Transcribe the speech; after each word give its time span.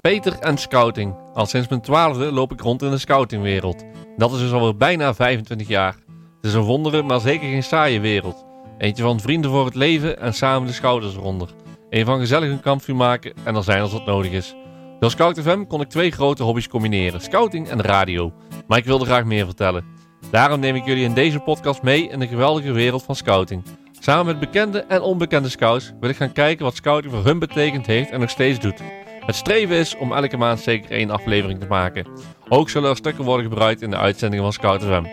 Peter 0.00 0.38
en 0.38 0.58
scouting. 0.58 1.14
Al 1.34 1.46
sinds 1.46 1.68
mijn 1.68 1.80
twaalfde 1.80 2.32
loop 2.32 2.52
ik 2.52 2.60
rond 2.60 2.82
in 2.82 2.90
de 2.90 2.98
scoutingwereld. 2.98 3.84
Dat 4.16 4.32
is 4.32 4.38
dus 4.38 4.52
alweer 4.52 4.76
bijna 4.76 5.14
25 5.14 5.68
jaar. 5.68 5.94
Het 6.36 6.44
is 6.44 6.54
een 6.54 6.62
wondere, 6.62 7.02
maar 7.02 7.20
zeker 7.20 7.48
geen 7.48 7.62
saaie 7.62 8.00
wereld. 8.00 8.44
Eentje 8.78 9.02
van 9.02 9.20
vrienden 9.20 9.50
voor 9.50 9.64
het 9.64 9.74
leven 9.74 10.20
en 10.20 10.34
samen 10.34 10.66
de 10.66 10.74
schouders 10.74 11.16
eronder. 11.16 11.48
Een 11.90 12.04
van 12.04 12.18
gezellig 12.18 12.50
een 12.50 12.60
kampvuur 12.60 12.96
maken 12.96 13.32
en 13.44 13.56
er 13.56 13.62
zijn 13.62 13.80
als 13.80 13.92
wat 13.92 14.06
nodig 14.06 14.30
is. 14.30 14.54
Door 15.00 15.10
Scout 15.10 15.40
FM 15.40 15.64
kon 15.64 15.80
ik 15.80 15.88
twee 15.88 16.10
grote 16.10 16.42
hobby's 16.42 16.68
combineren: 16.68 17.20
scouting 17.20 17.68
en 17.68 17.82
radio. 17.82 18.32
Maar 18.66 18.78
ik 18.78 18.84
wilde 18.84 19.04
graag 19.04 19.24
meer 19.24 19.44
vertellen. 19.44 19.84
Daarom 20.30 20.60
neem 20.60 20.74
ik 20.74 20.84
jullie 20.84 21.04
in 21.04 21.14
deze 21.14 21.38
podcast 21.38 21.82
mee 21.82 22.08
in 22.08 22.18
de 22.18 22.28
geweldige 22.28 22.72
wereld 22.72 23.02
van 23.02 23.16
scouting. 23.16 23.62
Samen 23.98 24.26
met 24.26 24.40
bekende 24.40 24.80
en 24.80 25.02
onbekende 25.02 25.48
scouts 25.48 25.92
wil 26.00 26.10
ik 26.10 26.16
gaan 26.16 26.32
kijken 26.32 26.64
wat 26.64 26.76
scouting 26.76 27.12
voor 27.12 27.24
hun 27.24 27.38
betekend 27.38 27.86
heeft 27.86 28.10
en 28.10 28.20
nog 28.20 28.30
steeds 28.30 28.58
doet. 28.58 28.80
Het 29.26 29.36
streven 29.36 29.76
is 29.76 29.96
om 29.96 30.12
elke 30.12 30.36
maand 30.36 30.60
zeker 30.60 30.90
één 30.90 31.10
aflevering 31.10 31.60
te 31.60 31.66
maken. 31.66 32.06
Ook 32.48 32.70
zullen 32.70 32.90
er 32.90 32.96
stukken 32.96 33.24
worden 33.24 33.46
gebruikt 33.46 33.82
in 33.82 33.90
de 33.90 33.96
uitzendingen 33.96 34.44
van 34.44 34.52
Scout 34.52 34.82
FM. 34.82 35.04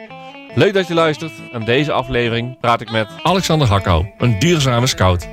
Leuk 0.56 0.74
dat 0.74 0.88
je 0.88 0.94
luistert. 0.94 1.32
En 1.52 1.66
deze 1.66 1.92
aflevering 1.92 2.60
praat 2.60 2.82
ik 2.82 2.92
met 2.92 3.08
Alexander 3.24 3.68
Hakkou, 3.68 4.06
een 4.18 4.40
duurzame 4.40 4.88
scout. 4.88 5.28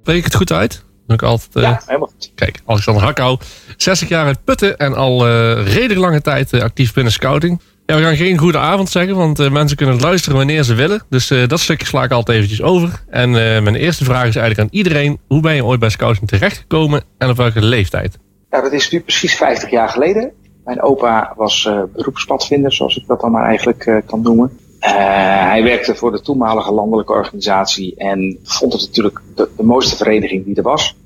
Spreek 0.00 0.16
ik 0.16 0.24
het 0.24 0.34
goed 0.34 0.52
uit? 0.52 0.84
ik 1.06 1.22
altijd, 1.22 1.56
uh... 1.56 1.62
Ja, 1.62 1.80
helemaal 1.86 2.08
goed. 2.08 2.32
Kijk, 2.34 2.60
Alexander 2.66 3.02
Hakkou, 3.02 3.38
60 3.76 4.08
jaar 4.08 4.26
uit 4.26 4.44
Putten 4.44 4.76
en 4.76 4.94
al 4.94 5.28
uh, 5.28 5.72
redelijk 5.74 6.00
lange 6.00 6.20
tijd 6.20 6.52
uh, 6.52 6.62
actief 6.62 6.92
binnen 6.92 7.12
scouting. 7.12 7.60
Ja, 7.86 7.96
we 7.96 8.02
gaan 8.02 8.16
geen 8.16 8.38
goede 8.38 8.58
avond 8.58 8.88
zeggen, 8.88 9.16
want 9.16 9.40
uh, 9.40 9.50
mensen 9.50 9.76
kunnen 9.76 10.00
luisteren 10.00 10.36
wanneer 10.36 10.62
ze 10.62 10.74
willen. 10.74 11.02
Dus 11.08 11.30
uh, 11.30 11.48
dat 11.48 11.60
stukje 11.60 11.86
sla 11.86 12.02
ik 12.02 12.10
altijd 12.10 12.36
eventjes 12.36 12.62
over. 12.62 13.04
En 13.08 13.28
uh, 13.28 13.34
mijn 13.34 13.74
eerste 13.74 14.04
vraag 14.04 14.26
is 14.26 14.36
eigenlijk 14.36 14.58
aan 14.58 14.78
iedereen. 14.78 15.18
Hoe 15.26 15.40
ben 15.40 15.54
je 15.54 15.64
ooit 15.64 15.80
bij 15.80 15.88
scouting 15.88 16.28
terechtgekomen 16.28 17.02
en 17.18 17.30
op 17.30 17.36
welke 17.36 17.62
leeftijd? 17.62 18.18
Ja, 18.50 18.60
dat 18.60 18.72
is 18.72 18.90
nu 18.90 19.00
precies 19.00 19.36
50 19.36 19.70
jaar 19.70 19.88
geleden. 19.88 20.32
Mijn 20.64 20.82
opa 20.82 21.32
was 21.36 21.70
beroepspadvinder, 21.92 22.72
zoals 22.72 22.96
ik 22.96 23.06
dat 23.06 23.20
dan 23.20 23.30
maar 23.30 23.44
eigenlijk 23.44 24.02
kan 24.06 24.20
noemen. 24.22 24.58
hij 24.80 25.62
werkte 25.62 25.94
voor 25.94 26.12
de 26.12 26.20
toenmalige 26.20 26.72
landelijke 26.72 27.12
organisatie 27.12 27.94
en 27.96 28.38
vond 28.42 28.72
het 28.72 28.82
natuurlijk 28.82 29.20
de, 29.34 29.48
de 29.56 29.62
mooiste 29.62 29.96
vereniging 29.96 30.44
die 30.44 30.54
er 30.54 30.62
was. 30.62 30.96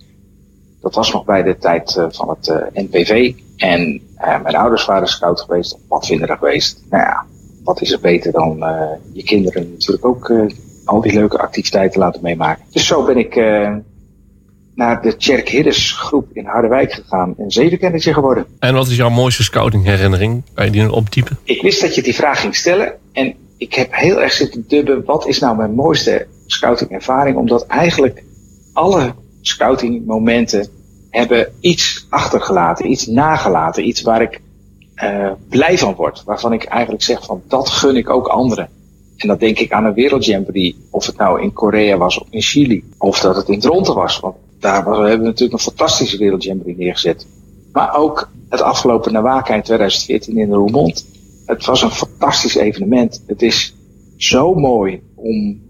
Dat 0.81 0.95
was 0.95 1.13
nog 1.13 1.25
bij 1.25 1.43
de 1.43 1.59
tijd 1.59 2.07
van 2.09 2.29
het 2.29 2.65
NPV. 2.73 3.33
En 3.57 4.01
uh, 4.19 4.43
mijn 4.43 4.57
ouders 4.57 4.85
waren 4.85 5.09
scout 5.09 5.41
geweest, 5.41 5.75
of 5.75 5.81
padvinder 5.89 6.37
geweest. 6.37 6.83
Nou 6.91 7.03
ja, 7.03 7.25
wat 7.65 7.81
is 7.81 7.93
er 7.93 8.01
beter 8.01 8.33
dan 8.33 8.65
je 9.13 9.23
kinderen 9.23 9.71
natuurlijk 9.71 10.07
ook 10.07 10.33
al 10.85 11.01
die 11.01 11.13
leuke 11.13 11.39
activiteiten 11.39 12.01
laten 12.01 12.23
meemaken. 12.23 12.65
Dus 12.71 12.87
zo 12.87 13.05
ben 13.05 13.17
ik 13.17 13.37
naar 14.79 15.03
de 15.03 15.17
Tjerk 15.17 15.49
Hiddes 15.49 15.93
groep 15.93 16.29
in 16.33 16.47
Harderwijk 16.47 16.93
gegaan 16.93 17.35
en 17.39 17.51
zevenkennertje 17.51 18.13
geworden. 18.13 18.47
En 18.59 18.75
wat 18.75 18.89
is 18.89 18.97
jouw 18.97 19.11
mooiste 19.11 19.43
scouting 19.43 19.85
herinnering? 19.85 20.43
Kan 20.55 20.65
je 20.65 20.71
die 20.71 20.93
optypen? 20.93 21.39
Ik 21.45 21.63
wist 21.63 21.81
dat 21.81 21.95
je 21.95 22.03
die 22.03 22.15
vraag 22.15 22.41
ging 22.41 22.57
stellen 22.57 22.93
en 23.13 23.35
ik 23.57 23.75
heb 23.75 23.89
heel 23.91 24.23
erg 24.23 24.33
zitten 24.33 24.65
dubben. 24.69 25.05
Wat 25.05 25.27
is 25.27 25.39
nou 25.39 25.57
mijn 25.57 25.75
mooiste 25.75 26.27
scouting 26.47 26.91
ervaring? 26.91 27.37
Omdat 27.37 27.67
eigenlijk 27.67 28.25
alle 28.73 29.15
scouting 29.41 30.07
momenten 30.07 30.69
hebben 31.11 31.53
iets 31.61 32.07
achtergelaten, 32.11 32.91
iets 32.91 33.07
nagelaten, 33.07 33.89
iets 33.89 34.03
waar 34.03 34.23
ik 34.23 34.41
uh, 34.97 35.33
blij 35.49 35.79
van 35.79 35.95
word. 35.95 36.23
Waarvan 36.25 36.53
ik 36.53 36.65
eigenlijk 36.65 37.03
zeg 37.03 37.25
van 37.25 37.43
dat 37.49 37.69
gun 37.69 37.97
ik 37.97 38.11
ook 38.11 38.27
anderen. 38.27 38.69
En 39.17 39.29
dat 39.29 39.41
denk 39.41 39.59
ik 39.59 39.73
aan 39.73 39.85
een 39.85 39.95
wereldjamboree, 39.95 40.77
of 40.91 41.07
het 41.07 41.17
nou 41.17 41.43
in 41.43 41.53
Korea 41.53 41.97
was 41.97 42.19
of 42.19 42.27
in 42.31 42.43
Chili, 42.43 42.85
of 42.99 43.21
dat 43.21 43.37
het 43.37 43.49
in 43.49 43.61
Dronten 43.61 43.95
was. 43.95 44.21
Want 44.21 44.37
daar 44.59 44.85
was, 44.85 44.99
we 44.99 45.09
hebben 45.09 45.27
natuurlijk 45.27 45.53
een 45.53 45.73
fantastische 45.73 46.19
wereldjamboree 46.19 46.77
neergezet. 46.77 47.27
Maar 47.73 47.97
ook 47.97 48.31
het 48.49 48.61
afgelopen 48.61 49.13
Nawaka 49.13 49.55
in 49.55 49.63
2014 49.63 50.39
in 50.39 50.53
Roermond. 50.53 51.07
Het 51.47 51.65
was 51.65 51.83
een 51.83 51.91
fantastisch 51.91 52.55
evenement. 52.55 53.23
Het 53.27 53.43
is 53.43 53.75
zo 54.17 54.55
mooi 54.55 55.03
om 55.15 55.61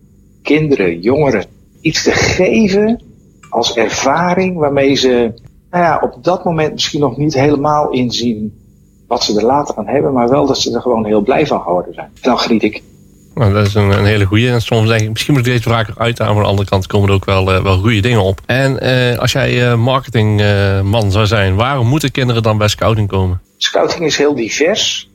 kinderen, 0.43 1.01
jongeren 1.01 1.45
iets 1.81 2.03
te 2.03 2.11
geven 2.11 3.01
als 3.49 3.75
ervaring 3.75 4.59
waarmee 4.59 4.95
ze 4.95 5.33
nou 5.71 5.85
ja, 5.85 5.99
op 6.03 6.25
dat 6.25 6.45
moment 6.45 6.73
misschien 6.73 7.01
nog 7.01 7.17
niet 7.17 7.35
helemaal 7.35 7.91
inzien 7.91 8.53
wat 9.07 9.25
ze 9.25 9.37
er 9.37 9.45
later 9.45 9.77
aan 9.77 9.87
hebben, 9.87 10.13
maar 10.13 10.29
wel 10.29 10.47
dat 10.47 10.59
ze 10.59 10.75
er 10.75 10.81
gewoon 10.81 11.07
heel 11.07 11.21
blij 11.21 11.47
van 11.47 11.61
geworden 11.61 11.95
zijn. 11.95 12.07
En 12.15 12.21
dan 12.23 12.39
geniet 12.39 12.63
ik. 12.63 12.83
Nou, 13.35 13.53
dat 13.53 13.67
is 13.67 13.75
een, 13.75 13.91
een 13.91 14.05
hele 14.05 14.25
goede. 14.25 14.51
En 14.51 14.61
soms 14.61 14.89
denk 14.89 15.01
ik, 15.01 15.11
misschien 15.11 15.35
moet 15.35 15.47
ik 15.47 15.53
deze 15.53 15.63
vraag 15.63 15.99
uit 15.99 16.21
aan, 16.21 16.27
maar 16.27 16.37
aan 16.37 16.43
de 16.43 16.49
andere 16.49 16.69
kant 16.69 16.87
komen 16.87 17.09
er 17.09 17.15
ook 17.15 17.25
wel, 17.25 17.55
uh, 17.55 17.63
wel 17.63 17.79
goede 17.79 18.01
dingen 18.01 18.23
op. 18.23 18.41
En 18.47 18.79
uh, 18.83 19.19
als 19.19 19.33
jij 19.33 19.71
uh, 19.71 19.75
marketingman 19.75 21.13
zou 21.13 21.27
zijn, 21.27 21.55
waarom 21.55 21.87
moeten 21.87 22.11
kinderen 22.11 22.43
dan 22.43 22.59
bij 22.59 22.69
scouting 22.69 23.09
komen? 23.09 23.41
Scouting 23.57 24.05
is 24.05 24.17
heel 24.17 24.35
divers. 24.35 25.11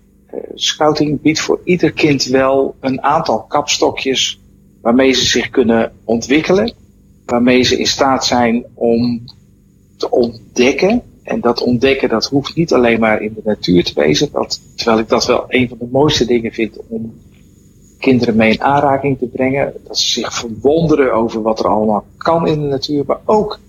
scouting 0.55 1.21
biedt 1.21 1.39
voor 1.39 1.59
ieder 1.63 1.91
kind 1.91 2.23
wel 2.23 2.75
een 2.79 3.03
aantal 3.03 3.41
kapstokjes 3.41 4.39
waarmee 4.81 5.13
ze 5.13 5.25
zich 5.25 5.49
kunnen 5.49 5.91
ontwikkelen 6.03 6.73
waarmee 7.25 7.63
ze 7.63 7.77
in 7.77 7.87
staat 7.87 8.25
zijn 8.25 8.65
om 8.73 9.23
te 9.97 10.09
ontdekken. 10.09 11.01
En 11.23 11.41
dat 11.41 11.61
ontdekken, 11.61 12.09
dat 12.09 12.25
hoeft 12.25 12.55
niet 12.55 12.73
alleen 12.73 12.99
maar 12.99 13.21
in 13.21 13.33
de 13.33 13.41
natuur 13.43 13.83
te 13.83 13.93
wezen. 13.95 14.29
Dat, 14.31 14.61
terwijl 14.75 14.99
ik 14.99 15.09
dat 15.09 15.25
wel 15.25 15.45
een 15.47 15.69
van 15.69 15.77
de 15.77 15.87
mooiste 15.91 16.25
dingen 16.25 16.51
vind 16.51 16.77
om 16.87 17.13
kinderen 17.99 18.35
mee 18.35 18.51
in 18.51 18.61
aanraking 18.61 19.17
te 19.17 19.25
brengen. 19.25 19.73
Dat 19.87 19.97
ze 19.97 20.19
zich 20.19 20.33
verwonderen 20.33 21.13
over 21.13 21.41
wat 21.41 21.59
er 21.59 21.67
allemaal 21.67 22.05
kan 22.17 22.47
in 22.47 22.61
de 22.61 22.67
natuur. 22.67 23.03
Maar 23.07 23.21
ook 23.25 23.59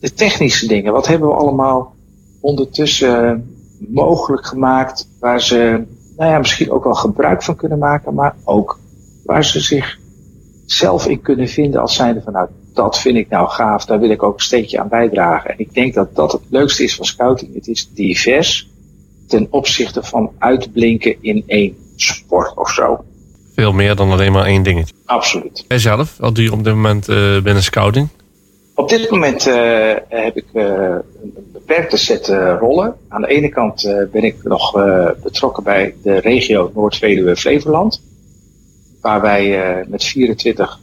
de 0.00 0.14
technische 0.14 0.66
dingen. 0.66 0.92
Wat 0.92 1.06
hebben 1.06 1.28
we 1.28 1.34
allemaal 1.34 1.94
ondertussen 2.40 3.46
mogelijk 3.78 4.46
gemaakt. 4.46 5.08
Waar 5.20 5.42
ze 5.42 5.84
nou 6.16 6.30
ja, 6.30 6.38
misschien 6.38 6.70
ook 6.70 6.84
wel 6.84 6.94
gebruik 6.94 7.42
van 7.42 7.56
kunnen 7.56 7.78
maken. 7.78 8.14
Maar 8.14 8.36
ook 8.44 8.78
waar 9.24 9.44
ze 9.44 9.60
zich 9.60 9.98
zelf 10.66 11.06
in 11.06 11.20
kunnen 11.20 11.48
vinden 11.48 11.80
als 11.80 11.94
zijnde 11.94 12.22
van 12.22 12.32
nou, 12.32 12.48
dat 12.78 12.98
vind 12.98 13.16
ik 13.16 13.28
nou 13.28 13.48
gaaf, 13.48 13.84
daar 13.84 14.00
wil 14.00 14.10
ik 14.10 14.22
ook 14.22 14.34
een 14.34 14.40
steentje 14.40 14.80
aan 14.80 14.88
bijdragen. 14.88 15.50
En 15.50 15.58
ik 15.58 15.74
denk 15.74 15.94
dat 15.94 16.16
dat 16.16 16.32
het 16.32 16.40
leukste 16.48 16.82
is 16.82 16.94
van 16.94 17.04
scouting. 17.04 17.54
Het 17.54 17.68
is 17.68 17.90
divers 17.94 18.68
ten 19.26 19.46
opzichte 19.50 20.02
van 20.02 20.30
uitblinken 20.38 21.16
in 21.20 21.44
één 21.46 21.76
sport 21.96 22.56
of 22.56 22.70
zo. 22.70 23.04
Veel 23.54 23.72
meer 23.72 23.96
dan 23.96 24.10
alleen 24.10 24.32
maar 24.32 24.44
één 24.44 24.62
dingetje. 24.62 24.94
Absoluut. 25.04 25.64
En 25.68 25.80
zelf, 25.80 26.16
wat 26.18 26.34
doe 26.34 26.44
je 26.44 26.52
op 26.52 26.64
dit 26.64 26.74
moment 26.74 27.08
uh, 27.08 27.40
binnen 27.42 27.62
scouting? 27.62 28.08
Op 28.74 28.88
dit 28.88 29.10
moment 29.10 29.46
uh, 29.46 29.54
heb 30.08 30.36
ik 30.36 30.46
uh, 30.52 30.62
een 31.22 31.34
beperkte 31.52 31.96
set 31.96 32.26
rollen. 32.60 32.94
Aan 33.08 33.20
de 33.20 33.28
ene 33.28 33.48
kant 33.48 33.82
ben 34.12 34.22
ik 34.22 34.36
nog 34.42 34.72
betrokken 35.22 35.62
bij 35.62 35.94
de 36.02 36.18
regio 36.18 36.70
Noord-Veluwe-Flevoland. 36.74 38.02
Waar 39.00 39.20
wij 39.20 39.84
met 39.88 40.04
24 40.04 40.78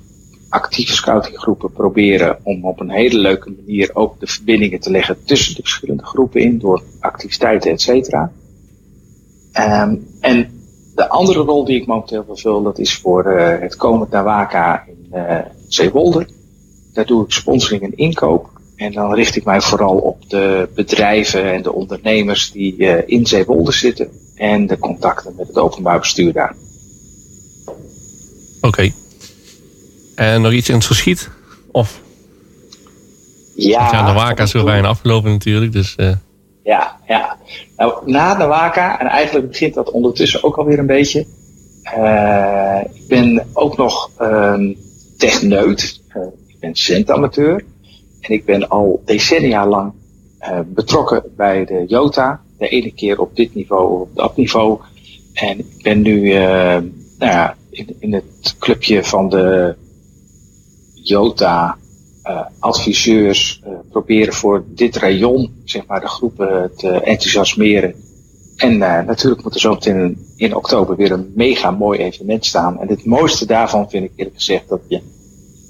actieve 0.55 0.93
scoutinggroepen 0.93 1.71
proberen 1.71 2.37
om 2.43 2.65
op 2.65 2.79
een 2.79 2.89
hele 2.89 3.17
leuke 3.17 3.53
manier 3.57 3.89
ook 3.93 4.19
de 4.19 4.27
verbindingen 4.27 4.79
te 4.79 4.91
leggen 4.91 5.17
tussen 5.25 5.55
de 5.55 5.61
verschillende 5.61 6.05
groepen 6.05 6.41
in 6.41 6.59
door 6.59 6.83
activiteiten, 6.99 7.71
et 7.71 7.81
cetera. 7.81 8.31
Um, 9.59 10.07
en 10.19 10.49
de 10.95 11.09
andere 11.09 11.39
rol 11.39 11.65
die 11.65 11.79
ik 11.81 11.87
momenteel 11.87 12.23
vervul, 12.27 12.63
dat 12.63 12.79
is 12.79 12.97
voor 12.97 13.25
uh, 13.25 13.59
het 13.59 13.75
komend 13.75 14.11
Nawaka 14.11 14.83
in 14.87 15.07
uh, 15.13 15.37
Zeewolde. 15.67 16.27
Daar 16.93 17.05
doe 17.05 17.23
ik 17.23 17.31
sponsoring 17.31 17.83
en 17.83 17.97
inkoop. 17.97 18.53
En 18.75 18.91
dan 18.91 19.13
richt 19.13 19.35
ik 19.35 19.45
mij 19.45 19.61
vooral 19.61 19.97
op 19.97 20.29
de 20.29 20.69
bedrijven 20.75 21.51
en 21.53 21.63
de 21.63 21.73
ondernemers 21.73 22.51
die 22.51 22.75
uh, 22.77 22.97
in 23.05 23.25
Zeewolde 23.25 23.71
zitten 23.71 24.09
en 24.35 24.67
de 24.67 24.77
contacten 24.77 25.33
met 25.37 25.47
het 25.47 25.57
openbaar 25.57 25.99
bestuur 25.99 26.33
daar. 26.33 26.55
Oké. 28.61 28.91
En 30.15 30.41
nog 30.41 30.51
iets 30.51 30.69
in 30.69 30.75
het 30.75 30.85
verschiet? 30.85 31.29
Of? 31.71 32.01
Ja. 33.55 33.91
Ja, 33.91 34.05
de 34.05 34.13
Waka 34.13 34.43
is 34.43 34.51
zo 34.51 34.63
bijna 34.63 34.87
afgelopen 34.87 35.31
natuurlijk. 35.31 35.71
Dus, 35.71 35.95
uh... 35.97 36.11
Ja, 36.63 36.97
ja. 37.07 37.37
Nou, 37.77 38.11
na 38.11 38.35
de 38.35 38.45
Waka, 38.45 38.99
en 38.99 39.07
eigenlijk 39.07 39.47
begint 39.47 39.73
dat 39.73 39.91
ondertussen 39.91 40.43
ook 40.43 40.57
alweer 40.57 40.79
een 40.79 40.85
beetje. 40.85 41.25
Uh, 41.97 42.79
ik 42.93 43.07
ben 43.07 43.47
ook 43.53 43.77
nog 43.77 44.11
um, 44.21 44.77
techneut. 45.17 46.01
Uh, 46.15 46.23
ik 46.47 46.59
ben 46.59 46.75
centamateur. 46.75 47.63
En 48.21 48.33
ik 48.33 48.45
ben 48.45 48.69
al 48.69 49.01
decennia 49.05 49.67
lang 49.67 49.93
betrokken 50.65 51.23
bij 51.37 51.65
de 51.65 51.83
Jota. 51.87 52.41
De 52.57 52.67
ene 52.67 52.91
keer 52.91 53.19
op 53.19 53.35
dit 53.35 53.55
niveau 53.55 53.93
of 53.93 54.01
op 54.01 54.15
dat 54.15 54.37
niveau. 54.37 54.79
En 55.33 55.59
ik 55.59 55.81
ben 55.81 56.01
nu 56.01 56.33
nou 57.17 57.31
ja, 57.31 57.55
in, 57.69 57.95
in 57.99 58.13
het 58.13 58.55
clubje 58.59 59.03
van 59.03 59.29
de 59.29 59.75
Jota, 61.07 61.77
uh, 62.23 62.41
adviseurs 62.59 63.61
uh, 63.63 63.73
proberen 63.91 64.33
voor 64.33 64.63
dit 64.67 64.95
rayon, 64.95 65.61
zeg 65.63 65.85
maar, 65.85 66.01
de 66.01 66.07
groepen 66.07 66.71
te 66.75 66.89
enthousiasmeren. 66.89 67.95
En 68.55 68.77
natuurlijk 68.77 69.43
moet 69.43 69.53
er 69.53 69.59
zo 69.59 69.73
meteen 69.73 69.99
in, 69.99 70.17
in 70.35 70.55
oktober 70.55 70.95
weer 70.95 71.11
een 71.11 71.31
mega 71.35 71.71
mooi 71.71 71.99
evenement 71.99 72.45
staan. 72.45 72.79
En 72.79 72.87
het 72.87 73.05
mooiste 73.05 73.45
daarvan 73.45 73.89
vind 73.89 74.05
ik 74.05 74.11
eerlijk 74.15 74.35
gezegd 74.35 74.69
dat 74.69 74.81
je 74.87 75.01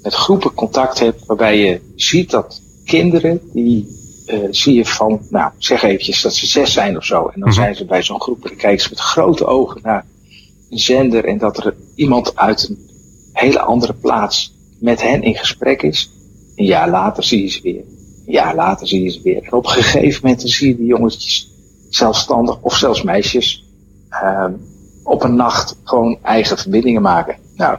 met 0.02 0.14
groepen 0.14 0.54
contact 0.54 0.98
hebt 0.98 1.26
waarbij 1.26 1.58
je 1.58 1.80
ziet 1.94 2.30
dat 2.30 2.62
kinderen 2.84 3.40
die 3.52 3.86
uh, 4.26 4.38
zie 4.50 4.74
je 4.74 4.86
van, 4.86 5.20
nou, 5.30 5.50
zeg 5.58 5.82
eventjes 5.82 6.22
dat 6.22 6.34
ze 6.34 6.46
zes 6.46 6.72
zijn 6.72 6.96
of 6.96 7.04
zo. 7.04 7.26
En 7.26 7.40
dan 7.40 7.48
mhm. 7.48 7.58
zijn 7.58 7.74
ze 7.74 7.84
bij 7.84 8.02
zo'n 8.02 8.20
groep 8.20 8.42
en 8.42 8.48
dan 8.48 8.58
kijken 8.58 8.82
ze 8.82 8.88
met 8.90 9.00
grote 9.00 9.46
ogen 9.46 9.80
naar 9.82 10.06
een 10.70 10.78
zender 10.78 11.24
en 11.24 11.38
dat 11.38 11.64
er 11.64 11.74
iemand 11.94 12.36
uit 12.36 12.68
een 12.68 12.88
hele 13.32 13.60
andere 13.60 13.92
plaats 13.92 14.55
met 14.80 15.02
hen 15.02 15.22
in 15.22 15.34
gesprek 15.34 15.82
is. 15.82 16.10
Een 16.54 16.64
jaar 16.64 16.90
later 16.90 17.24
zie 17.24 17.42
je 17.42 17.48
ze 17.48 17.62
weer. 17.62 17.82
Een 18.26 18.32
jaar 18.32 18.54
later 18.54 18.86
zie 18.86 19.02
je 19.02 19.10
ze 19.10 19.20
weer. 19.22 19.42
En 19.42 19.52
op 19.52 19.64
een 19.64 19.70
gegeven 19.70 20.20
moment 20.22 20.42
zie 20.42 20.68
je 20.68 20.76
die 20.76 20.86
jongetjes 20.86 21.50
zelfstandig 21.88 22.58
of 22.60 22.76
zelfs 22.76 23.02
meisjes 23.02 23.64
uh, 24.10 24.44
op 25.02 25.22
een 25.22 25.34
nacht 25.34 25.76
gewoon 25.84 26.18
eigen 26.22 26.58
verbindingen 26.58 27.02
maken. 27.02 27.36
Nou, 27.56 27.78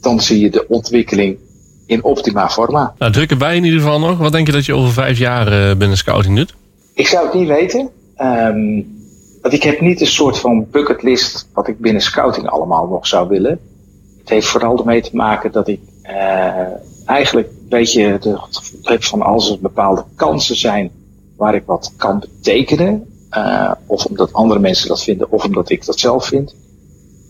dan 0.00 0.20
zie 0.20 0.40
je 0.40 0.50
de 0.50 0.68
ontwikkeling 0.68 1.38
in 1.86 2.04
optima 2.04 2.48
forma. 2.48 2.94
Nou, 2.98 3.12
drukken 3.12 3.38
wij 3.38 3.56
in 3.56 3.64
ieder 3.64 3.80
geval 3.80 4.00
nog. 4.00 4.18
Wat 4.18 4.32
denk 4.32 4.46
je 4.46 4.52
dat 4.52 4.64
je 4.64 4.74
over 4.74 4.92
vijf 4.92 5.18
jaar 5.18 5.52
uh, 5.52 5.76
binnen 5.76 5.96
scouting 5.96 6.36
doet? 6.36 6.54
Ik 6.94 7.06
zou 7.06 7.24
het 7.24 7.34
niet 7.34 7.48
weten. 7.48 7.90
Um, 8.18 8.94
want 9.42 9.54
ik 9.54 9.62
heb 9.62 9.80
niet 9.80 10.00
een 10.00 10.06
soort 10.06 10.38
van 10.38 10.66
bucketlist 10.70 11.48
wat 11.52 11.68
ik 11.68 11.78
binnen 11.78 12.02
scouting 12.02 12.48
allemaal 12.48 12.86
nog 12.86 13.06
zou 13.06 13.28
willen. 13.28 13.58
Het 14.18 14.28
heeft 14.28 14.46
vooral 14.46 14.78
ermee 14.78 15.02
te 15.02 15.16
maken 15.16 15.52
dat 15.52 15.68
ik 15.68 15.80
eigenlijk 17.04 17.48
een 17.48 17.68
beetje 17.68 18.18
de 18.18 18.36
gevoel 18.50 18.80
heb 18.82 19.04
van 19.04 19.22
als 19.22 19.50
er 19.50 19.60
bepaalde 19.60 20.04
kansen 20.14 20.56
zijn 20.56 20.90
waar 21.36 21.54
ik 21.54 21.62
wat 21.66 21.92
kan 21.96 22.18
betekenen. 22.18 23.10
Uh, 23.30 23.72
of 23.86 24.04
omdat 24.04 24.32
andere 24.32 24.60
mensen 24.60 24.88
dat 24.88 25.02
vinden, 25.02 25.30
of 25.30 25.44
omdat 25.44 25.70
ik 25.70 25.84
dat 25.86 25.98
zelf 25.98 26.26
vind. 26.26 26.54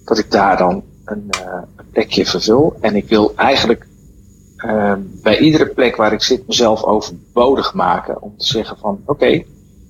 Dat 0.04 0.18
ik 0.18 0.30
daar 0.30 0.56
dan 0.56 0.82
een, 1.04 1.30
een 1.76 1.90
plekje 1.92 2.26
vervul. 2.26 2.76
En 2.80 2.96
ik 2.96 3.08
wil 3.08 3.32
eigenlijk 3.36 3.86
uh, 4.56 4.92
bij 5.22 5.38
iedere 5.38 5.66
plek 5.66 5.96
waar 5.96 6.12
ik 6.12 6.22
zit 6.22 6.46
mezelf 6.46 6.82
overbodig 6.82 7.74
maken. 7.74 8.22
Om 8.22 8.34
te 8.38 8.46
zeggen 8.46 8.76
van 8.78 9.00
oké, 9.06 9.42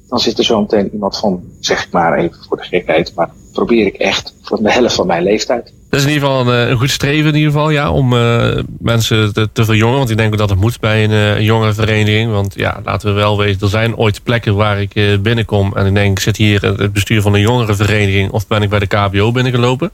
dan 0.09 0.21
zit 0.21 0.39
er 0.39 0.44
zo 0.44 0.61
meteen 0.61 0.93
iemand 0.93 1.19
van, 1.19 1.43
zeg 1.61 1.85
ik 1.85 1.93
maar 1.93 2.19
even 2.19 2.44
voor 2.49 2.56
de 2.56 2.62
gekheid, 2.62 3.15
maar 3.15 3.31
probeer 3.53 3.87
ik 3.87 3.94
echt 3.94 4.35
voor 4.43 4.62
de 4.62 4.73
helft 4.73 4.94
van 4.94 5.06
mijn 5.06 5.23
leeftijd. 5.23 5.73
Dat 5.91 6.00
is 6.00 6.06
in 6.06 6.12
ieder 6.12 6.29
geval 6.29 6.47
een, 6.47 6.71
een 6.71 6.79
goed 6.79 6.91
streven 6.91 7.29
in 7.29 7.35
ieder 7.35 7.53
geval, 7.53 7.71
ja, 7.71 7.91
om 7.91 8.12
uh, 8.12 8.59
mensen 8.79 9.33
te, 9.33 9.49
te 9.53 9.65
verjongen. 9.65 9.99
Want 9.99 10.11
ik 10.11 10.17
denk 10.17 10.33
ook 10.33 10.38
dat 10.38 10.50
het 10.50 10.61
moet 10.61 10.81
bij 10.81 11.05
een, 11.05 11.11
uh, 11.11 11.37
een 11.37 11.44
jongere 11.44 11.75
vereniging. 11.75 12.31
Want 12.31 12.55
ja, 12.56 12.81
laten 12.85 13.09
we 13.09 13.15
wel 13.15 13.38
weten, 13.38 13.61
er 13.61 13.69
zijn 13.69 13.97
ooit 13.97 14.23
plekken 14.23 14.55
waar 14.55 14.81
ik 14.81 14.94
uh, 14.94 15.19
binnenkom. 15.19 15.73
En 15.77 15.87
ik 15.87 15.94
denk, 15.94 16.11
ik 16.11 16.23
zit 16.23 16.37
hier 16.37 16.62
het 16.62 16.93
bestuur 16.93 17.23
van 17.23 17.35
een 17.35 17.41
jongere 17.41 17.75
vereniging 17.75 18.31
of 18.31 18.47
ben 18.47 18.62
ik 18.62 18.69
bij 18.69 18.79
de 18.79 18.87
KBO 18.87 19.33
binnengelopen. 19.33 19.91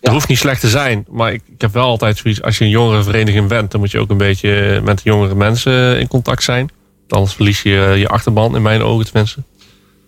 Het 0.00 0.12
hoeft 0.12 0.28
niet 0.28 0.38
slecht 0.38 0.60
te 0.60 0.68
zijn, 0.68 1.04
maar 1.10 1.32
ik, 1.32 1.42
ik 1.54 1.60
heb 1.60 1.72
wel 1.72 1.84
altijd 1.84 2.18
zoiets, 2.18 2.42
als 2.42 2.58
je 2.58 2.64
een 2.64 2.70
jongere 2.70 3.02
vereniging 3.02 3.48
bent, 3.48 3.70
dan 3.70 3.80
moet 3.80 3.90
je 3.90 3.98
ook 3.98 4.10
een 4.10 4.16
beetje 4.16 4.80
met 4.84 4.96
de 4.96 5.10
jongere 5.10 5.34
mensen 5.34 6.00
in 6.00 6.08
contact 6.08 6.42
zijn. 6.42 6.70
Anders 7.08 7.34
verlies 7.34 7.62
je 7.62 7.94
je 7.96 8.08
achterban, 8.08 8.56
in 8.56 8.62
mijn 8.62 8.82
ogen 8.82 9.04
tenminste. 9.04 9.42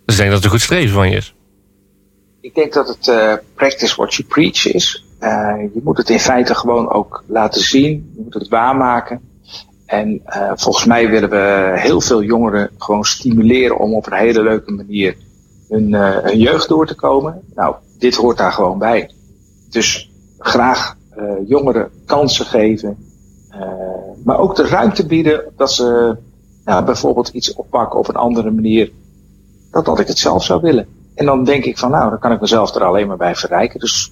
Dus 0.05 0.15
ik 0.15 0.21
denk 0.21 0.29
dat 0.29 0.35
het 0.35 0.43
een 0.43 0.49
goed 0.49 0.61
streven 0.61 0.93
van 0.93 1.09
je 1.09 1.15
is. 1.15 1.33
Ik 2.43 2.55
denk 2.55 2.73
dat 2.73 2.87
het 2.87 3.07
uh, 3.07 3.33
practice 3.55 3.95
what 3.95 4.13
you 4.13 4.27
preach 4.27 4.73
is. 4.73 5.05
Uh, 5.19 5.55
je 5.73 5.81
moet 5.83 5.97
het 5.97 6.09
in 6.09 6.19
feite 6.19 6.55
gewoon 6.55 6.91
ook 6.91 7.23
laten 7.27 7.61
zien. 7.61 8.11
Je 8.15 8.21
moet 8.23 8.33
het 8.33 8.47
waarmaken. 8.47 9.21
En 9.85 10.21
uh, 10.27 10.51
volgens 10.55 10.85
mij 10.85 11.09
willen 11.09 11.29
we 11.29 11.73
heel 11.75 12.01
veel 12.01 12.23
jongeren 12.23 12.69
gewoon 12.77 13.03
stimuleren 13.03 13.79
om 13.79 13.93
op 13.93 14.05
een 14.05 14.17
hele 14.17 14.43
leuke 14.43 14.71
manier 14.71 15.15
hun, 15.69 15.89
jeugd 16.37 16.67
door 16.67 16.87
te 16.87 16.95
komen. 16.95 17.41
Nou, 17.55 17.75
dit 17.99 18.15
hoort 18.15 18.37
daar 18.37 18.51
gewoon 18.51 18.77
bij. 18.77 19.11
Dus 19.69 20.11
graag 20.37 20.95
jongeren 21.45 21.89
kansen 22.05 22.45
geven. 22.45 22.97
maar 24.23 24.37
ook 24.37 24.55
de 24.55 24.67
ruimte 24.67 25.05
bieden 25.05 25.43
dat 25.57 25.71
ze 25.71 26.17
nou, 26.65 26.85
bijvoorbeeld 26.85 27.27
iets 27.27 27.53
oppakken 27.53 27.99
op 27.99 28.07
een 28.07 28.15
andere 28.15 28.51
manier, 28.51 28.91
dan 29.71 29.83
dat 29.83 29.99
ik 29.99 30.07
het 30.07 30.17
zelf 30.17 30.43
zou 30.43 30.61
willen. 30.61 31.01
En 31.15 31.25
dan 31.25 31.43
denk 31.43 31.65
ik 31.65 31.77
van 31.77 31.91
nou, 31.91 32.09
dan 32.09 32.19
kan 32.19 32.31
ik 32.31 32.41
mezelf 32.41 32.75
er 32.75 32.83
alleen 32.83 33.07
maar 33.07 33.17
bij 33.17 33.35
verrijken. 33.35 33.79
Dus 33.79 34.11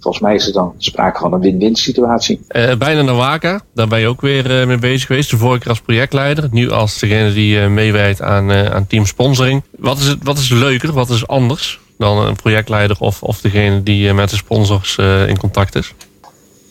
volgens 0.00 0.22
mij 0.22 0.34
is 0.34 0.46
er 0.46 0.52
dan 0.52 0.74
sprake 0.78 1.18
van 1.18 1.32
een 1.32 1.40
win-win 1.40 1.76
situatie. 1.76 2.40
Uh, 2.48 2.74
bijna 2.74 3.02
Nawaka, 3.02 3.60
daar 3.74 3.88
ben 3.88 4.00
je 4.00 4.06
ook 4.06 4.20
weer 4.20 4.60
uh, 4.60 4.66
mee 4.66 4.78
bezig 4.78 5.06
geweest. 5.06 5.30
De 5.30 5.36
vorige 5.36 5.58
keer 5.58 5.68
als 5.68 5.80
projectleider, 5.80 6.48
nu 6.50 6.70
als 6.70 6.98
degene 6.98 7.32
die 7.32 7.60
uh, 7.60 7.66
meewerkt 7.66 8.22
aan, 8.22 8.52
aan 8.52 8.86
team 8.86 9.06
sponsoring. 9.06 9.62
Wat 9.78 9.98
is, 9.98 10.06
het, 10.06 10.18
wat 10.22 10.38
is 10.38 10.48
leuker, 10.48 10.92
wat 10.92 11.10
is 11.10 11.26
anders 11.26 11.80
dan 11.98 12.18
een 12.18 12.36
projectleider 12.36 12.96
of, 13.00 13.22
of 13.22 13.40
degene 13.40 13.82
die 13.82 14.12
met 14.12 14.30
de 14.30 14.36
sponsors 14.36 14.98
in 15.26 15.38
contact 15.38 15.74
is? 15.74 15.94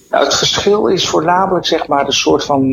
Nou, 0.09 0.23
het 0.23 0.35
verschil 0.35 0.87
is 0.87 1.07
voornamelijk 1.07 1.65
zeg 1.65 1.87
maar 1.87 2.05
de 2.05 2.13
soort 2.13 2.43
van 2.43 2.71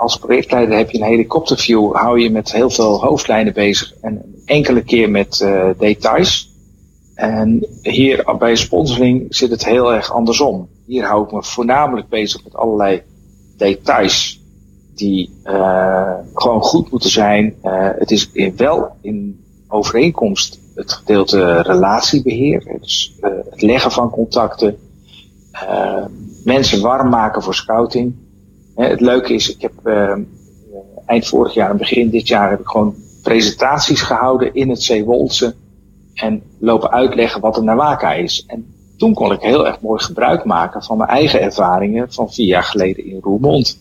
als 0.00 0.18
projectleider 0.18 0.76
heb 0.76 0.90
je 0.90 0.98
een 0.98 1.08
helikopterview, 1.08 1.94
hou 1.94 2.20
je 2.20 2.30
met 2.30 2.52
heel 2.52 2.70
veel 2.70 3.00
hoofdlijnen 3.00 3.52
bezig 3.52 3.94
en 4.00 4.42
enkele 4.44 4.82
keer 4.82 5.10
met 5.10 5.40
uh, 5.42 5.70
details. 5.78 6.50
En 7.14 7.66
hier 7.82 8.36
bij 8.38 8.56
sponsoring 8.56 9.26
zit 9.28 9.50
het 9.50 9.64
heel 9.64 9.94
erg 9.94 10.12
andersom. 10.12 10.68
Hier 10.86 11.04
hou 11.04 11.24
ik 11.24 11.32
me 11.32 11.42
voornamelijk 11.42 12.08
bezig 12.08 12.44
met 12.44 12.54
allerlei 12.54 13.02
details 13.56 14.40
die 14.94 15.30
uh, 15.44 16.14
gewoon 16.34 16.62
goed 16.62 16.90
moeten 16.90 17.10
zijn. 17.10 17.54
Uh, 17.64 17.88
het 17.98 18.10
is 18.10 18.30
in, 18.32 18.56
wel 18.56 18.88
in 19.00 19.44
overeenkomst 19.68 20.60
het 20.74 20.92
gedeelte 20.92 21.60
relatiebeheer, 21.62 22.78
dus 22.80 23.16
het 23.50 23.62
leggen 23.62 23.90
van 23.90 24.10
contacten, 24.10 24.76
mensen 26.44 26.80
warm 26.80 27.08
maken 27.08 27.42
voor 27.42 27.54
scouting 27.54 28.14
het 28.88 29.00
leuke 29.00 29.34
is, 29.34 29.54
ik 29.54 29.60
heb 29.60 29.72
uh, 29.84 30.16
eind 31.06 31.26
vorig 31.26 31.54
jaar 31.54 31.70
en 31.70 31.76
begin 31.76 32.10
dit 32.10 32.28
jaar 32.28 32.50
heb 32.50 32.60
ik 32.60 32.68
gewoon 32.68 32.94
presentaties 33.22 34.02
gehouden 34.02 34.54
in 34.54 34.68
het 34.68 34.82
Zeewolse 34.82 35.54
en 36.14 36.42
lopen 36.58 36.90
uitleggen 36.90 37.40
wat 37.40 37.56
een 37.56 37.64
Nawaka 37.64 38.12
is. 38.12 38.44
En 38.46 38.74
toen 38.96 39.14
kon 39.14 39.32
ik 39.32 39.40
heel 39.40 39.66
erg 39.66 39.80
mooi 39.80 40.02
gebruik 40.02 40.44
maken 40.44 40.82
van 40.82 40.96
mijn 40.96 41.10
eigen 41.10 41.40
ervaringen 41.40 42.12
van 42.12 42.32
vier 42.32 42.46
jaar 42.46 42.62
geleden 42.62 43.04
in 43.04 43.20
Roermond. 43.22 43.78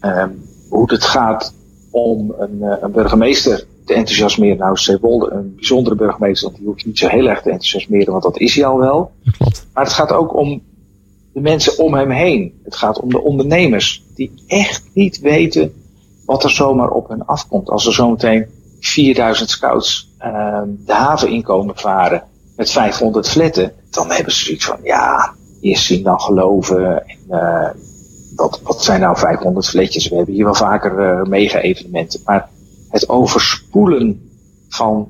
Um, 0.00 0.42
hoe 0.68 0.92
het 0.92 1.04
gaat 1.04 1.54
om 1.90 2.34
een, 2.38 2.58
uh, 2.60 2.74
een 2.80 2.92
burgemeester 2.92 3.64
te 3.84 3.94
enthousiasmeren. 3.94 4.58
Nou, 4.58 4.76
Zeewolde, 4.76 5.30
een 5.30 5.54
bijzondere 5.54 5.96
burgemeester, 5.96 6.46
want 6.46 6.58
die 6.58 6.66
hoeft 6.66 6.86
niet 6.86 6.98
zo 6.98 7.08
heel 7.08 7.28
erg 7.28 7.42
te 7.42 7.50
enthousiasmeren, 7.50 8.12
want 8.12 8.22
dat 8.22 8.38
is 8.38 8.54
hij 8.54 8.64
al 8.64 8.78
wel. 8.78 9.10
Klopt. 9.38 9.66
Maar 9.72 9.84
het 9.84 9.92
gaat 9.92 10.12
ook 10.12 10.36
om 10.36 10.62
de 11.32 11.40
mensen 11.40 11.78
om 11.78 11.94
hem 11.94 12.10
heen. 12.10 12.60
Het 12.64 12.76
gaat 12.76 13.00
om 13.00 13.08
de 13.08 13.22
ondernemers 13.22 14.04
die 14.14 14.32
echt 14.46 14.82
niet 14.92 15.20
weten 15.20 15.72
wat 16.26 16.44
er 16.44 16.50
zomaar 16.50 16.90
op 16.90 17.08
hen 17.08 17.26
afkomt. 17.26 17.70
Als 17.70 17.86
er 17.86 17.92
zometeen 17.92 18.46
4000 18.80 19.50
scouts 19.50 20.10
uh, 20.20 20.62
de 20.86 20.92
haven 20.92 21.28
inkomen 21.28 21.76
varen 21.76 22.22
met 22.56 22.70
500 22.70 23.28
fletten, 23.28 23.72
dan 23.90 24.10
hebben 24.10 24.32
ze 24.32 24.44
zoiets 24.44 24.64
van, 24.64 24.78
ja, 24.82 25.34
eerst 25.60 25.84
zien 25.84 26.02
dan 26.02 26.20
geloven. 26.20 27.06
En, 27.06 27.18
uh, 27.30 27.68
wat, 28.36 28.60
wat 28.62 28.84
zijn 28.84 29.00
nou 29.00 29.18
500 29.18 29.68
fletjes? 29.68 30.08
We 30.08 30.16
hebben 30.16 30.34
hier 30.34 30.44
wel 30.44 30.54
vaker 30.54 30.98
uh, 30.98 31.22
mega-evenementen. 31.24 32.20
Maar 32.24 32.48
het 32.88 33.08
overspoelen 33.08 34.30
van 34.68 35.08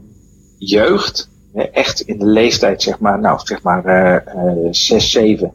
jeugd, 0.58 1.28
echt 1.72 2.00
in 2.00 2.18
de 2.18 2.26
leeftijd, 2.26 2.82
zeg 2.82 2.98
maar, 2.98 3.20
nou, 3.20 3.40
zeg 3.44 3.62
maar, 3.62 3.86
uh, 3.86 4.68
6, 4.70 5.10
7, 5.10 5.52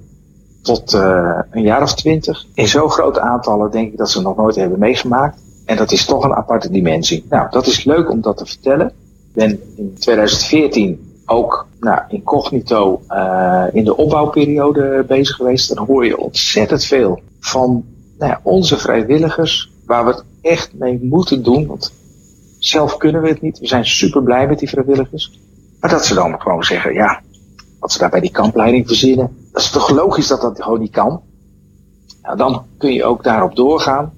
tot 0.67 0.93
uh, 0.93 1.39
een 1.51 1.61
jaar 1.61 1.81
of 1.81 1.95
twintig. 1.95 2.45
In 2.53 2.67
zo'n 2.67 2.89
grote 2.89 3.19
aantallen 3.19 3.71
denk 3.71 3.91
ik 3.91 3.97
dat 3.97 4.09
ze 4.09 4.21
nog 4.21 4.37
nooit 4.37 4.55
hebben 4.55 4.79
meegemaakt. 4.79 5.39
En 5.65 5.77
dat 5.77 5.91
is 5.91 6.05
toch 6.05 6.23
een 6.23 6.33
aparte 6.33 6.71
dimensie. 6.71 7.25
Nou, 7.29 7.47
dat 7.49 7.67
is 7.67 7.83
leuk 7.83 8.09
om 8.09 8.21
dat 8.21 8.37
te 8.37 8.45
vertellen. 8.45 8.87
Ik 8.87 9.33
ben 9.33 9.59
in 9.75 9.95
2014 9.99 11.21
ook 11.25 11.67
nou, 11.79 12.01
incognito 12.07 13.01
uh, 13.09 13.63
in 13.71 13.83
de 13.83 13.97
opbouwperiode 13.97 15.05
bezig 15.07 15.35
geweest. 15.35 15.75
Dan 15.75 15.85
hoor 15.85 16.05
je 16.05 16.17
ontzettend 16.17 16.83
veel 16.83 17.19
van 17.39 17.83
nou 18.17 18.31
ja, 18.31 18.39
onze 18.43 18.77
vrijwilligers, 18.77 19.71
waar 19.85 20.05
we 20.05 20.11
het 20.11 20.23
echt 20.41 20.71
mee 20.73 20.99
moeten 21.01 21.43
doen. 21.43 21.67
Want 21.67 21.93
zelf 22.59 22.97
kunnen 22.97 23.21
we 23.21 23.27
het 23.27 23.41
niet. 23.41 23.59
We 23.59 23.67
zijn 23.67 23.85
super 23.85 24.23
blij 24.23 24.47
met 24.47 24.59
die 24.59 24.69
vrijwilligers. 24.69 25.39
Maar 25.79 25.89
dat 25.89 26.05
ze 26.05 26.13
dan 26.13 26.41
gewoon 26.41 26.63
zeggen, 26.63 26.93
ja, 26.93 27.21
wat 27.87 27.95
ze 27.95 28.01
daar 28.01 28.19
bij 28.19 28.29
die 28.29 28.41
kampleiding 28.41 28.87
verzinnen. 28.87 29.37
Dat 29.51 29.61
is 29.61 29.69
toch 29.69 29.89
logisch 29.89 30.27
dat 30.27 30.41
dat 30.41 30.63
gewoon 30.63 30.79
niet 30.79 30.91
kan? 30.91 31.21
Nou, 32.21 32.37
dan 32.37 32.65
kun 32.77 32.93
je 32.93 33.03
ook 33.03 33.23
daarop 33.23 33.55
doorgaan. 33.55 34.13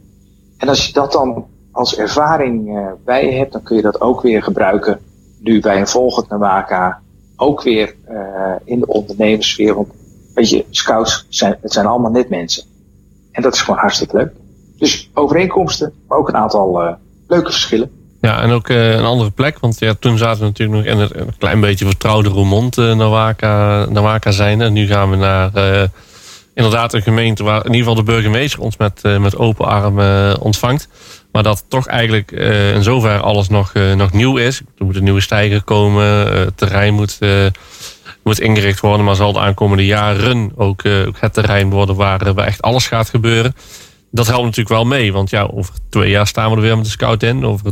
En 0.57 0.67
als 0.67 0.87
je 0.87 0.93
dat 0.93 1.11
dan 1.11 1.45
als 1.71 1.97
ervaring 1.97 2.77
uh, 2.77 2.87
bij 3.05 3.25
je 3.25 3.31
hebt, 3.31 3.51
dan 3.51 3.63
kun 3.63 3.75
je 3.75 3.81
dat 3.81 4.01
ook 4.01 4.21
weer 4.21 4.43
gebruiken. 4.43 4.99
Nu 5.39 5.59
bij 5.59 5.79
een 5.79 5.87
volgend 5.87 6.29
Nawaka. 6.29 7.01
Ook 7.35 7.61
weer 7.63 7.95
uh, 8.11 8.53
in 8.63 8.79
de 8.79 8.87
ondernemerssfeer. 8.87 9.75
Want 9.75 9.87
weet 10.33 10.49
je, 10.49 10.65
scouts 10.69 11.25
zijn, 11.29 11.57
het 11.61 11.73
zijn 11.73 11.85
allemaal 11.85 12.11
net 12.11 12.29
mensen. 12.29 12.63
En 13.31 13.41
dat 13.41 13.53
is 13.53 13.61
gewoon 13.61 13.79
hartstikke 13.79 14.17
leuk. 14.17 14.31
Dus 14.77 15.09
overeenkomsten, 15.13 15.93
maar 16.07 16.17
ook 16.17 16.27
een 16.27 16.35
aantal 16.35 16.83
uh, 16.83 16.93
leuke 17.27 17.51
verschillen. 17.51 17.91
Ja, 18.21 18.41
en 18.41 18.51
ook 18.51 18.69
uh, 18.69 18.91
een 18.91 19.03
andere 19.03 19.29
plek. 19.29 19.59
Want 19.59 19.79
ja, 19.79 19.93
toen 19.99 20.17
zaten 20.17 20.39
we 20.39 20.45
natuurlijk 20.45 20.85
nog 20.85 20.93
in 20.95 21.19
een 21.19 21.37
klein 21.37 21.59
beetje 21.59 21.85
vertrouwde 21.85 22.29
Roermond 22.29 22.77
uh, 22.77 22.95
Nawaka, 22.95 23.85
Nawaka 23.89 24.31
zijn. 24.31 24.61
En 24.61 24.73
nu 24.73 24.87
gaan 24.87 25.09
we 25.09 25.15
naar 25.15 25.51
uh, 25.55 25.83
inderdaad 26.53 26.93
een 26.93 27.01
gemeente 27.01 27.43
waar 27.43 27.65
in 27.65 27.73
ieder 27.73 27.79
geval 27.79 27.95
de 27.95 28.11
burgemeester 28.11 28.59
ons 28.59 28.77
met, 28.77 29.01
met 29.19 29.37
open 29.37 29.65
armen 29.65 30.41
ontvangt. 30.41 30.87
Maar 31.31 31.43
dat 31.43 31.65
toch 31.67 31.87
eigenlijk 31.87 32.31
in 32.73 32.83
zover 32.83 33.21
alles 33.21 33.49
nog, 33.49 33.73
nog 33.95 34.11
nieuw 34.11 34.37
is. 34.37 34.61
Er 34.77 34.85
moet 34.85 34.95
een 34.95 35.03
nieuwe 35.03 35.21
stijger 35.21 35.63
komen, 35.63 36.05
het 36.37 36.57
terrein 36.57 36.93
moet 36.93 37.19
moet 38.23 38.39
ingericht 38.39 38.79
worden. 38.79 39.05
Maar 39.05 39.15
zal 39.15 39.33
de 39.33 39.39
aankomende 39.39 39.85
jaren 39.85 40.51
ook, 40.55 40.85
ook 40.85 41.19
het 41.19 41.33
terrein 41.33 41.69
worden 41.69 41.95
waar, 41.95 42.33
waar 42.33 42.45
echt 42.45 42.61
alles 42.61 42.87
gaat 42.87 43.09
gebeuren. 43.09 43.55
Dat 44.11 44.27
helpt 44.27 44.43
natuurlijk 44.43 44.69
wel 44.69 44.85
mee. 44.85 45.13
Want 45.13 45.29
ja, 45.29 45.49
over 45.53 45.73
twee 45.89 46.09
jaar 46.09 46.27
staan 46.27 46.49
we 46.49 46.55
er 46.55 46.61
weer 46.61 46.75
met 46.75 46.85
de 46.85 46.91
scout 46.91 47.23
in. 47.23 47.45
Over 47.45 47.71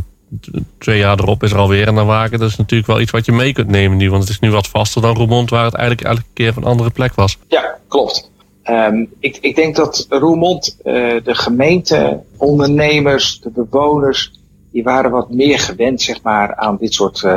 twee 0.78 0.98
jaar 0.98 1.18
erop 1.18 1.42
is 1.42 1.52
er 1.52 1.58
alweer 1.58 1.88
een 1.88 2.06
waken. 2.06 2.38
Dat 2.38 2.50
is 2.50 2.56
natuurlijk 2.56 2.88
wel 2.88 3.00
iets 3.00 3.10
wat 3.10 3.26
je 3.26 3.32
mee 3.32 3.52
kunt 3.52 3.68
nemen 3.68 3.96
nu. 3.96 4.10
Want 4.10 4.22
het 4.22 4.32
is 4.32 4.38
nu 4.38 4.50
wat 4.50 4.68
vaster 4.68 5.02
dan 5.02 5.16
Roermond, 5.16 5.50
waar 5.50 5.64
het 5.64 5.74
eigenlijk 5.74 6.08
elke 6.08 6.22
keer 6.32 6.52
een 6.56 6.64
andere 6.64 6.90
plek 6.90 7.14
was. 7.14 7.38
Ja, 7.48 7.78
klopt. 7.88 8.30
Um, 8.64 9.08
ik, 9.18 9.38
ik, 9.40 9.56
denk 9.56 9.76
dat 9.76 10.06
Roermond, 10.08 10.76
uh, 10.84 10.94
de 11.24 11.34
gemeente, 11.34 12.20
ondernemers, 12.36 13.40
de 13.40 13.50
bewoners, 13.50 14.32
die 14.72 14.82
waren 14.82 15.10
wat 15.10 15.30
meer 15.30 15.58
gewend 15.58 16.02
zeg 16.02 16.22
maar, 16.22 16.56
aan 16.56 16.76
dit 16.76 16.94
soort 16.94 17.22
uh, 17.22 17.32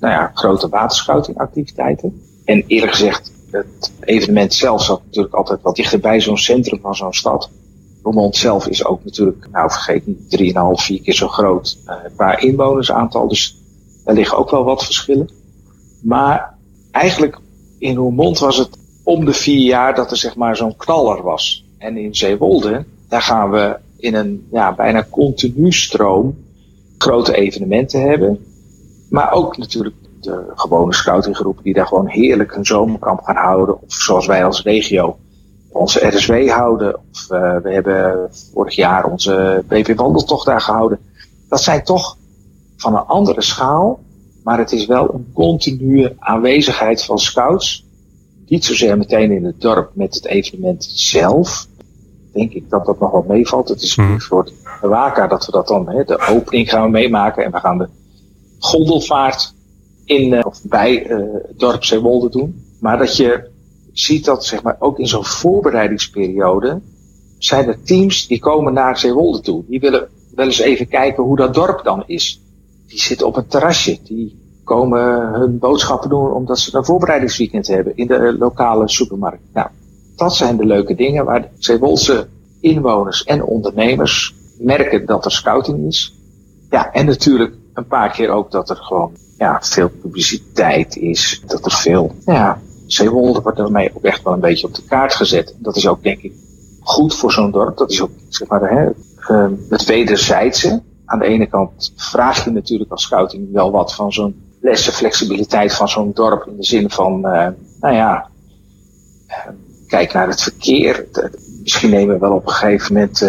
nou 0.00 0.12
ja, 0.12 0.30
grote 0.34 0.68
waterscoutingactiviteiten. 0.68 2.22
En 2.44 2.64
eerlijk 2.66 2.92
gezegd, 2.92 3.32
het 3.50 3.92
evenement 4.00 4.54
zelf 4.54 4.82
zat 4.82 5.02
natuurlijk 5.04 5.34
altijd 5.34 5.62
wat 5.62 5.76
dichter 5.76 6.00
bij 6.00 6.20
zo'n 6.20 6.38
centrum 6.38 6.80
van 6.80 6.94
zo'n 6.94 7.12
stad. 7.12 7.50
Roermond 8.04 8.36
zelf 8.36 8.66
is 8.66 8.84
ook 8.84 9.04
natuurlijk, 9.04 9.48
nou 9.52 9.70
vergeet 9.70 10.06
niet, 10.06 10.54
3,5, 10.54 10.84
4 10.84 11.02
keer 11.02 11.14
zo 11.14 11.28
groot 11.28 11.78
uh, 11.86 11.94
qua 12.16 12.38
inwonersaantal. 12.38 13.28
Dus 13.28 13.56
daar 14.04 14.14
liggen 14.14 14.38
ook 14.38 14.50
wel 14.50 14.64
wat 14.64 14.84
verschillen. 14.84 15.28
Maar 16.02 16.54
eigenlijk 16.90 17.38
in 17.78 17.96
Roermond 17.96 18.38
was 18.38 18.56
het 18.56 18.78
om 19.04 19.24
de 19.24 19.32
vier 19.32 19.60
jaar 19.60 19.94
dat 19.94 20.10
er 20.10 20.16
zeg 20.16 20.36
maar 20.36 20.56
zo'n 20.56 20.76
knaller 20.76 21.22
was. 21.22 21.64
En 21.78 21.96
in 21.96 22.14
Zeewolde, 22.14 22.84
daar 23.08 23.22
gaan 23.22 23.50
we 23.50 23.76
in 23.96 24.14
een 24.14 24.46
ja, 24.50 24.74
bijna 24.74 25.06
continu 25.10 25.72
stroom 25.72 26.36
grote 26.98 27.34
evenementen 27.34 28.00
hebben. 28.08 28.44
Maar 29.10 29.32
ook 29.32 29.56
natuurlijk 29.56 29.94
de 30.20 30.52
gewone 30.54 30.94
scoutinggroepen 30.94 31.62
die 31.62 31.74
daar 31.74 31.86
gewoon 31.86 32.08
heerlijk 32.08 32.54
een 32.54 32.66
zomerkamp 32.66 33.20
gaan 33.20 33.36
houden. 33.36 33.82
Of 33.82 33.92
zoals 33.92 34.26
wij 34.26 34.44
als 34.44 34.62
regio 34.62 35.16
onze 35.74 36.06
RSW 36.06 36.48
houden. 36.48 36.94
Of 36.94 37.30
uh, 37.30 37.56
we 37.62 37.72
hebben 37.72 38.28
vorig 38.52 38.74
jaar 38.74 39.04
onze 39.04 39.64
BP 39.68 39.96
Wandeltocht 39.96 40.46
daar 40.46 40.60
gehouden. 40.60 40.98
Dat 41.48 41.62
zijn 41.62 41.84
toch 41.84 42.16
van 42.76 42.94
een 42.94 43.06
andere 43.06 43.42
schaal. 43.42 44.00
Maar 44.44 44.58
het 44.58 44.72
is 44.72 44.86
wel 44.86 45.14
een 45.14 45.30
continue 45.34 46.16
aanwezigheid 46.18 47.04
van 47.04 47.18
scouts. 47.18 47.84
Niet 48.46 48.64
zozeer 48.64 48.98
meteen 48.98 49.30
in 49.30 49.44
het 49.44 49.60
dorp 49.60 49.90
met 49.94 50.14
het 50.14 50.26
evenement 50.26 50.84
zelf. 50.84 51.66
Denk 52.32 52.52
ik 52.52 52.70
dat 52.70 52.86
dat 52.86 53.00
nog 53.00 53.10
wel 53.10 53.24
meevalt. 53.28 53.68
Het 53.68 53.82
is 53.82 53.96
mhm. 53.96 54.12
een 54.12 54.20
soort 54.20 54.52
waka 54.80 55.26
dat 55.26 55.46
we 55.46 55.52
dat 55.52 55.68
dan, 55.68 55.88
hè, 55.88 56.04
de 56.04 56.26
opening 56.26 56.70
gaan 56.70 56.82
we 56.82 56.90
meemaken. 56.90 57.44
En 57.44 57.50
we 57.50 57.58
gaan 57.58 57.78
de 57.78 57.88
gondelvaart 58.58 59.54
in 60.04 60.32
uh, 60.32 60.40
of 60.44 60.60
bij 60.62 61.06
uh, 61.06 61.18
het 61.46 61.58
dorp 61.58 61.84
Zeewolde 61.84 62.30
doen. 62.30 62.64
Maar 62.80 62.98
dat 62.98 63.16
je 63.16 63.52
ziet 63.94 64.24
dat 64.24 64.44
zeg 64.44 64.62
maar 64.62 64.76
ook 64.78 64.98
in 64.98 65.06
zo'n 65.06 65.24
voorbereidingsperiode 65.24 66.80
zijn 67.38 67.68
er 67.68 67.82
teams 67.82 68.26
die 68.26 68.38
komen 68.38 68.72
naar 68.72 68.98
Zeewolde 68.98 69.40
toe. 69.40 69.64
Die 69.66 69.80
willen 69.80 70.08
wel 70.34 70.46
eens 70.46 70.58
even 70.58 70.88
kijken 70.88 71.22
hoe 71.22 71.36
dat 71.36 71.54
dorp 71.54 71.84
dan 71.84 72.02
is. 72.06 72.40
Die 72.86 73.00
zitten 73.00 73.26
op 73.26 73.36
een 73.36 73.46
terrasje. 73.46 73.98
Die 74.02 74.38
komen 74.64 75.32
hun 75.32 75.58
boodschappen 75.58 76.08
doen 76.08 76.32
omdat 76.32 76.58
ze 76.58 76.76
een 76.76 76.84
voorbereidingsweekend 76.84 77.66
hebben 77.66 77.96
in 77.96 78.06
de 78.06 78.36
lokale 78.38 78.88
supermarkt. 78.88 79.42
Nou, 79.52 79.68
dat 80.16 80.34
zijn 80.34 80.56
de 80.56 80.66
leuke 80.66 80.94
dingen 80.94 81.24
waar 81.24 81.50
Zeewolse 81.58 82.28
inwoners 82.60 83.24
en 83.24 83.44
ondernemers 83.44 84.34
merken 84.58 85.06
dat 85.06 85.24
er 85.24 85.32
scouting 85.32 85.86
is. 85.86 86.14
Ja, 86.70 86.92
en 86.92 87.06
natuurlijk 87.06 87.54
een 87.74 87.86
paar 87.86 88.10
keer 88.10 88.30
ook 88.30 88.50
dat 88.50 88.70
er 88.70 88.76
gewoon 88.76 89.12
ja, 89.38 89.58
veel 89.62 89.88
publiciteit 89.88 90.96
is. 90.96 91.42
Dat 91.46 91.64
er 91.64 91.72
veel, 91.72 92.14
ja, 92.26 92.60
Zeewolde 92.94 93.40
wordt 93.40 93.58
daarmee 93.58 93.90
ook 93.94 94.04
echt 94.04 94.22
wel 94.22 94.32
een 94.32 94.40
beetje 94.40 94.66
op 94.66 94.74
de 94.74 94.82
kaart 94.82 95.14
gezet. 95.14 95.54
Dat 95.58 95.76
is 95.76 95.88
ook 95.88 96.02
denk 96.02 96.22
ik 96.22 96.32
goed 96.80 97.14
voor 97.14 97.32
zo'n 97.32 97.50
dorp. 97.50 97.76
Dat 97.76 97.90
is 97.90 98.02
ook 98.02 98.10
zeg 98.28 98.48
maar 98.48 98.70
hè, 98.70 98.88
uh, 99.30 99.52
het 99.68 99.84
wederzijdse. 99.84 100.82
Aan 101.04 101.18
de 101.18 101.24
ene 101.24 101.46
kant 101.46 101.92
vraag 101.96 102.44
je 102.44 102.50
natuurlijk 102.50 102.90
als 102.90 103.02
scouting 103.02 103.52
wel 103.52 103.70
wat 103.70 103.94
van 103.94 104.12
zo'n 104.12 104.42
lessen 104.60 104.92
flexibiliteit 104.92 105.74
van 105.74 105.88
zo'n 105.88 106.10
dorp 106.14 106.46
in 106.46 106.56
de 106.56 106.64
zin 106.64 106.90
van, 106.90 107.16
uh, 107.16 107.48
nou 107.80 107.94
ja, 107.94 108.26
uh, 109.28 109.34
kijk 109.86 110.12
naar 110.12 110.28
het 110.28 110.42
verkeer. 110.42 111.06
misschien 111.62 111.90
nemen 111.90 112.14
we 112.14 112.20
wel 112.20 112.34
op 112.34 112.46
een 112.46 112.52
gegeven 112.52 112.94
moment 112.94 113.20
uh, 113.20 113.28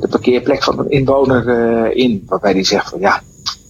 de 0.00 0.08
parkeerplek 0.10 0.62
van 0.62 0.78
een 0.78 0.90
inwoner 0.90 1.92
in, 1.96 2.24
waarbij 2.26 2.52
die 2.52 2.64
zegt 2.64 2.90
van 2.90 3.00
ja, 3.00 3.22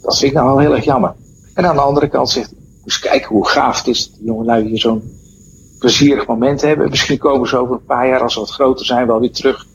dat 0.02 0.18
vind 0.18 0.30
ik 0.30 0.37
nou 0.37 0.47
wel 0.49 0.58
heel 0.58 0.75
erg 0.75 0.85
jammer. 0.85 1.14
En 1.54 1.66
aan 1.66 1.76
de 1.76 1.82
andere 1.82 2.08
kant 2.08 2.30
zegt 2.30 2.52
dus 2.85 2.99
kijken 2.99 3.28
hoe 3.28 3.49
gaaf 3.49 3.78
het 3.78 3.87
is 3.87 4.08
dat 4.08 4.18
die 4.18 4.26
jongelui 4.26 4.68
hier 4.68 4.78
zo'n 4.78 5.17
plezierig 5.78 6.26
moment 6.26 6.61
hebben. 6.61 6.90
Misschien 6.90 7.18
komen 7.18 7.49
ze 7.49 7.56
over 7.56 7.75
een 7.75 7.85
paar 7.85 8.08
jaar, 8.08 8.20
als 8.20 8.32
ze 8.32 8.38
wat 8.38 8.50
groter 8.50 8.87
zijn, 8.87 9.06
wel 9.06 9.20
weer 9.20 9.32
terug. 9.32 9.66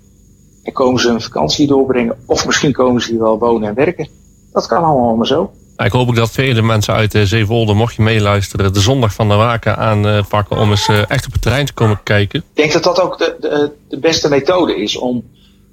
En 0.63 0.73
komen 0.73 1.01
ze 1.01 1.09
een 1.09 1.21
vakantie 1.21 1.67
doorbrengen. 1.67 2.17
Of 2.25 2.45
misschien 2.45 2.71
komen 2.71 3.01
ze 3.01 3.11
hier 3.11 3.19
wel 3.19 3.39
wonen 3.39 3.69
en 3.69 3.75
werken. 3.75 4.07
Dat 4.51 4.67
kan 4.67 4.83
allemaal 4.83 5.15
maar 5.15 5.27
zo. 5.27 5.51
Ik 5.77 5.91
hoop 5.91 6.07
ook 6.07 6.15
dat 6.15 6.31
vele 6.31 6.61
mensen 6.61 6.93
uit 6.93 7.13
uh, 7.13 7.23
Zeewolde, 7.23 7.73
mocht 7.73 7.95
je 7.95 8.01
meeluisteren, 8.01 8.73
de 8.73 8.79
zondag 8.79 9.13
van 9.13 9.27
de 9.27 9.35
Waken 9.35 9.77
aanpakken 9.77 10.57
om 10.57 10.69
eens 10.69 10.87
uh, 10.87 11.09
echt 11.09 11.25
op 11.25 11.31
het 11.31 11.41
terrein 11.41 11.65
te 11.65 11.73
komen 11.73 11.99
kijken. 12.03 12.39
Ik 12.39 12.55
denk 12.55 12.71
dat 12.71 12.83
dat 12.83 13.01
ook 13.01 13.17
de, 13.17 13.35
de, 13.39 13.71
de 13.89 13.99
beste 13.99 14.29
methode 14.29 14.75
is 14.75 14.97
om 14.97 15.23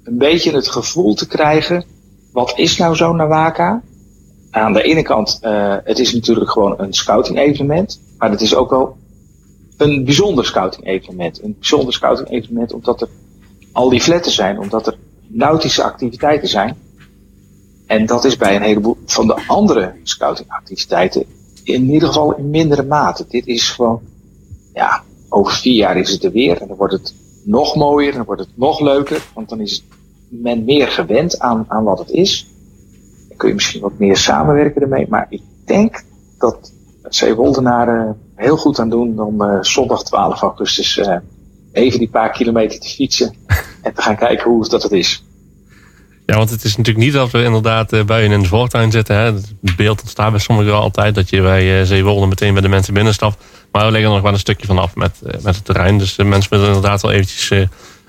een 0.03 0.17
beetje 0.17 0.51
het 0.51 0.67
gevoel 0.67 1.13
te 1.13 1.27
krijgen, 1.27 1.85
wat 2.33 2.53
is 2.55 2.77
nou 2.77 2.95
zo'n 2.95 3.15
Nawaka? 3.15 3.81
aan 4.51 4.73
de 4.73 4.81
ene 4.81 5.01
kant, 5.01 5.39
uh, 5.41 5.75
het 5.83 5.99
is 5.99 6.13
natuurlijk 6.13 6.51
gewoon 6.51 6.73
een 6.77 6.93
scouting 6.93 7.39
evenement. 7.39 8.01
Maar 8.17 8.29
het 8.29 8.41
is 8.41 8.55
ook 8.55 8.69
wel 8.69 8.97
een 9.81 10.03
bijzonder 10.03 10.45
scouting 10.45 10.85
evenement. 10.85 11.43
Een 11.43 11.55
bijzonder 11.59 11.93
scouting 11.93 12.29
evenement 12.29 12.73
omdat 12.73 13.01
er 13.01 13.07
al 13.71 13.89
die 13.89 14.01
fletten 14.01 14.31
zijn. 14.31 14.59
Omdat 14.59 14.87
er 14.87 14.97
nautische 15.27 15.83
activiteiten 15.83 16.49
zijn. 16.49 16.77
En 17.87 18.05
dat 18.05 18.25
is 18.25 18.37
bij 18.37 18.55
een 18.55 18.61
heleboel 18.61 18.97
van 19.05 19.27
de 19.27 19.43
andere 19.47 19.93
scoutingactiviteiten 20.03 21.25
in 21.63 21.89
ieder 21.89 22.07
geval 22.07 22.35
in 22.35 22.49
mindere 22.49 22.83
mate. 22.83 23.25
Dit 23.29 23.47
is 23.47 23.69
gewoon, 23.69 24.01
ja, 24.73 25.03
over 25.29 25.53
vier 25.53 25.75
jaar 25.75 25.97
is 25.97 26.11
het 26.11 26.23
er 26.23 26.31
weer. 26.31 26.61
En 26.61 26.67
dan 26.67 26.77
wordt 26.77 26.93
het 26.93 27.13
nog 27.43 27.75
mooier, 27.75 28.13
dan 28.13 28.25
wordt 28.25 28.41
het 28.41 28.57
nog 28.57 28.79
leuker. 28.79 29.23
Want 29.33 29.49
dan 29.49 29.59
is 29.59 29.83
men 30.29 30.63
meer 30.63 30.87
gewend 30.87 31.39
aan, 31.39 31.65
aan 31.67 31.83
wat 31.83 31.99
het 31.99 32.11
is 32.11 32.51
kun 33.41 33.49
je 33.49 33.55
misschien 33.55 33.81
wat 33.81 33.97
meer 33.99 34.17
samenwerken 34.17 34.81
ermee. 34.81 35.05
Maar 35.09 35.25
ik 35.29 35.41
denk 35.65 36.03
dat 36.37 36.73
Zeewoldenaren 37.15 38.17
heel 38.35 38.57
goed 38.57 38.79
aan 38.79 38.89
doen 38.89 39.19
om 39.19 39.41
uh, 39.41 39.57
zondag 39.61 40.03
12 40.03 40.41
augustus 40.41 40.97
uh, 40.97 41.15
even 41.71 41.99
die 41.99 42.09
paar 42.09 42.31
kilometer 42.31 42.79
te 42.79 42.89
fietsen. 42.89 43.35
en 43.83 43.93
te 43.93 44.01
gaan 44.01 44.15
kijken 44.15 44.49
hoe 44.49 44.67
dat 44.67 44.83
het 44.83 44.91
is. 44.91 45.23
Ja, 46.25 46.37
want 46.37 46.49
het 46.49 46.63
is 46.63 46.77
natuurlijk 46.77 47.05
niet 47.05 47.13
dat 47.13 47.31
we 47.31 47.43
inderdaad 47.43 48.05
bij 48.05 48.23
je 48.23 48.29
in 48.29 48.41
de 48.41 48.47
voortuin 48.47 48.91
zitten. 48.91 49.15
Hè. 49.15 49.23
Het 49.23 49.75
beeld 49.75 50.01
ontstaat 50.01 50.31
bij 50.31 50.39
sommigen 50.39 50.73
altijd 50.73 51.15
dat 51.15 51.29
je 51.29 51.41
bij 51.41 51.85
Zeewolde 51.85 52.27
meteen 52.27 52.53
bij 52.53 52.61
de 52.61 52.67
mensen 52.67 52.93
binnenstapt. 52.93 53.43
Maar 53.71 53.85
we 53.85 53.91
leggen 53.91 54.11
nog 54.11 54.21
wel 54.21 54.31
een 54.31 54.39
stukje 54.39 54.67
vanaf 54.67 54.95
met, 54.95 55.19
met 55.21 55.55
het 55.55 55.65
terrein. 55.65 55.97
Dus 55.97 56.15
de 56.15 56.23
mensen 56.23 56.49
moeten 56.51 56.73
inderdaad 56.73 57.01
wel 57.01 57.11
eventjes 57.11 57.47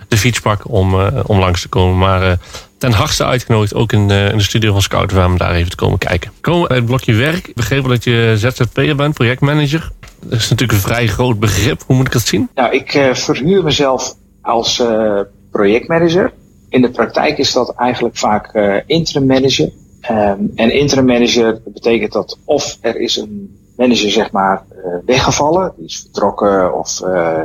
de 0.08 0.16
fiets 0.16 0.40
pakken 0.40 0.70
om, 0.70 0.94
om 1.26 1.38
langs 1.38 1.60
te 1.60 1.68
komen. 1.68 1.98
Maar 1.98 2.38
ten 2.82 2.92
harte 2.92 3.24
uitgenodigd, 3.24 3.74
ook 3.74 3.92
in, 3.92 4.10
in 4.10 4.36
de 4.36 4.42
studio 4.42 4.72
van 4.72 4.82
Scout 4.82 5.12
om 5.16 5.38
daar 5.38 5.54
even 5.54 5.70
te 5.70 5.76
komen 5.76 5.98
kijken. 5.98 6.30
Komen 6.40 6.68
bij 6.68 6.76
het 6.76 6.86
blokje 6.86 7.14
werk. 7.14 7.48
Ik 7.48 7.54
begreep 7.54 7.88
dat 7.88 8.04
je 8.04 8.34
ZZP'er 8.36 8.96
bent, 8.96 9.14
projectmanager. 9.14 9.92
Dat 10.20 10.38
is 10.38 10.48
natuurlijk 10.48 10.78
een 10.78 10.84
vrij 10.84 11.06
groot 11.06 11.38
begrip. 11.38 11.82
Hoe 11.86 11.96
moet 11.96 12.06
ik 12.06 12.12
dat 12.12 12.26
zien? 12.26 12.48
Nou, 12.54 12.74
ik 12.74 12.94
uh, 12.94 13.14
verhuur 13.14 13.62
mezelf 13.62 14.14
als 14.40 14.78
uh, 14.78 15.20
projectmanager. 15.50 16.32
In 16.68 16.82
de 16.82 16.90
praktijk 16.90 17.38
is 17.38 17.52
dat 17.52 17.74
eigenlijk 17.76 18.16
vaak 18.16 18.54
interim 18.86 19.26
manager. 19.26 19.70
Um, 20.10 20.52
en 20.54 20.74
interim 20.74 21.04
manager 21.04 21.60
betekent 21.64 22.12
dat 22.12 22.38
of 22.44 22.78
er 22.80 22.96
is 23.00 23.16
een 23.16 23.58
manager 23.76 24.10
zeg 24.10 24.30
maar 24.30 24.62
weggevallen, 25.06 25.72
die 25.76 25.86
is 25.86 26.00
vertrokken 26.00 26.78
of 26.78 27.00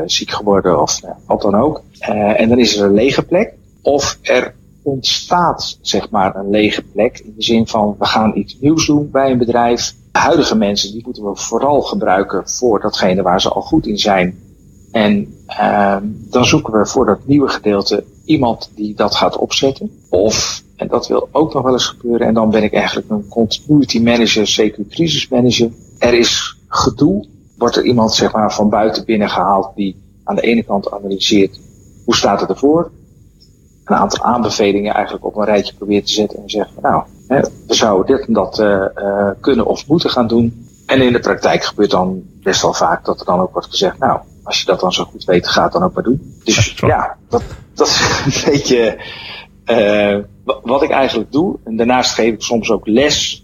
ziek 0.05 0.31
geworden 0.31 0.81
of 0.81 0.99
wat 1.25 1.41
dan 1.41 1.55
ook. 1.55 1.81
en 2.35 2.49
dan 2.49 2.59
is 2.59 2.77
er 2.77 2.85
een 2.85 2.93
lege 2.93 3.23
plek. 3.23 3.53
Of 3.81 4.17
er 4.21 4.53
ontstaat 4.87 5.77
zeg 5.81 6.09
maar 6.09 6.35
een 6.35 6.49
lege 6.49 6.83
plek. 6.83 7.19
In 7.19 7.33
de 7.35 7.43
zin 7.43 7.67
van 7.67 7.95
we 7.99 8.05
gaan 8.05 8.37
iets 8.37 8.57
nieuws 8.59 8.85
doen 8.85 9.09
bij 9.11 9.31
een 9.31 9.37
bedrijf. 9.37 9.95
De 10.11 10.19
huidige 10.19 10.55
mensen 10.55 10.91
die 10.91 11.01
moeten 11.05 11.23
we 11.23 11.35
vooral 11.35 11.81
gebruiken 11.81 12.49
voor 12.49 12.81
datgene 12.81 13.21
waar 13.21 13.41
ze 13.41 13.49
al 13.49 13.61
goed 13.61 13.85
in 13.85 13.97
zijn. 13.97 14.39
En 14.91 15.33
uh, 15.49 15.97
dan 16.29 16.45
zoeken 16.45 16.73
we 16.73 16.85
voor 16.85 17.05
dat 17.05 17.19
nieuwe 17.25 17.47
gedeelte 17.47 18.03
iemand 18.25 18.71
die 18.75 18.95
dat 18.95 19.15
gaat 19.15 19.37
opzetten. 19.37 19.91
Of, 20.09 20.63
en 20.75 20.87
dat 20.87 21.07
wil 21.07 21.29
ook 21.31 21.53
nog 21.53 21.63
wel 21.63 21.73
eens 21.73 21.85
gebeuren, 21.85 22.27
en 22.27 22.33
dan 22.33 22.49
ben 22.49 22.63
ik 22.63 22.73
eigenlijk 22.73 23.09
een 23.09 23.27
continuity 23.27 23.99
manager, 23.99 24.71
CQ 24.71 24.87
crisis 24.89 25.27
manager. 25.27 25.71
Er 25.97 26.13
is 26.13 26.57
gedoe. 26.67 27.25
Wordt 27.57 27.75
er 27.75 27.85
iemand 27.85 28.13
zeg 28.13 28.31
maar 28.31 28.53
van 28.53 28.69
buiten 28.69 29.05
binnen 29.05 29.29
gehaald 29.29 29.75
die 29.75 29.95
aan 30.23 30.35
de 30.35 30.41
ene 30.41 30.63
kant 30.63 30.91
analyseert 30.91 31.59
hoe 32.05 32.15
staat 32.15 32.39
het 32.39 32.49
ervoor? 32.49 32.91
Een 33.87 33.95
aantal 33.95 34.23
aanbevelingen 34.23 34.93
eigenlijk 34.93 35.25
op 35.25 35.35
een 35.35 35.45
rijtje 35.45 35.73
proberen 35.73 36.05
te 36.05 36.11
zetten 36.11 36.41
en 36.41 36.49
zeggen, 36.49 36.81
nou, 36.81 37.03
hè, 37.27 37.39
we 37.67 37.73
zouden 37.73 38.17
dit 38.17 38.27
en 38.27 38.33
dat 38.33 38.59
uh, 38.59 38.85
uh, 38.95 39.29
kunnen 39.41 39.65
of 39.65 39.87
moeten 39.87 40.09
gaan 40.09 40.27
doen. 40.27 40.67
En 40.85 41.01
in 41.01 41.13
de 41.13 41.19
praktijk 41.19 41.63
gebeurt 41.63 41.91
dan 41.91 42.23
best 42.43 42.61
wel 42.61 42.73
vaak 42.73 43.05
dat 43.05 43.19
er 43.19 43.25
dan 43.25 43.39
ook 43.39 43.51
wordt 43.51 43.67
gezegd, 43.67 43.99
nou, 43.99 44.19
als 44.43 44.59
je 44.59 44.65
dat 44.65 44.79
dan 44.79 44.93
zo 44.93 45.03
goed 45.03 45.23
weet, 45.23 45.47
ga 45.47 45.63
het 45.63 45.71
dan 45.71 45.83
ook 45.83 45.93
maar 45.93 46.03
doen. 46.03 46.39
Dus 46.43 46.73
ja, 46.75 47.17
dat, 47.29 47.43
dat 47.73 47.87
is 47.87 48.21
een 48.25 48.51
beetje 48.51 48.97
uh, 49.65 50.17
wat 50.63 50.83
ik 50.83 50.89
eigenlijk 50.89 51.31
doe. 51.31 51.55
En 51.63 51.75
daarnaast 51.75 52.13
geef 52.13 52.33
ik 52.33 52.41
soms 52.41 52.71
ook 52.71 52.87
les, 52.87 53.43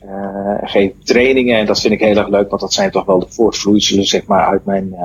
geef 0.61 0.91
trainingen. 1.03 1.57
En 1.57 1.65
dat 1.65 1.79
vind 1.79 1.93
ik 1.93 1.99
heel 1.99 2.15
erg 2.15 2.27
leuk, 2.27 2.49
want 2.49 2.61
dat 2.61 2.73
zijn 2.73 2.91
toch 2.91 3.05
wel 3.05 3.19
de 3.19 3.29
voortvloeiselen 3.29 4.05
zeg 4.05 4.25
maar, 4.25 4.45
uit 4.45 4.65
mijn 4.65 4.95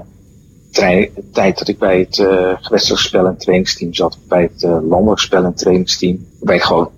tijd 1.33 1.59
dat 1.59 1.69
ik 1.69 1.79
bij 1.79 1.99
het 1.99 2.19
uh, 2.19 2.53
gewestelijk 2.61 3.03
spel- 3.03 3.27
en 3.27 3.37
trainingsteam 3.37 3.95
zat. 3.95 4.19
Bij 4.29 4.43
het 4.43 4.63
uh, 4.63 4.79
landelijk 4.89 5.21
spel- 5.21 5.45
en 5.45 5.55
trainingsteam. 5.55 6.27
Waarbij 6.39 6.57
ik 6.57 6.63
gewoon 6.63 6.91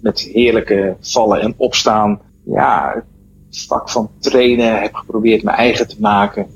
met 0.00 0.20
heerlijke 0.20 0.96
vallen 1.00 1.40
en 1.40 1.54
opstaan, 1.56 2.20
ja, 2.44 3.04
het 3.46 3.66
vak 3.66 3.90
van 3.90 4.10
trainen 4.18 4.80
heb 4.80 4.94
geprobeerd 4.94 5.42
mijn 5.42 5.56
eigen 5.56 5.88
te 5.88 5.96
maken. 5.98 6.46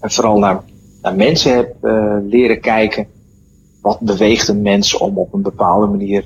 en 0.00 0.10
vooral 0.10 0.38
naar, 0.38 0.60
naar 1.02 1.16
mensen 1.16 1.56
heb 1.56 1.74
leren 2.28 2.60
kijken 2.60 3.06
wat 3.80 4.00
beweegt 4.00 4.48
een 4.48 4.62
mens 4.62 4.96
om 4.96 5.18
op 5.18 5.32
een 5.32 5.42
bepaalde 5.42 5.86
manier 5.86 6.24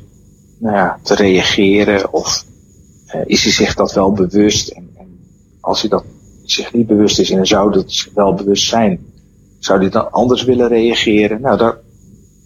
nou 0.58 0.76
ja, 0.76 0.98
te 1.02 1.14
reageren? 1.14 2.12
Of 2.12 2.44
is 3.24 3.42
hij 3.42 3.52
zich 3.52 3.74
dat 3.74 3.92
wel 3.92 4.12
bewust? 4.12 4.68
En, 4.68 4.90
en 4.98 5.18
als 5.60 5.80
hij 5.80 5.90
dat 5.90 6.04
zich 6.52 6.72
niet 6.72 6.86
bewust 6.86 7.18
is 7.18 7.30
en 7.30 7.46
zou 7.46 7.72
dat 7.72 7.92
zich 7.92 8.12
wel 8.14 8.34
bewust 8.34 8.68
zijn, 8.68 8.98
zou 9.58 9.80
hij 9.80 9.88
dan 9.88 10.10
anders 10.10 10.44
willen 10.44 10.68
reageren? 10.68 11.40
Nou, 11.40 11.58
daar, 11.58 11.76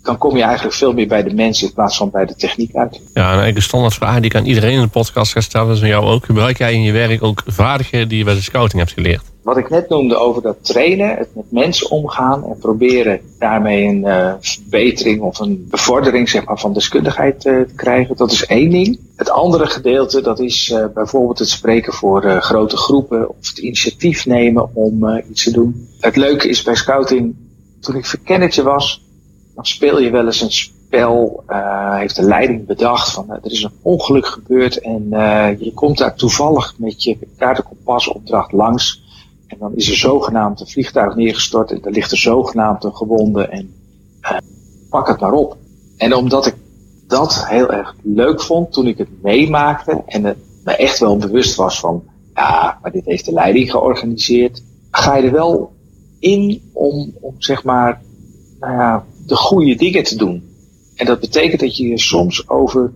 dan 0.02 0.18
kom 0.18 0.36
je 0.36 0.42
eigenlijk 0.42 0.74
veel 0.74 0.92
meer 0.92 1.08
bij 1.08 1.22
de 1.22 1.34
mensen 1.34 1.66
in 1.66 1.74
plaats 1.74 1.96
van 1.96 2.10
bij 2.10 2.26
de 2.26 2.34
techniek 2.34 2.74
uit. 2.74 3.00
Ja, 3.14 3.44
en 3.44 3.56
een 3.56 3.62
standaardvraag 3.62 4.16
die 4.16 4.24
ik 4.24 4.34
aan 4.34 4.46
iedereen 4.46 4.72
in 4.72 4.80
de 4.80 4.88
podcast 4.88 5.32
ga 5.32 5.40
stellen, 5.40 5.72
is 5.72 5.78
van 5.78 5.88
jou 5.88 6.04
ook. 6.04 6.24
Gebruik 6.24 6.58
jij 6.58 6.72
in 6.72 6.82
je 6.82 6.92
werk 6.92 7.22
ook 7.22 7.42
vaardigheden 7.46 8.08
die 8.08 8.18
je 8.18 8.24
bij 8.24 8.34
de 8.34 8.42
scouting 8.42 8.82
hebt 8.82 8.94
geleerd? 8.94 9.29
Wat 9.42 9.56
ik 9.56 9.70
net 9.70 9.88
noemde 9.88 10.16
over 10.16 10.42
dat 10.42 10.64
trainen, 10.64 11.16
het 11.16 11.28
met 11.34 11.52
mensen 11.52 11.90
omgaan 11.90 12.44
en 12.44 12.58
proberen 12.58 13.20
daarmee 13.38 13.84
een 13.84 14.04
uh, 14.04 14.34
verbetering 14.40 15.20
of 15.20 15.38
een 15.38 15.66
bevordering 15.70 16.28
zeg 16.28 16.44
maar, 16.44 16.58
van 16.58 16.72
deskundigheid 16.72 17.44
uh, 17.44 17.60
te 17.62 17.74
krijgen, 17.74 18.16
dat 18.16 18.32
is 18.32 18.46
één 18.46 18.70
ding. 18.70 19.00
Het 19.16 19.30
andere 19.30 19.66
gedeelte, 19.66 20.22
dat 20.22 20.40
is 20.40 20.68
uh, 20.68 20.84
bijvoorbeeld 20.94 21.38
het 21.38 21.48
spreken 21.48 21.92
voor 21.92 22.22
grote 22.22 22.76
groepen 22.76 23.28
of 23.28 23.48
het 23.48 23.58
initiatief 23.58 24.26
nemen 24.26 24.74
om 24.74 25.22
iets 25.30 25.44
te 25.44 25.52
doen. 25.52 25.88
Het 26.00 26.16
leuke 26.16 26.48
is 26.48 26.62
bij 26.62 26.74
scouting, 26.74 27.34
toen 27.80 27.96
ik 27.96 28.06
verkennertje 28.06 28.62
was, 28.62 29.02
dan 29.54 29.66
speel 29.66 30.00
je 30.00 30.10
wel 30.10 30.26
eens 30.26 30.40
een 30.40 30.52
spel, 30.52 31.44
heeft 31.90 32.16
de 32.16 32.22
leiding 32.22 32.66
bedacht 32.66 33.12
van 33.12 33.30
er 33.30 33.50
is 33.50 33.62
een 33.62 33.78
ongeluk 33.82 34.26
gebeurd 34.26 34.80
en 34.80 35.06
je 35.58 35.72
komt 35.74 35.98
daar 35.98 36.14
toevallig 36.14 36.74
met 36.76 37.02
je 37.02 37.18
kaartenkompasopdracht 37.36 38.52
langs. 38.52 39.08
En 39.50 39.56
dan 39.58 39.74
is 39.74 39.88
er 39.88 39.96
zogenaamd 39.96 40.60
een 40.60 40.66
vliegtuig 40.66 41.14
neergestort 41.14 41.70
en 41.70 41.82
er 41.82 41.92
ligt 41.92 42.10
er 42.10 42.18
zogenaamd 42.18 42.84
een 42.84 42.96
gewonde 42.96 43.46
en 43.46 43.74
uh, 44.22 44.36
pak 44.90 45.08
het 45.08 45.20
maar 45.20 45.32
op. 45.32 45.56
En 45.96 46.14
omdat 46.14 46.46
ik 46.46 46.54
dat 47.06 47.48
heel 47.48 47.72
erg 47.72 47.94
leuk 48.02 48.42
vond 48.42 48.72
toen 48.72 48.86
ik 48.86 48.98
het 48.98 49.22
meemaakte 49.22 50.02
en 50.06 50.24
het 50.24 50.36
me 50.64 50.76
echt 50.76 50.98
wel 50.98 51.16
bewust 51.16 51.54
was 51.54 51.80
van, 51.80 52.02
ja, 52.34 52.78
maar 52.82 52.92
dit 52.92 53.04
heeft 53.04 53.24
de 53.24 53.32
leiding 53.32 53.70
georganiseerd, 53.70 54.62
ga 54.90 55.16
je 55.16 55.26
er 55.26 55.32
wel 55.32 55.72
in 56.18 56.70
om, 56.72 57.14
om 57.20 57.34
zeg 57.38 57.64
maar, 57.64 58.02
nou 58.60 58.72
ja, 58.72 59.04
de 59.26 59.36
goede 59.36 59.74
dingen 59.74 60.04
te 60.04 60.16
doen. 60.16 60.48
En 60.94 61.06
dat 61.06 61.20
betekent 61.20 61.60
dat 61.60 61.76
je 61.76 61.88
je 61.88 61.98
soms 61.98 62.48
over 62.48 62.92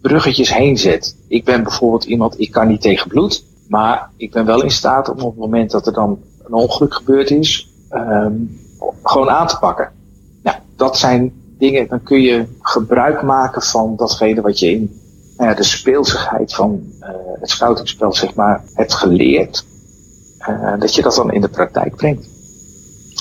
bruggetjes 0.00 0.54
heen 0.54 0.78
zet. 0.78 1.16
Ik 1.28 1.44
ben 1.44 1.62
bijvoorbeeld 1.62 2.04
iemand, 2.04 2.40
ik 2.40 2.50
kan 2.50 2.68
niet 2.68 2.80
tegen 2.80 3.08
bloed. 3.08 3.44
Maar 3.68 4.10
ik 4.16 4.32
ben 4.32 4.46
wel 4.46 4.62
in 4.62 4.70
staat 4.70 5.08
om 5.08 5.20
op 5.20 5.30
het 5.30 5.40
moment 5.40 5.70
dat 5.70 5.86
er 5.86 5.92
dan 5.92 6.18
een 6.44 6.52
ongeluk 6.52 6.94
gebeurd 6.94 7.30
is, 7.30 7.70
um, 7.92 8.60
gewoon 9.02 9.30
aan 9.30 9.46
te 9.46 9.58
pakken. 9.58 9.92
Nou, 10.42 10.56
dat 10.76 10.98
zijn 10.98 11.32
dingen, 11.58 11.88
dan 11.88 12.02
kun 12.02 12.20
je 12.20 12.46
gebruik 12.60 13.22
maken 13.22 13.62
van 13.62 13.96
datgene 13.96 14.40
wat 14.40 14.58
je 14.58 14.70
in 14.70 15.00
nou 15.36 15.54
de 15.54 15.62
speelsigheid 15.62 16.54
van 16.54 16.82
uh, 17.00 17.08
het 17.40 17.50
scoutingspel 17.50 18.14
zeg 18.14 18.34
maar, 18.34 18.64
hebt 18.74 18.94
geleerd. 18.94 19.64
Uh, 20.48 20.80
dat 20.80 20.94
je 20.94 21.02
dat 21.02 21.14
dan 21.14 21.32
in 21.32 21.40
de 21.40 21.48
praktijk 21.48 21.96
brengt. 21.96 22.28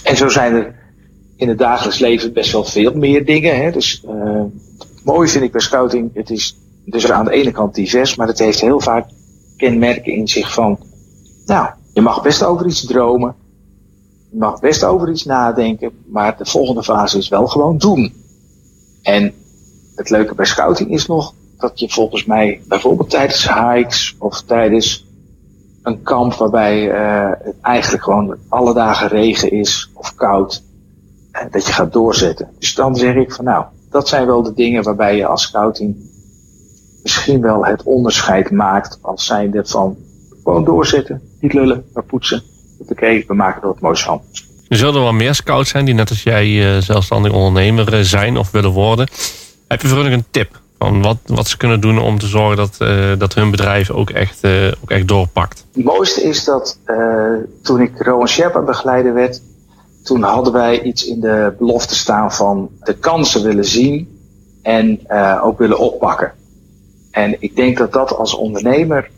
En 0.04 0.18
zo 0.18 0.30
zijn 0.30 0.54
er 0.54 0.76
in 1.36 1.50
het 1.50 1.58
dagelijks 1.58 2.00
leven 2.00 2.34
best 2.34 2.52
wel 2.52 2.64
veel 2.64 2.94
meer 2.94 3.26
dingen. 3.26 3.62
Hè? 3.64 3.72
Dus 3.72 4.04
uh, 4.10 4.44
mooi 5.04 5.30
vind 5.30 5.44
ik 5.44 5.52
bij 5.52 5.62
scouting, 5.62 6.10
het 6.14 6.30
is 6.30 6.58
dus 6.86 7.12
aan 7.12 7.26
de 7.26 7.32
ene 7.32 7.52
kant 7.52 7.76
divers, 7.76 8.16
maar 8.16 8.28
het 8.28 8.40
heeft 8.40 8.62
heel 8.62 8.80
vaak 8.80 9.06
kenmerken 9.58 10.14
in 10.14 10.28
zich 10.28 10.54
van, 10.54 10.80
nou, 11.46 11.70
je 11.94 12.02
mag 12.02 12.22
best 12.22 12.44
over 12.44 12.66
iets 12.66 12.86
dromen. 12.86 13.36
Je 14.32 14.38
mag 14.38 14.60
best 14.60 14.84
over 14.84 15.10
iets 15.10 15.26
nadenken, 15.26 15.92
maar 16.06 16.38
de 16.38 16.46
volgende 16.46 16.84
fase 16.84 17.18
is 17.18 17.30
wel 17.30 17.48
gewoon 17.48 17.78
doen. 17.78 18.14
En 19.02 19.34
het 19.96 20.10
leuke 20.10 20.36
bij 20.36 20.46
scouting 20.46 20.90
is 20.90 21.06
nog 21.06 21.34
dat 21.58 21.80
je 21.80 21.90
volgens 21.90 22.26
mij 22.26 22.62
bijvoorbeeld 22.68 23.10
tijdens 23.10 23.54
hikes 23.54 24.16
of 24.20 24.42
tijdens 24.42 25.06
een 25.84 26.02
kamp 26.02 26.34
waarbij 26.34 26.92
uh, 26.92 27.32
het 27.44 27.56
eigenlijk 27.62 28.04
gewoon 28.04 28.38
alle 28.50 28.74
dagen 28.74 29.08
regen 29.08 29.52
is 29.52 29.90
of 29.94 30.16
koud, 30.16 30.64
uh, 31.32 31.42
dat 31.52 31.66
je 31.66 31.74
gaat 31.74 31.94
doorzetten. 31.94 32.50
Dus 32.60 32.76
dan 32.76 32.96
zeg 32.96 33.16
ik 33.16 33.34
van 33.34 33.46
nou, 33.46 33.66
dat 33.90 34.08
zijn 34.08 34.26
wel 34.26 34.44
de 34.44 34.54
dingen 34.54 34.84
waarbij 34.84 35.16
je 35.16 35.26
als 35.26 35.42
scouting 35.42 35.96
misschien 37.08 37.42
wel 37.42 37.66
het 37.66 37.84
onderscheid 37.84 38.52
maakt 38.52 39.00
als 39.02 39.26
zijnde 39.26 39.66
van 39.66 39.98
gewoon 40.44 40.64
doorzetten, 40.64 41.22
niet 41.40 41.54
lullen, 41.54 41.84
maar 41.94 42.04
poetsen. 42.04 42.44
Oké, 42.88 43.24
we 43.28 43.34
maken 43.34 43.62
er 43.62 43.68
wat 43.68 43.80
moois 43.80 44.04
van. 44.04 44.22
Er 44.68 44.78
zullen 44.78 45.02
wel 45.02 45.14
meer 45.14 45.36
scouts 45.36 45.70
zijn 45.70 45.86
die 45.86 45.94
net 45.94 46.10
als 46.10 46.24
jij 46.24 46.48
uh, 46.48 46.82
zelfstandig 46.82 47.32
ondernemer 47.32 47.94
uh, 47.94 48.00
zijn 48.00 48.38
of 48.38 48.52
willen 48.52 48.72
worden. 48.72 49.08
Heb 49.68 49.82
je 49.82 49.88
voor 49.88 50.04
hun 50.04 50.12
een 50.12 50.26
tip 50.32 50.62
van 50.78 51.02
wat, 51.02 51.18
wat 51.26 51.48
ze 51.48 51.58
kunnen 51.58 51.82
doen 51.82 52.00
om 52.00 52.20
te 52.20 52.28
zorgen 52.28 52.58
dat, 52.58 52.78
uh, 52.82 53.12
dat 53.18 53.34
hun 53.34 53.52
bedrijf 53.52 53.92
ook 53.92 54.10
echt, 54.10 54.46
ook 54.84 54.92
echt 54.92 55.08
doorpakt? 55.08 55.66
Het 55.74 55.84
mooiste 55.84 56.24
is 56.24 56.44
dat 56.44 56.80
toen 57.62 57.82
ik 57.82 57.92
Rowan 57.98 58.28
Sherpa 58.28 58.62
begeleider 58.62 59.14
werd, 59.14 59.42
toen 60.04 60.24
hadden 60.24 60.54
wij 60.54 60.82
iets 60.82 61.06
in 61.06 61.20
de 61.20 61.54
belofte 61.58 61.96
staan 61.96 62.32
van 62.32 62.70
de 62.84 62.94
kansen 62.94 63.44
willen 63.44 63.66
zien 63.66 64.20
en 64.62 65.00
ook 65.42 65.60
willen 65.60 65.80
oppakken. 65.80 66.34
En 67.18 67.36
ik 67.40 67.56
denk 67.56 67.78
dat 67.78 67.94
dat 67.94 68.18
als 68.18 68.36
ondernemer 68.36 69.10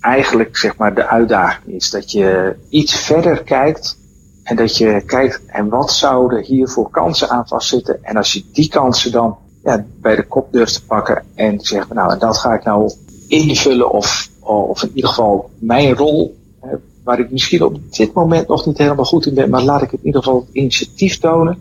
eigenlijk 0.00 0.56
zeg 0.56 0.76
maar 0.76 0.94
de 0.94 1.06
uitdaging 1.06 1.74
is. 1.74 1.90
Dat 1.90 2.12
je 2.12 2.56
iets 2.68 2.94
verder 2.94 3.42
kijkt 3.42 3.98
en 4.42 4.56
dat 4.56 4.76
je 4.76 5.02
kijkt 5.06 5.42
en 5.46 5.68
wat 5.68 5.92
zouden 5.92 6.44
hier 6.44 6.68
voor 6.68 6.90
kansen 6.90 7.28
aan 7.28 7.48
vastzitten. 7.48 8.04
En 8.04 8.16
als 8.16 8.32
je 8.32 8.44
die 8.52 8.68
kansen 8.68 9.12
dan 9.12 9.36
ja, 9.64 9.84
bij 10.00 10.16
de 10.16 10.26
kop 10.26 10.52
durft 10.52 10.74
te 10.74 10.84
pakken 10.84 11.24
en 11.34 11.60
zegt 11.60 11.92
nou 11.92 12.12
en 12.12 12.18
dat 12.18 12.38
ga 12.38 12.54
ik 12.54 12.64
nou 12.64 12.92
invullen 13.28 13.90
of, 13.90 14.28
of 14.40 14.82
in 14.82 14.90
ieder 14.94 15.10
geval 15.10 15.50
mijn 15.58 15.94
rol 15.94 16.36
waar 17.04 17.18
ik 17.18 17.30
misschien 17.30 17.62
op 17.62 17.76
dit 17.90 18.12
moment 18.12 18.48
nog 18.48 18.66
niet 18.66 18.78
helemaal 18.78 19.04
goed 19.04 19.26
in 19.26 19.34
ben, 19.34 19.50
maar 19.50 19.62
laat 19.62 19.82
ik 19.82 19.92
in 19.92 20.00
ieder 20.02 20.22
geval 20.22 20.40
het 20.40 20.54
initiatief 20.54 21.18
tonen 21.18 21.58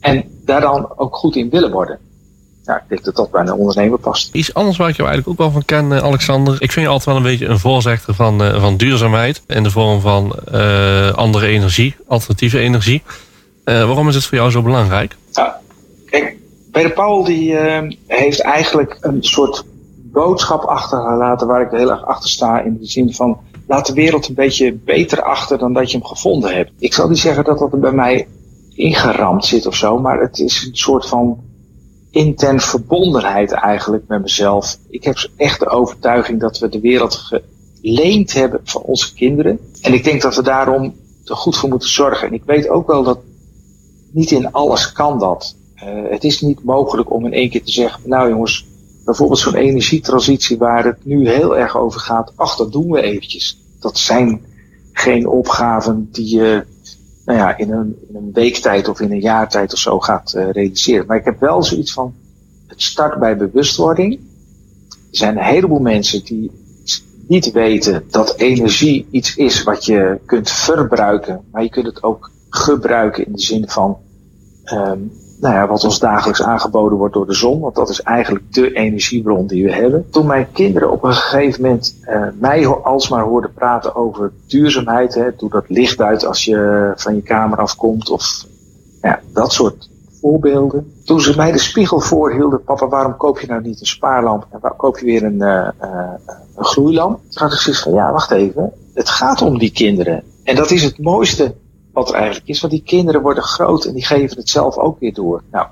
en 0.00 0.24
daar 0.44 0.60
dan 0.60 0.88
ook 0.96 1.16
goed 1.16 1.36
in 1.36 1.50
willen 1.50 1.72
worden 1.72 1.98
ja, 2.64 2.76
ik 2.76 2.82
denk 2.88 3.04
dat 3.04 3.16
dat 3.16 3.30
bij 3.30 3.40
een 3.40 3.52
ondernemer 3.52 3.98
past. 3.98 4.34
Iets 4.34 4.54
anders 4.54 4.76
waar 4.76 4.88
ik 4.88 4.96
jou 4.96 5.08
eigenlijk 5.08 5.40
ook 5.40 5.46
wel 5.46 5.54
van 5.54 5.64
ken, 5.64 5.92
eh, 5.92 6.04
Alexander. 6.04 6.54
Ik 6.54 6.72
vind 6.72 6.86
je 6.86 6.92
altijd 6.92 7.04
wel 7.04 7.16
een 7.16 7.30
beetje 7.30 7.46
een 7.46 7.58
voorzichter 7.58 8.14
van, 8.14 8.42
uh, 8.42 8.60
van 8.60 8.76
duurzaamheid. 8.76 9.42
In 9.46 9.62
de 9.62 9.70
vorm 9.70 10.00
van 10.00 10.36
uh, 10.52 11.12
andere 11.12 11.46
energie, 11.46 11.96
alternatieve 12.06 12.58
energie. 12.58 13.02
Uh, 13.64 13.84
waarom 13.86 14.08
is 14.08 14.14
het 14.14 14.24
voor 14.24 14.38
jou 14.38 14.50
zo 14.50 14.62
belangrijk? 14.62 15.16
Ja, 15.32 15.60
kijk, 16.06 16.36
Peter 16.72 16.92
Paul 16.92 17.24
die 17.24 17.56
heeft 18.06 18.40
eigenlijk 18.40 18.96
een 19.00 19.22
soort 19.22 19.64
boodschap 20.12 20.62
achtergelaten 20.62 21.46
waar 21.46 21.62
ik 21.62 21.70
heel 21.70 21.90
erg 21.90 22.04
achter 22.04 22.30
sta. 22.30 22.60
In 22.60 22.78
de 22.80 22.86
zin 22.86 23.14
van, 23.14 23.38
laat 23.66 23.86
de 23.86 23.92
wereld 23.92 24.28
een 24.28 24.34
beetje 24.34 24.72
beter 24.72 25.22
achter 25.22 25.58
dan 25.58 25.72
dat 25.72 25.90
je 25.90 25.98
hem 25.98 26.06
gevonden 26.06 26.54
hebt. 26.54 26.70
Ik 26.78 26.94
zal 26.94 27.08
niet 27.08 27.18
zeggen 27.18 27.44
dat 27.44 27.58
dat 27.58 27.80
bij 27.80 27.92
mij 27.92 28.28
ingeramd 28.74 29.44
zit 29.44 29.66
of 29.66 29.74
zo, 29.74 29.98
maar 29.98 30.20
het 30.20 30.38
is 30.38 30.66
een 30.66 30.76
soort 30.76 31.06
van 31.06 31.38
intern 32.14 32.60
verbondenheid 32.60 33.52
eigenlijk 33.52 34.04
met 34.08 34.22
mezelf. 34.22 34.78
Ik 34.88 35.04
heb 35.04 35.28
echt 35.36 35.60
de 35.60 35.68
overtuiging 35.68 36.40
dat 36.40 36.58
we 36.58 36.68
de 36.68 36.80
wereld 36.80 37.14
geleend 37.80 38.32
hebben 38.32 38.60
van 38.64 38.82
onze 38.82 39.14
kinderen. 39.14 39.58
En 39.80 39.92
ik 39.92 40.04
denk 40.04 40.22
dat 40.22 40.36
we 40.36 40.42
daarom 40.42 40.94
er 41.24 41.36
goed 41.36 41.56
voor 41.56 41.68
moeten 41.68 41.88
zorgen. 41.88 42.28
En 42.28 42.34
ik 42.34 42.42
weet 42.44 42.68
ook 42.68 42.86
wel 42.86 43.02
dat 43.02 43.18
niet 44.10 44.30
in 44.30 44.52
alles 44.52 44.92
kan 44.92 45.18
dat. 45.18 45.56
Uh, 45.76 45.82
het 46.10 46.24
is 46.24 46.40
niet 46.40 46.64
mogelijk 46.64 47.12
om 47.12 47.26
in 47.26 47.32
één 47.32 47.50
keer 47.50 47.64
te 47.64 47.72
zeggen, 47.72 48.08
nou 48.08 48.28
jongens, 48.28 48.66
bijvoorbeeld 49.04 49.38
zo'n 49.38 49.54
energietransitie 49.54 50.58
waar 50.58 50.84
het 50.84 51.04
nu 51.04 51.28
heel 51.28 51.56
erg 51.56 51.76
over 51.76 52.00
gaat, 52.00 52.32
ach, 52.36 52.56
dat 52.56 52.72
doen 52.72 52.90
we 52.90 53.02
eventjes. 53.02 53.60
Dat 53.80 53.98
zijn 53.98 54.44
geen 54.92 55.26
opgaven 55.26 56.08
die 56.12 56.36
je 56.36 56.64
nou 57.24 57.38
ja, 57.38 57.56
in, 57.56 57.70
een, 57.70 57.96
in 58.08 58.16
een 58.16 58.32
weektijd 58.32 58.88
of 58.88 59.00
in 59.00 59.12
een 59.12 59.20
jaartijd 59.20 59.72
of 59.72 59.78
zo 59.78 60.00
gaat 60.00 60.34
uh, 60.36 60.50
realiseren. 60.50 61.06
Maar 61.06 61.16
ik 61.16 61.24
heb 61.24 61.40
wel 61.40 61.62
zoiets 61.62 61.92
van, 61.92 62.14
het 62.66 62.82
start 62.82 63.18
bij 63.18 63.36
bewustwording. 63.36 64.12
Er 64.90 64.96
zijn 65.10 65.36
een 65.36 65.44
heleboel 65.44 65.78
mensen 65.78 66.24
die 66.24 66.50
niet 67.28 67.52
weten 67.52 68.04
dat 68.10 68.34
energie 68.36 69.06
iets 69.10 69.36
is 69.36 69.62
wat 69.62 69.84
je 69.84 70.18
kunt 70.26 70.50
verbruiken, 70.50 71.44
maar 71.50 71.62
je 71.62 71.68
kunt 71.68 71.86
het 71.86 72.02
ook 72.02 72.30
gebruiken 72.48 73.26
in 73.26 73.32
de 73.32 73.40
zin 73.40 73.68
van 73.68 73.98
um, 74.72 75.12
nou 75.44 75.56
ja, 75.56 75.66
wat 75.66 75.84
ons 75.84 75.98
dagelijks 75.98 76.42
aangeboden 76.42 76.98
wordt 76.98 77.14
door 77.14 77.26
de 77.26 77.34
zon. 77.34 77.60
Want 77.60 77.74
dat 77.74 77.88
is 77.88 78.00
eigenlijk 78.00 78.52
de 78.52 78.72
energiebron 78.72 79.46
die 79.46 79.64
we 79.64 79.74
hebben. 79.74 80.10
Toen 80.10 80.26
mijn 80.26 80.52
kinderen 80.52 80.90
op 80.90 81.04
een 81.04 81.12
gegeven 81.12 81.62
moment 81.62 81.96
uh, 82.08 82.26
mij 82.38 82.66
alsmaar 82.66 83.22
hoorden 83.22 83.52
praten 83.52 83.94
over 83.94 84.32
duurzaamheid. 84.46 85.14
Hè, 85.14 85.36
doe 85.36 85.50
dat 85.50 85.64
licht 85.68 86.00
uit 86.00 86.26
als 86.26 86.44
je 86.44 86.92
van 86.96 87.14
je 87.14 87.22
kamer 87.22 87.58
afkomt. 87.58 88.10
Of 88.10 88.44
ja, 89.02 89.20
dat 89.32 89.52
soort 89.52 89.90
voorbeelden. 90.20 90.92
Toen 91.04 91.20
ze 91.20 91.36
mij 91.36 91.52
de 91.52 91.58
spiegel 91.58 92.00
voorhielden, 92.00 92.64
papa, 92.64 92.88
waarom 92.88 93.16
koop 93.16 93.40
je 93.40 93.46
nou 93.46 93.62
niet 93.62 93.80
een 93.80 93.86
spaarlamp 93.86 94.46
en 94.50 94.58
waarom 94.60 94.78
koop 94.78 94.98
je 94.98 95.04
weer 95.04 95.24
een, 95.24 95.42
uh, 95.42 95.68
uh, 95.82 96.12
een 96.56 96.64
gloeilamp? 96.64 97.18
Toen 97.28 97.42
had 97.42 97.52
ik 97.52 97.58
zoiets 97.58 97.82
van, 97.82 97.92
ja, 97.92 98.12
wacht 98.12 98.30
even. 98.30 98.72
Het 98.94 99.08
gaat 99.08 99.42
om 99.42 99.58
die 99.58 99.72
kinderen. 99.72 100.22
En 100.44 100.56
dat 100.56 100.70
is 100.70 100.82
het 100.82 100.98
mooiste 100.98 101.54
wat 101.94 102.08
er 102.08 102.14
eigenlijk 102.14 102.48
is. 102.48 102.60
Want 102.60 102.72
die 102.72 102.82
kinderen 102.82 103.22
worden 103.22 103.42
groot 103.42 103.84
en 103.84 103.94
die 103.94 104.04
geven 104.04 104.36
het 104.36 104.48
zelf 104.48 104.76
ook 104.76 105.00
weer 105.00 105.14
door. 105.14 105.42
Nou, 105.50 105.66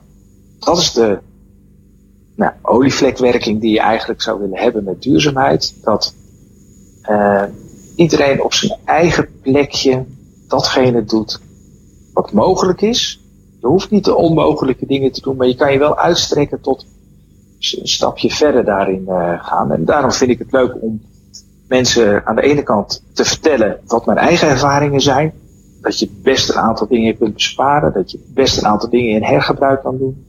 dat 0.58 0.78
is 0.78 0.92
de 0.92 1.18
nou, 2.34 2.52
olievlekwerking 2.62 3.60
die 3.60 3.70
je 3.70 3.80
eigenlijk 3.80 4.22
zou 4.22 4.40
willen 4.40 4.58
hebben 4.58 4.84
met 4.84 5.02
duurzaamheid. 5.02 5.74
Dat 5.82 6.14
uh, 7.10 7.42
iedereen 7.96 8.42
op 8.42 8.52
zijn 8.52 8.78
eigen 8.84 9.28
plekje 9.42 10.04
datgene 10.48 11.04
doet 11.04 11.40
wat 12.12 12.32
mogelijk 12.32 12.80
is. 12.80 13.20
Je 13.60 13.66
hoeft 13.66 13.90
niet 13.90 14.04
de 14.04 14.14
onmogelijke 14.14 14.86
dingen 14.86 15.12
te 15.12 15.20
doen, 15.20 15.36
maar 15.36 15.46
je 15.46 15.56
kan 15.56 15.72
je 15.72 15.78
wel 15.78 15.98
uitstrekken 15.98 16.60
tot 16.60 16.86
een 17.58 17.88
stapje 17.88 18.30
verder 18.30 18.64
daarin 18.64 19.04
uh, 19.08 19.44
gaan. 19.44 19.72
En 19.72 19.84
daarom 19.84 20.12
vind 20.12 20.30
ik 20.30 20.38
het 20.38 20.52
leuk 20.52 20.82
om 20.82 21.02
mensen 21.68 22.26
aan 22.26 22.36
de 22.36 22.42
ene 22.42 22.62
kant 22.62 23.02
te 23.12 23.24
vertellen 23.24 23.80
wat 23.86 24.06
mijn 24.06 24.18
eigen 24.18 24.48
ervaringen 24.48 25.00
zijn 25.00 25.32
dat 25.82 25.98
je 25.98 26.08
best 26.22 26.48
een 26.48 26.60
aantal 26.60 26.86
dingen 26.86 27.18
kunt 27.18 27.34
besparen, 27.34 27.92
dat 27.92 28.10
je 28.10 28.18
best 28.34 28.58
een 28.58 28.66
aantal 28.66 28.90
dingen 28.90 29.14
in 29.14 29.24
hergebruik 29.24 29.82
kan 29.82 29.98
doen. 29.98 30.26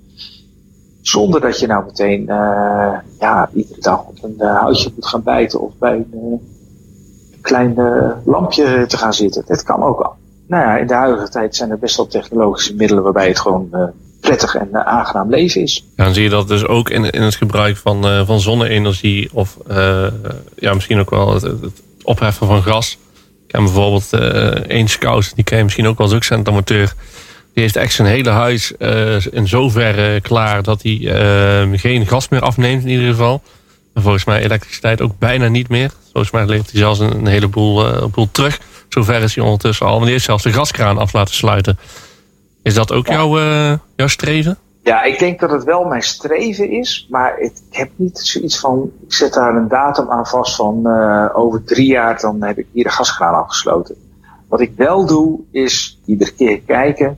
Zonder 1.01 1.41
dat 1.41 1.59
je 1.59 1.67
nou 1.67 1.85
meteen 1.85 2.21
uh, 2.21 2.97
ja, 3.19 3.49
iedere 3.53 3.81
dag 3.81 4.05
op 4.05 4.17
een 4.23 4.35
uh, 4.37 4.59
houtje 4.59 4.91
moet 4.95 5.05
gaan 5.05 5.23
bijten 5.23 5.61
of 5.61 5.71
bij 5.79 5.93
een 5.93 6.07
uh, 6.13 7.41
klein 7.41 7.75
lampje 8.25 8.85
te 8.87 8.97
gaan 8.97 9.13
zitten. 9.13 9.43
Dat 9.47 9.63
kan 9.63 9.83
ook 9.83 9.99
al. 9.99 10.13
Nou 10.47 10.63
ja, 10.63 10.77
in 10.77 10.87
de 10.87 10.93
huidige 10.93 11.29
tijd 11.29 11.55
zijn 11.55 11.69
er 11.69 11.79
best 11.79 11.97
wel 11.97 12.07
technologische 12.07 12.75
middelen 12.75 13.03
waarbij 13.03 13.27
het 13.27 13.39
gewoon 13.39 13.69
prettig 14.19 14.55
en 14.55 14.85
aangenaam 14.85 15.29
leven 15.29 15.61
is. 15.61 15.85
Ja, 15.95 16.03
dan 16.03 16.13
zie 16.13 16.23
je 16.23 16.29
dat 16.29 16.47
dus 16.47 16.65
ook 16.65 16.89
in, 16.89 17.09
in 17.09 17.21
het 17.21 17.35
gebruik 17.35 17.77
van, 17.77 18.25
van 18.25 18.39
zonne-energie 18.39 19.29
of 19.33 19.57
ja, 20.55 20.73
misschien 20.73 20.99
ook 20.99 21.09
wel 21.09 21.33
het, 21.33 21.45
opheffen 22.03 22.47
van 22.47 22.63
gas 22.63 22.97
en 23.53 23.63
bijvoorbeeld 23.63 24.13
één 24.67 24.87
scout, 24.87 25.35
die 25.35 25.43
ken 25.43 25.57
je 25.57 25.63
misschien 25.63 25.87
ook 25.87 25.97
wel 25.97 26.07
als 26.07 26.15
ook 26.31 26.47
amateur. 26.47 26.93
Die 27.53 27.63
heeft 27.63 27.75
echt 27.75 27.93
zijn 27.93 28.07
hele 28.07 28.29
huis 28.29 28.73
uh, 28.79 29.25
in 29.31 29.47
zoverre 29.47 30.21
klaar 30.21 30.63
dat 30.63 30.81
hij 30.83 30.97
uh, 31.71 31.79
geen 31.79 32.07
gas 32.07 32.29
meer 32.29 32.41
afneemt 32.41 32.83
in 32.83 32.89
ieder 32.89 33.07
geval. 33.07 33.41
En 33.93 34.01
volgens 34.01 34.25
mij 34.25 34.43
elektriciteit 34.43 35.01
ook 35.01 35.19
bijna 35.19 35.47
niet 35.47 35.69
meer. 35.69 35.91
Volgens 36.11 36.33
mij 36.33 36.45
levert 36.45 36.71
hij 36.71 36.79
zelfs 36.79 36.99
een, 36.99 37.11
een 37.11 37.27
heleboel 37.27 38.09
boel 38.09 38.29
terug. 38.31 38.59
Zover 38.89 39.21
is 39.21 39.35
hij 39.35 39.43
ondertussen 39.43 39.85
al. 39.85 39.93
Maar 39.93 40.03
die 40.03 40.11
heeft 40.11 40.25
zelfs 40.25 40.43
de 40.43 40.53
gaskraan 40.53 40.97
af 40.97 41.13
laten 41.13 41.35
sluiten. 41.35 41.79
Is 42.63 42.73
dat 42.73 42.91
ook 42.91 43.07
ja. 43.07 43.13
jouw, 43.13 43.37
jouw 43.95 44.07
streven? 44.07 44.57
Ja, 44.84 45.04
ik 45.04 45.19
denk 45.19 45.39
dat 45.39 45.52
het 45.52 45.63
wel 45.63 45.84
mijn 45.84 46.02
streven 46.02 46.69
is, 46.69 47.08
maar 47.10 47.39
ik 47.39 47.54
heb 47.69 47.89
niet 47.96 48.17
zoiets 48.17 48.60
van, 48.60 48.91
ik 49.08 49.13
zet 49.13 49.34
daar 49.34 49.56
een 49.56 49.67
datum 49.67 50.10
aan 50.10 50.26
vast 50.26 50.56
van 50.56 50.82
uh, 50.84 51.30
over 51.34 51.63
drie 51.63 51.88
jaar, 51.88 52.19
dan 52.19 52.43
heb 52.43 52.58
ik 52.58 52.67
hier 52.72 52.84
de 52.84 52.89
gaskraan 52.89 53.34
afgesloten. 53.34 53.96
Wat 54.48 54.62
ik 54.62 54.74
wel 54.76 55.06
doe, 55.06 55.39
is 55.52 56.00
iedere 56.06 56.32
keer 56.32 56.62
kijken, 56.62 57.17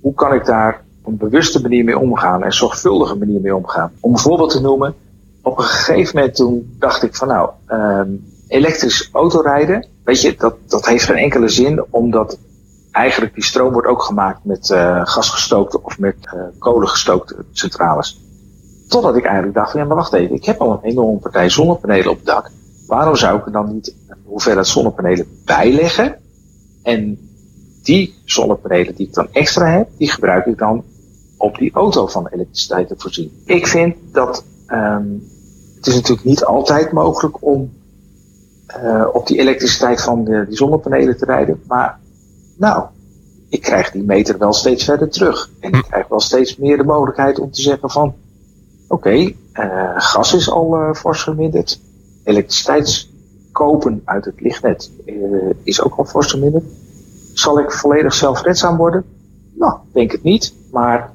hoe 0.00 0.14
kan 0.14 0.34
ik 0.34 0.44
daar 0.44 0.84
op 1.02 1.12
een 1.12 1.16
bewuste 1.16 1.60
manier 1.60 1.84
mee 1.84 1.98
omgaan 1.98 2.44
en 2.44 2.52
zorgvuldige 2.52 3.16
manier 3.16 3.40
mee 3.40 3.56
omgaan. 3.56 3.92
Om 4.00 4.12
een 4.12 4.18
voorbeeld 4.18 4.50
te 4.50 4.60
noemen, 4.60 4.94
op 5.42 5.58
een 5.58 5.64
gegeven 5.64 6.16
moment 6.16 6.34
toen 6.34 6.76
dacht 6.78 7.02
ik 7.02 7.14
van 7.14 7.28
nou, 7.28 7.50
um, 7.68 8.24
elektrisch 8.48 9.08
autorijden, 9.12 9.86
weet 10.04 10.20
je, 10.20 10.34
dat, 10.36 10.54
dat 10.66 10.86
heeft 10.86 11.04
geen 11.04 11.16
enkele 11.16 11.48
zin, 11.48 11.84
omdat 11.90 12.38
eigenlijk 12.96 13.34
die 13.34 13.44
stroom 13.44 13.72
wordt 13.72 13.88
ook 13.88 14.02
gemaakt 14.02 14.44
met 14.44 14.68
uh, 14.70 15.00
gasgestookte 15.04 15.82
of 15.82 15.98
met 15.98 16.16
uh, 16.34 16.40
kolengestookte 16.58 17.44
centrales. 17.52 18.20
Totdat 18.88 19.16
ik 19.16 19.24
eigenlijk 19.24 19.54
dacht 19.54 19.72
ja, 19.72 19.84
maar 19.84 19.96
wacht 19.96 20.12
even, 20.12 20.34
ik 20.34 20.44
heb 20.44 20.60
al 20.60 20.72
een 20.72 20.90
enorme 20.90 21.18
partij 21.18 21.50
zonnepanelen 21.50 22.10
op 22.10 22.16
het 22.16 22.26
dak. 22.26 22.50
Waarom 22.86 23.16
zou 23.16 23.38
ik 23.38 23.46
er 23.46 23.52
dan 23.52 23.72
niet 23.72 23.94
een 24.08 24.16
hoeveelheid 24.24 24.66
zonnepanelen 24.66 25.26
bijleggen? 25.44 26.16
En 26.82 27.18
die 27.82 28.14
zonnepanelen 28.24 28.94
die 28.94 29.06
ik 29.06 29.14
dan 29.14 29.28
extra 29.32 29.66
heb, 29.66 29.88
die 29.96 30.10
gebruik 30.10 30.46
ik 30.46 30.58
dan 30.58 30.84
op 31.36 31.58
die 31.58 31.72
auto 31.72 32.06
van 32.06 32.28
elektriciteit 32.28 32.88
te 32.88 32.94
voorzien. 32.98 33.42
Ik 33.44 33.66
vind 33.66 33.96
dat 34.12 34.44
um, 34.68 35.22
het 35.76 35.86
is 35.86 35.94
natuurlijk 35.94 36.26
niet 36.26 36.44
altijd 36.44 36.92
mogelijk 36.92 37.44
om 37.44 37.72
uh, 38.84 39.06
op 39.12 39.26
die 39.26 39.38
elektriciteit 39.38 40.02
van 40.02 40.24
de, 40.24 40.44
die 40.48 40.56
zonnepanelen 40.56 41.16
te 41.16 41.24
rijden, 41.24 41.62
maar 41.66 41.98
nou, 42.56 42.84
ik 43.48 43.60
krijg 43.60 43.90
die 43.90 44.02
meter 44.02 44.38
wel 44.38 44.52
steeds 44.52 44.84
verder 44.84 45.10
terug. 45.10 45.50
En 45.60 45.68
ik 45.68 45.84
hm. 45.84 45.90
krijg 45.90 46.08
wel 46.08 46.20
steeds 46.20 46.56
meer 46.56 46.76
de 46.76 46.84
mogelijkheid 46.84 47.38
om 47.38 47.50
te 47.50 47.62
zeggen 47.62 47.90
van, 47.90 48.14
oké, 48.88 49.08
okay, 49.08 49.36
uh, 49.54 49.92
gas 49.96 50.34
is 50.34 50.50
al 50.50 50.80
uh, 50.80 50.94
fors 50.94 51.22
verminderd. 51.22 51.80
Elektriciteit 52.24 53.08
kopen 53.52 54.02
uit 54.04 54.24
het 54.24 54.40
lichtnet 54.40 54.90
uh, 55.06 55.14
is 55.62 55.82
ook 55.82 55.94
al 55.94 56.04
fors 56.04 56.30
verminderd. 56.30 56.64
Zal 57.34 57.58
ik 57.58 57.72
volledig 57.72 58.14
zelfredzaam 58.14 58.76
worden? 58.76 59.04
Nou, 59.54 59.74
denk 59.92 60.12
het 60.12 60.22
niet, 60.22 60.54
maar 60.72 61.10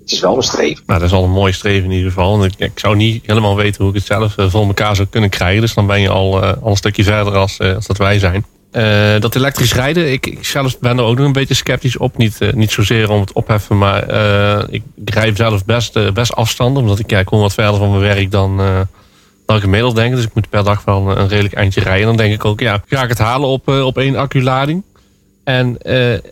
het 0.00 0.12
is 0.12 0.20
wel 0.20 0.36
een 0.36 0.42
streven. 0.42 0.82
Nou, 0.86 1.00
dat 1.00 1.08
is 1.08 1.14
al 1.14 1.24
een 1.24 1.30
mooi 1.30 1.52
streven 1.52 1.84
in 1.84 1.96
ieder 1.96 2.12
geval. 2.12 2.44
Ik, 2.44 2.54
ik 2.56 2.78
zou 2.78 2.96
niet 2.96 3.26
helemaal 3.26 3.56
weten 3.56 3.80
hoe 3.80 3.90
ik 3.90 3.98
het 3.98 4.06
zelf 4.06 4.34
voor 4.38 4.66
elkaar 4.66 4.96
zou 4.96 5.08
kunnen 5.08 5.30
krijgen. 5.30 5.60
Dus 5.60 5.74
dan 5.74 5.86
ben 5.86 6.00
je 6.00 6.08
al, 6.08 6.42
al 6.42 6.70
een 6.70 6.76
stukje 6.76 7.04
verder 7.04 7.36
als, 7.36 7.60
als 7.60 7.86
dat 7.86 7.96
wij 7.96 8.18
zijn. 8.18 8.44
Uh, 8.72 9.20
dat 9.20 9.36
elektrisch 9.36 9.74
rijden, 9.74 10.12
ik, 10.12 10.26
ik 10.26 10.44
zelf 10.44 10.78
ben 10.78 10.98
er 10.98 11.04
ook 11.04 11.16
nog 11.16 11.26
een 11.26 11.32
beetje 11.32 11.54
sceptisch 11.54 11.96
op. 11.96 12.16
Niet, 12.16 12.36
uh, 12.40 12.52
niet 12.52 12.70
zozeer 12.70 13.10
om 13.10 13.20
het 13.20 13.32
opheffen, 13.32 13.78
maar 13.78 14.10
uh, 14.10 14.62
ik, 14.68 14.82
ik 15.04 15.14
rijd 15.14 15.36
zelf 15.36 15.64
best, 15.64 16.12
best 16.14 16.34
afstanden. 16.34 16.82
Omdat 16.82 16.98
ik, 16.98 17.10
ja, 17.10 17.22
kom 17.22 17.40
wat 17.40 17.54
verder 17.54 17.76
van 17.76 17.90
mijn 17.90 18.02
werk 18.02 18.30
dan, 18.30 18.56
dan 19.46 19.56
ik 19.56 19.62
inmiddels 19.62 19.94
denk. 19.94 20.14
Dus 20.14 20.24
ik 20.24 20.34
moet 20.34 20.48
per 20.48 20.64
dag 20.64 20.84
wel 20.84 21.16
een, 21.16 21.28
redelijk 21.28 21.54
eindje 21.54 21.80
rijden. 21.80 22.06
Dan 22.06 22.16
denk 22.16 22.34
ik 22.34 22.44
ook, 22.44 22.60
ja, 22.60 22.82
ga 22.88 23.02
ik 23.02 23.08
het 23.08 23.18
halen 23.18 23.48
op, 23.48 23.68
op 23.68 23.98
één 23.98 24.16
acculading? 24.16 24.82
En 25.44 25.78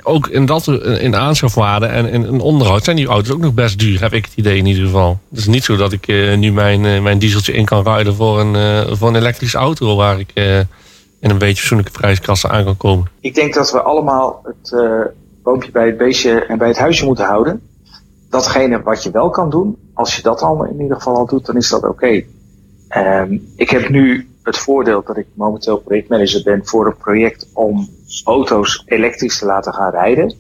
ook 0.03 0.29
in, 0.29 0.47
dat, 0.47 0.69
in 0.99 1.17
aanschafwaarde 1.17 1.87
en 1.87 2.09
in, 2.09 2.41
onderhoud 2.41 2.85
zijn 2.85 2.97
die 2.97 3.07
auto's 3.07 3.33
ook 3.33 3.41
nog 3.41 3.55
best 3.55 3.79
duur, 3.79 4.01
heb 4.01 4.13
ik 4.13 4.25
het 4.25 4.35
idee 4.35 4.57
in 4.57 4.67
ieder 4.67 4.85
geval. 4.85 5.21
Het 5.31 5.39
is 5.39 5.47
niet 5.47 5.65
zo 5.65 5.77
dat 5.77 5.93
ik 5.93 6.07
nu 6.37 6.53
mijn, 6.53 7.03
mijn 7.03 7.19
dieseltje 7.19 7.53
in 7.53 7.65
kan 7.65 7.83
rijden 7.83 8.15
voor 8.15 8.41
een, 8.41 8.87
voor 8.97 9.09
een 9.09 9.17
elektrische 9.17 9.59
auto 9.59 9.97
waar 9.97 10.19
ik 10.19 10.33
en 11.21 11.31
een 11.31 11.39
beetje 11.39 11.57
fatsoenlijke 11.57 11.93
prijskassen 11.93 12.51
aan 12.51 12.65
kan 12.65 12.77
komen. 12.77 13.11
Ik 13.21 13.35
denk 13.35 13.55
dat 13.55 13.71
we 13.71 13.83
allemaal 13.83 14.43
het 14.45 14.73
uh, 14.75 15.01
boompje 15.43 15.71
bij 15.71 15.87
het 15.87 15.97
beestje 15.97 16.45
en 16.45 16.59
bij 16.59 16.69
het 16.69 16.79
huisje 16.79 17.05
moeten 17.05 17.25
houden. 17.25 17.63
Datgene 18.31 18.83
wat 18.83 19.03
je 19.03 19.11
wel 19.11 19.31
kan 19.31 19.51
doen, 19.51 19.77
als 19.95 20.17
je 20.17 20.23
dat 20.23 20.43
allemaal 20.43 20.67
in 20.67 20.81
ieder 20.81 20.97
geval 20.97 21.17
al 21.17 21.27
doet, 21.27 21.47
dan 21.47 21.57
is 21.57 21.69
dat 21.69 21.85
oké. 21.85 22.23
Um, 22.97 23.53
ik 23.57 23.71
heb 23.71 23.89
nu 23.89 24.29
het 24.43 24.59
voordeel 24.59 25.03
dat 25.07 25.17
ik 25.17 25.27
momenteel 25.35 25.79
projectmanager 25.79 26.43
ben 26.43 26.67
voor 26.67 26.87
een 26.87 26.97
project 26.97 27.47
om 27.53 27.89
auto's 28.25 28.83
elektrisch 28.87 29.39
te 29.39 29.47
laten 29.47 29.75
gaan 29.75 29.91
rijden. 29.91 30.35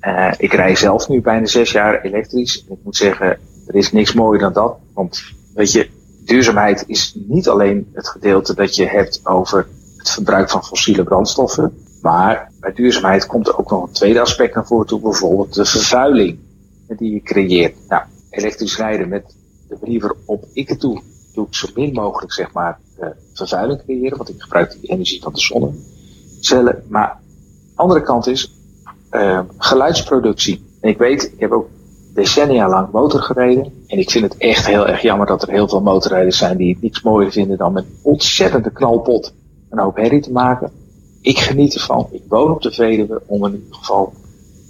Uh, 0.00 0.32
ik 0.36 0.52
rij 0.52 0.76
zelf 0.76 1.08
nu 1.08 1.20
bijna 1.20 1.46
zes 1.46 1.72
jaar 1.72 2.00
elektrisch. 2.00 2.64
Ik 2.68 2.78
moet 2.82 2.96
zeggen, 2.96 3.38
er 3.66 3.74
is 3.74 3.92
niks 3.92 4.12
mooier 4.12 4.40
dan 4.40 4.52
dat. 4.52 4.76
Want 4.94 5.22
weet 5.54 5.72
je, 5.72 5.88
duurzaamheid 6.24 6.84
is 6.86 7.16
niet 7.28 7.48
alleen 7.48 7.90
het 7.92 8.08
gedeelte 8.08 8.54
dat 8.54 8.76
je 8.76 8.86
hebt 8.86 9.20
over 9.22 9.66
verbruik 10.12 10.50
van 10.50 10.64
fossiele 10.64 11.04
brandstoffen. 11.04 11.72
Maar 12.02 12.52
bij 12.60 12.72
duurzaamheid 12.72 13.26
komt 13.26 13.48
er 13.48 13.58
ook 13.58 13.70
nog 13.70 13.86
een 13.86 13.92
tweede 13.92 14.20
aspect 14.20 14.54
naar 14.54 14.66
voren 14.66 14.86
toe, 14.86 15.00
bijvoorbeeld 15.00 15.54
de 15.54 15.64
vervuiling 15.64 16.38
die 16.96 17.12
je 17.12 17.22
creëert. 17.22 17.76
Nou, 17.88 18.02
elektrisch 18.30 18.76
rijden 18.76 19.08
met 19.08 19.34
de 19.68 19.76
manier 19.80 20.00
waarop 20.00 20.44
ik 20.52 20.68
het 20.68 20.80
doe, 20.80 21.02
ik 21.32 21.54
zo 21.54 21.68
min 21.74 21.92
mogelijk 21.92 22.32
zeg 22.32 22.52
maar 22.52 22.78
uh, 23.00 23.08
vervuiling 23.34 23.82
creëren, 23.84 24.16
want 24.16 24.28
ik 24.28 24.42
gebruik 24.42 24.76
die 24.80 24.90
energie 24.90 25.22
van 25.22 25.32
de 25.32 25.40
zonnecellen. 25.40 26.84
Maar 26.88 27.18
de 27.74 27.82
andere 27.82 28.02
kant 28.02 28.26
is 28.26 28.52
uh, 29.10 29.40
geluidsproductie. 29.58 30.62
En 30.80 30.88
ik 30.88 30.98
weet, 30.98 31.22
ik 31.32 31.40
heb 31.40 31.50
ook 31.50 31.68
decennia 32.14 32.68
lang 32.68 32.92
motor 32.92 33.20
gereden. 33.20 33.72
En 33.86 33.98
ik 33.98 34.10
vind 34.10 34.24
het 34.24 34.36
echt 34.36 34.66
heel 34.66 34.86
erg 34.86 35.02
jammer 35.02 35.26
dat 35.26 35.42
er 35.42 35.50
heel 35.50 35.68
veel 35.68 35.80
motorrijders 35.80 36.38
zijn 36.38 36.56
die 36.56 36.72
het 36.72 36.82
niets 36.82 37.02
mooier 37.02 37.32
vinden 37.32 37.58
dan 37.58 37.72
met 37.72 37.84
ontzettende 38.02 38.70
knalpot 38.70 39.32
een 39.70 39.78
hoop 39.78 39.96
herrie 39.96 40.20
te 40.20 40.32
maken. 40.32 40.72
ik 41.20 41.38
geniet 41.38 41.74
ervan. 41.74 42.08
Ik 42.10 42.22
woon 42.28 42.50
op 42.50 42.62
de 42.62 42.72
Veluwe 42.72 43.22
om 43.26 43.44
in 43.46 43.52
ieder 43.52 43.76
geval 43.76 44.12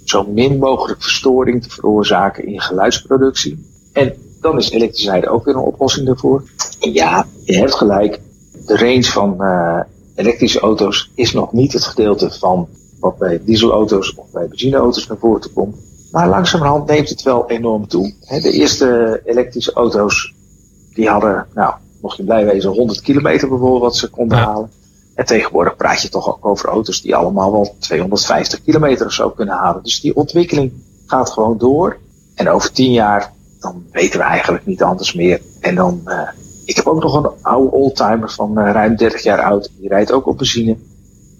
zo 0.03 0.23
min 0.23 0.57
mogelijk 0.57 1.01
verstoring 1.01 1.63
te 1.63 1.69
veroorzaken 1.69 2.45
in 2.45 2.61
geluidsproductie. 2.61 3.65
En 3.93 4.13
dan 4.41 4.57
is 4.57 4.69
elektriciteit 4.69 5.27
ook 5.27 5.45
weer 5.45 5.55
een 5.55 5.61
oplossing 5.61 6.05
daarvoor. 6.05 6.43
En 6.79 6.93
ja, 6.93 7.27
je 7.43 7.57
hebt 7.57 7.75
gelijk. 7.75 8.19
De 8.65 8.77
range 8.77 9.03
van 9.03 9.35
uh, 9.39 9.79
elektrische 10.15 10.59
auto's 10.59 11.11
is 11.15 11.33
nog 11.33 11.53
niet 11.53 11.73
het 11.73 11.83
gedeelte 11.83 12.31
van 12.31 12.67
wat 12.99 13.17
bij 13.17 13.41
dieselauto's 13.45 14.15
of 14.15 14.31
bij 14.31 14.47
benzineauto's 14.47 15.07
naar 15.07 15.17
voren 15.17 15.53
komt. 15.53 15.75
Maar 16.11 16.29
langzamerhand 16.29 16.87
neemt 16.87 17.09
het 17.09 17.21
wel 17.21 17.49
enorm 17.49 17.87
toe. 17.87 18.13
De 18.41 18.51
eerste 18.51 19.21
elektrische 19.25 19.73
auto's 19.73 20.33
die 20.93 21.09
hadden, 21.09 21.47
nou, 21.53 21.73
mocht 22.01 22.17
je 22.17 22.23
blij 22.23 22.45
wezen, 22.45 22.71
100 22.71 23.01
kilometer 23.01 23.49
bijvoorbeeld 23.49 23.81
wat 23.81 23.95
ze 23.95 24.09
konden 24.09 24.37
halen. 24.37 24.69
En 25.19 25.25
tegenwoordig 25.25 25.75
praat 25.75 26.01
je 26.01 26.09
toch 26.09 26.27
ook 26.27 26.45
over 26.45 26.69
auto's 26.69 27.01
die 27.01 27.15
allemaal 27.15 27.51
wel 27.51 27.75
250 27.79 28.63
kilometer 28.63 29.05
of 29.05 29.11
zo 29.11 29.29
kunnen 29.29 29.55
halen. 29.55 29.83
Dus 29.83 30.01
die 30.01 30.15
ontwikkeling 30.15 30.71
gaat 31.05 31.29
gewoon 31.29 31.57
door. 31.57 31.97
En 32.35 32.49
over 32.49 32.71
10 32.71 32.91
jaar, 32.91 33.33
dan 33.59 33.83
weten 33.91 34.19
we 34.19 34.25
eigenlijk 34.25 34.65
niet 34.65 34.83
anders 34.83 35.13
meer. 35.13 35.41
En 35.59 35.75
dan, 35.75 36.01
uh, 36.05 36.29
ik 36.65 36.75
heb 36.75 36.87
ook 36.87 37.03
nog 37.03 37.15
een 37.15 37.31
oude 37.41 37.71
oldtimer 37.71 38.31
van 38.31 38.59
uh, 38.59 38.71
ruim 38.71 38.95
30 38.95 39.23
jaar 39.23 39.41
oud. 39.41 39.71
Die 39.79 39.89
rijdt 39.89 40.11
ook 40.11 40.27
op 40.27 40.37
benzine. 40.37 40.77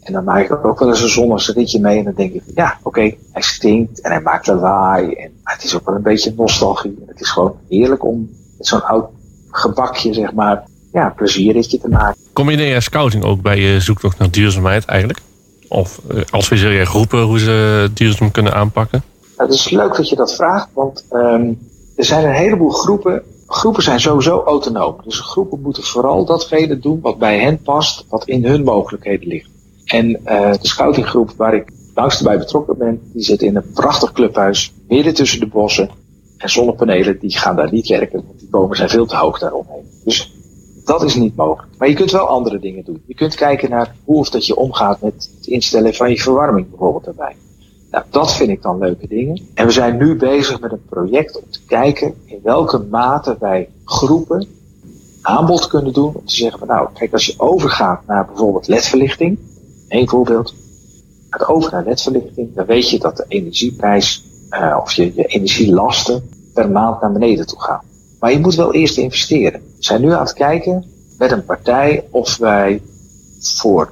En 0.04 0.14
dan 0.14 0.24
maak 0.24 0.50
ik 0.50 0.66
ook 0.66 0.80
wel 0.80 0.90
eens 0.90 1.02
een 1.02 1.10
zonnige 1.10 1.52
ritje 1.52 1.80
mee. 1.80 1.98
En 1.98 2.04
dan 2.04 2.14
denk 2.14 2.34
ik, 2.34 2.44
ja, 2.56 2.80
oké, 2.84 3.16
hij 3.32 3.42
stinkt 3.42 4.02
en 4.02 4.12
hij 4.12 4.22
maakt 4.22 4.48
lawaai. 4.48 5.14
En, 5.14 5.32
het 5.44 5.64
is 5.64 5.76
ook 5.76 5.86
wel 5.86 5.96
een 5.96 6.02
beetje 6.02 6.34
nostalgie. 6.36 6.98
En 7.02 7.08
het 7.08 7.22
is 7.22 7.30
gewoon 7.30 7.56
heerlijk 7.70 8.06
om 8.06 8.30
met 8.58 8.68
zo'n 8.68 8.84
oud 8.84 9.10
gebakje, 9.52 10.14
zeg 10.14 10.34
maar, 10.34 10.64
ja, 10.94 11.14
plezierritje 11.16 11.80
te 11.80 11.88
maken. 11.88 12.22
Combineer 12.34 12.82
scouting 12.82 13.24
ook 13.24 13.42
bij 13.42 13.60
je 13.60 13.80
zoektocht 13.80 14.18
naar 14.18 14.32
duurzaamheid 14.32 14.86
eigenlijk? 14.86 15.20
Of 15.68 16.02
uh, 16.12 16.22
adviseer 16.30 16.74
jij 16.74 16.86
groepen 16.86 17.22
hoe 17.22 17.40
ze 17.40 17.90
duurzaam 17.94 18.32
kunnen 18.32 18.54
aanpakken? 18.54 19.04
Nou, 19.38 19.50
het 19.50 19.60
is 19.60 19.70
leuk 19.70 19.96
dat 19.96 20.10
je 20.10 20.16
dat 20.16 20.36
vraagt, 20.36 20.68
want 20.74 21.06
um, 21.12 21.60
er 21.96 22.06
zijn 22.06 22.26
een 22.26 22.34
heleboel 22.34 22.70
groepen. 22.70 23.24
Groepen 23.48 23.84
zijn 23.84 24.00
sowieso 24.00 24.44
autonoom. 24.44 24.96
Dus 25.04 25.20
groepen 25.20 25.62
moeten 25.62 25.84
vooral 25.84 26.26
datgene 26.26 26.80
doen 26.80 27.00
wat 27.02 27.18
bij 27.18 27.40
hen 27.40 27.62
past, 27.62 28.06
wat 28.10 28.26
in 28.26 28.46
hun 28.46 28.64
mogelijkheden 28.64 29.28
ligt. 29.28 29.50
En 29.86 30.10
uh, 30.10 30.52
de 30.52 30.68
scoutinggroep 30.68 31.34
waar 31.38 31.54
ik 31.54 31.72
langst 31.96 32.24
bij 32.24 32.38
betrokken 32.38 32.78
ben, 32.78 33.02
die 33.14 33.24
zit 33.24 33.42
in 33.42 33.56
een 33.56 33.72
prachtig 33.74 34.12
clubhuis 34.12 34.74
midden 34.88 35.14
tussen 35.14 35.40
de 35.40 35.48
bossen. 35.48 35.90
En 36.38 36.50
zonnepanelen 36.50 37.20
die 37.20 37.38
gaan 37.38 37.56
daar 37.56 37.72
niet 37.72 37.88
werken, 37.88 38.24
want 38.26 38.40
die 38.40 38.50
bomen 38.50 38.78
zijn 38.78 38.90
veel 38.90 39.06
te 39.06 39.16
hoog 39.16 39.40
daaromheen. 39.40 39.84
Dus 40.04 40.34
dat 40.90 41.04
is 41.04 41.16
niet 41.16 41.36
mogelijk. 41.36 41.78
Maar 41.78 41.88
je 41.88 41.94
kunt 41.94 42.12
wel 42.12 42.28
andere 42.28 42.60
dingen 42.60 42.84
doen. 42.84 43.02
Je 43.06 43.14
kunt 43.14 43.36
kijken 43.36 43.70
naar 43.70 43.96
hoe 44.04 44.18
of 44.18 44.30
dat 44.30 44.46
je 44.46 44.56
omgaat 44.56 45.02
met 45.02 45.30
het 45.38 45.48
instellen 45.48 45.94
van 45.94 46.10
je 46.10 46.18
verwarming 46.18 46.70
bijvoorbeeld 46.70 47.06
daarbij. 47.06 47.36
Nou, 47.92 48.04
dat 48.10 48.34
vind 48.34 48.50
ik 48.50 48.62
dan 48.62 48.78
leuke 48.78 49.08
dingen. 49.08 49.42
En 49.54 49.66
we 49.66 49.72
zijn 49.72 49.98
nu 49.98 50.16
bezig 50.16 50.60
met 50.60 50.72
een 50.72 50.86
project 50.90 51.38
om 51.38 51.44
te 51.50 51.66
kijken 51.66 52.14
in 52.26 52.40
welke 52.44 52.78
mate 52.78 53.38
wij 53.40 53.70
groepen 53.84 54.48
aanbod 55.22 55.68
kunnen 55.68 55.94
doen 55.94 56.16
om 56.16 56.26
te 56.26 56.36
zeggen 56.36 56.60
van 56.60 56.68
nou, 56.68 56.90
kijk, 56.94 57.14
als 57.14 57.26
je 57.26 57.34
overgaat 57.38 58.06
naar 58.08 58.26
bijvoorbeeld 58.26 58.68
ledverlichting, 58.68 59.40
één 59.88 60.10
voorbeeld, 60.10 60.54
gaat 61.30 61.48
over 61.48 61.72
naar 61.72 61.84
ledverlichting, 61.84 62.56
dan 62.56 62.66
weet 62.66 62.90
je 62.90 63.00
dat 63.00 63.18
de 63.18 63.26
energieprijs 63.28 64.24
uh, 64.52 64.78
of 64.82 64.92
je, 64.92 65.16
je 65.16 65.24
energielasten 65.24 66.30
per 66.54 66.70
maand 66.70 67.02
naar 67.02 67.12
beneden 67.12 67.48
toe 67.48 67.62
gaan. 67.62 67.89
Maar 68.20 68.32
je 68.32 68.40
moet 68.40 68.56
wel 68.56 68.74
eerst 68.74 68.98
investeren. 68.98 69.62
We 69.62 69.84
zijn 69.84 70.02
nu 70.02 70.12
aan 70.12 70.24
het 70.24 70.34
kijken 70.34 70.86
met 71.18 71.32
een 71.32 71.46
partij 71.46 72.08
of 72.12 72.38
wij 72.38 72.82
voor 73.40 73.92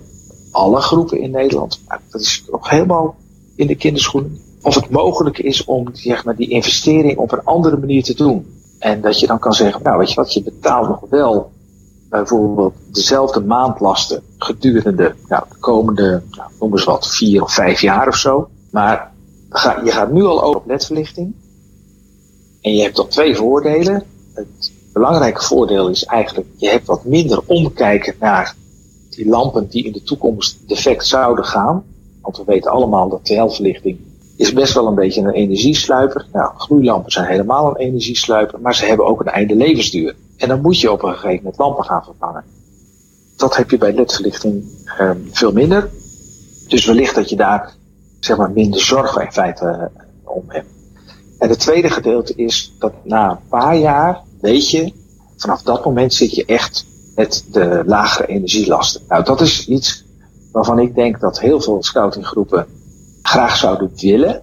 alle 0.52 0.82
groepen 0.82 1.20
in 1.20 1.32
Nederland, 1.32 1.82
dat 2.12 2.22
is 2.22 2.46
nog 2.52 2.70
helemaal 2.70 3.16
in 3.56 3.68
de 3.68 3.76
kinderschoenen, 3.76 4.40
of 4.62 4.76
het 4.76 4.90
mogelijk 4.90 5.40
is 5.40 5.66
om 5.66 5.90
zeg 5.94 6.26
maar, 6.26 6.36
die 6.36 6.50
investering 6.50 7.18
op 7.18 7.32
een 7.32 7.44
andere 7.44 7.78
manier 7.78 8.04
te 8.04 8.14
doen. 8.14 8.56
En 8.80 9.02
dat 9.02 9.20
je 9.20 9.28
dan 9.28 9.40
kan 9.40 9.54
zeggen, 9.54 9.84
nou 9.84 9.98
weet 9.98 10.10
je 10.10 10.16
wat, 10.16 10.34
je 10.34 10.44
betaalt 10.44 10.88
nog 10.88 11.02
wel 11.10 11.52
bijvoorbeeld 12.10 12.74
dezelfde 12.92 13.42
maandlasten 13.42 14.24
gedurende 14.38 15.16
nou, 15.28 15.44
de 15.50 15.58
komende, 15.60 16.22
nou, 16.32 16.52
noem 16.60 16.72
eens 16.72 16.84
wat, 16.84 17.08
vier 17.08 17.44
of 17.44 17.54
vijf 17.54 17.82
jaar 17.82 18.08
of 18.08 18.16
zo. 18.16 18.50
Maar 18.72 19.12
je 19.84 19.92
gaat 19.92 20.12
nu 20.12 20.24
al 20.24 20.44
over 20.44 20.60
op 20.60 20.68
ledverlichting. 20.68 21.34
En 22.62 22.76
je 22.76 22.82
hebt 22.82 22.96
dan 22.96 23.08
twee 23.08 23.36
voordelen. 23.36 24.04
Het 24.38 24.72
belangrijke 24.94 25.44
voordeel 25.44 25.90
is 25.90 26.04
eigenlijk, 26.04 26.48
je 26.56 26.70
hebt 26.70 26.86
wat 26.86 27.06
minder 27.06 27.42
omkijken 27.46 28.16
naar 28.20 28.56
die 29.10 29.28
lampen 29.28 29.68
die 29.68 29.86
in 29.86 29.92
de 29.92 30.04
toekomst 30.04 30.58
defect 30.68 31.06
zouden 31.06 31.46
gaan. 31.46 31.84
Want 32.22 32.38
we 32.38 32.44
weten 32.46 32.72
allemaal 32.72 33.10
dat 33.10 33.26
TL-verlichting 33.26 33.98
is 34.36 34.54
best 34.54 34.74
wel 34.74 34.88
een 34.88 34.96
beetje 34.96 35.22
een 35.22 35.30
energiesluiper. 35.30 36.26
Nou, 36.34 36.52
gloeilampen 36.58 37.12
zijn 37.12 37.28
helemaal 37.28 37.70
een 37.70 37.76
energiesluiper, 37.76 38.60
maar 38.62 38.76
ze 38.76 38.86
hebben 38.86 39.06
ook 39.06 39.20
een 39.20 39.28
einde 39.28 39.56
levensduur. 39.56 40.16
En 40.38 40.48
dan 40.48 40.62
moet 40.62 40.80
je 40.80 40.92
op 40.92 41.04
een 41.04 41.14
gegeven 41.14 41.36
moment 41.36 41.58
lampen 41.58 41.86
gaan 41.86 42.04
vervangen. 42.04 42.44
Dat 43.36 43.56
heb 43.56 43.70
je 43.70 43.78
bij 43.78 43.94
ledverlichting 43.94 44.64
um, 45.00 45.30
veel 45.32 45.52
minder. 45.52 45.90
Dus 46.68 46.86
wellicht 46.86 47.16
dat 47.16 47.30
je 47.30 47.36
daar 47.36 47.74
zeg 48.20 48.38
maar, 48.38 48.52
minder 48.52 48.82
zorgen 48.82 49.22
in 49.22 49.32
feite 49.32 49.66
uh, 49.66 50.04
om 50.24 50.44
hebt. 50.48 50.70
En 51.38 51.50
het 51.50 51.60
tweede 51.60 51.90
gedeelte 51.90 52.34
is 52.36 52.74
dat 52.80 52.94
na 53.04 53.30
een 53.30 53.48
paar 53.50 53.78
jaar 53.78 54.22
weet 54.42 54.70
je, 54.70 54.94
vanaf 55.38 55.62
dat 55.62 55.86
moment 55.86 56.14
zit 56.14 56.36
je 56.36 56.46
echt 56.46 56.86
met 57.16 57.46
de 57.52 57.84
lagere 57.86 58.28
energielasten. 58.28 59.02
Nou, 59.08 59.24
dat 59.24 59.42
is 59.42 59.68
iets 59.68 60.06
waarvan 60.52 60.80
ik 60.80 60.96
denk 60.96 61.20
dat 61.20 61.40
heel 61.40 61.62
veel 61.62 61.84
scoutinggroepen 61.84 62.66
graag 63.22 63.58
zouden 63.58 63.92
willen. 63.96 64.42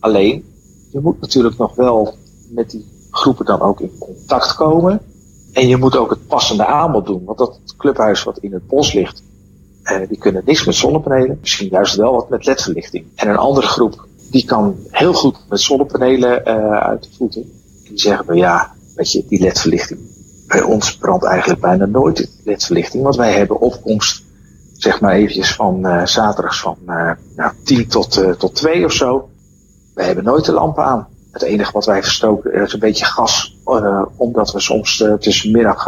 Alleen, 0.00 0.44
je 0.92 1.00
moet 1.00 1.20
natuurlijk 1.20 1.56
nog 1.56 1.74
wel 1.74 2.14
met 2.48 2.70
die 2.70 2.86
groepen 3.10 3.46
dan 3.46 3.60
ook 3.60 3.80
in 3.80 3.98
contact 3.98 4.54
komen. 4.54 5.00
En 5.52 5.68
je 5.68 5.76
moet 5.76 5.96
ook 5.96 6.10
het 6.10 6.26
passende 6.26 6.66
aanbod 6.66 7.06
doen. 7.06 7.24
Want 7.24 7.38
dat 7.38 7.60
clubhuis 7.76 8.22
wat 8.22 8.38
in 8.38 8.52
het 8.52 8.66
bos 8.66 8.92
ligt, 8.92 9.22
eh, 9.82 10.08
die 10.08 10.18
kunnen 10.18 10.42
niks 10.44 10.64
met 10.64 10.74
zonnepanelen. 10.74 11.38
Misschien 11.40 11.68
juist 11.68 11.94
wel 11.94 12.12
wat 12.12 12.28
met 12.28 12.46
ledverlichting. 12.46 13.06
En 13.14 13.28
een 13.28 13.36
andere 13.36 13.66
groep, 13.66 14.06
die 14.30 14.44
kan 14.44 14.76
heel 14.90 15.12
goed 15.12 15.36
met 15.48 15.60
zonnepanelen 15.60 16.42
uh, 16.46 16.70
uit 16.70 17.02
de 17.02 17.08
voeten. 17.16 17.42
En 17.42 17.88
die 17.88 18.00
zeggen, 18.00 18.26
nou 18.26 18.38
ja, 18.38 18.72
weet 18.98 19.12
je, 19.12 19.24
die 19.28 19.40
ledverlichting. 19.40 20.00
Bij 20.46 20.62
ons 20.62 20.96
brandt 20.96 21.24
eigenlijk 21.24 21.60
bijna 21.60 21.86
nooit 21.86 22.30
ledverlichting. 22.44 23.02
Want 23.02 23.16
wij 23.16 23.32
hebben 23.32 23.60
opkomst, 23.60 24.24
zeg 24.72 25.00
maar 25.00 25.12
eventjes 25.12 25.54
van 25.54 25.86
uh, 25.86 26.06
zaterdags 26.06 26.60
van 26.60 26.76
uh, 26.86 27.10
nou, 27.36 27.52
10 27.64 27.88
tot, 27.88 28.18
uh, 28.18 28.30
tot 28.30 28.54
2 28.54 28.84
of 28.84 28.92
zo. 28.92 29.28
Wij 29.94 30.06
hebben 30.06 30.24
nooit 30.24 30.44
de 30.44 30.52
lampen 30.52 30.84
aan. 30.84 31.08
Het 31.32 31.42
enige 31.42 31.72
wat 31.72 31.86
wij 31.86 32.02
verstoken 32.02 32.54
is 32.54 32.72
een 32.72 32.80
beetje 32.80 33.04
gas. 33.04 33.56
Omdat 34.16 34.52
we 34.52 34.60
soms 34.60 35.04
tussenmiddag 35.20 35.86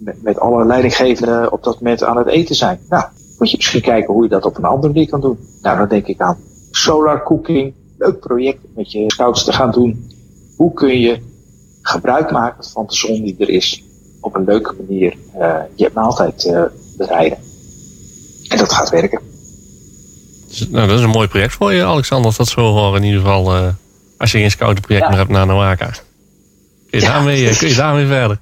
met, 0.00 0.22
met 0.22 0.38
alle 0.38 0.64
leidinggevenden 0.64 1.52
op 1.52 1.64
dat 1.64 1.80
moment 1.80 2.04
aan 2.04 2.16
het 2.16 2.26
eten 2.26 2.54
zijn. 2.54 2.80
Nou, 2.88 3.04
moet 3.38 3.50
je 3.50 3.56
misschien 3.56 3.82
kijken 3.82 4.14
hoe 4.14 4.22
je 4.22 4.28
dat 4.28 4.44
op 4.44 4.56
een 4.56 4.64
andere 4.64 4.92
manier 4.92 5.08
kan 5.08 5.20
doen. 5.20 5.38
Nou, 5.62 5.78
dan 5.78 5.88
denk 5.88 6.06
ik 6.06 6.20
aan 6.20 6.38
solar 6.70 7.22
cooking. 7.22 7.74
Leuk 7.98 8.20
project 8.20 8.58
met 8.74 8.92
je 8.92 9.04
scouts 9.06 9.44
te 9.44 9.52
gaan 9.52 9.70
doen. 9.70 10.10
Hoe 10.56 10.72
kun 10.72 11.00
je 11.00 11.20
gebruik 11.82 12.30
maken 12.30 12.64
van 12.64 12.86
de 12.86 12.94
zon 12.94 13.22
die 13.22 13.34
er 13.38 13.48
is. 13.48 13.82
Op 14.20 14.34
een 14.34 14.44
leuke 14.44 14.74
manier 14.78 15.16
je 15.74 15.90
maaltijd 15.94 16.52
bereiden. 16.96 17.38
En 18.48 18.58
dat 18.58 18.72
gaat 18.72 18.90
werken. 18.90 19.20
Nou, 20.68 20.86
dat 20.88 20.98
is 20.98 21.04
een 21.04 21.10
mooi 21.10 21.28
project 21.28 21.52
voor 21.52 21.72
je, 21.72 21.84
Alexander. 21.84 22.26
Als 22.26 22.36
dat 22.36 22.48
zo 22.48 22.60
horen 22.60 23.00
in 23.00 23.06
ieder 23.06 23.20
geval 23.20 23.74
als 24.18 24.32
je 24.32 24.38
geen 24.38 24.50
scoutenproject 24.50 25.04
ja. 25.04 25.10
meer 25.10 25.18
hebt 25.18 25.30
naar 25.30 25.46
Nawaka. 25.46 25.86
Kun 25.86 26.00
je, 26.98 27.00
ja. 27.00 27.12
daarmee, 27.12 27.56
kun 27.56 27.68
je 27.68 27.74
daarmee 27.74 28.06
verder? 28.06 28.38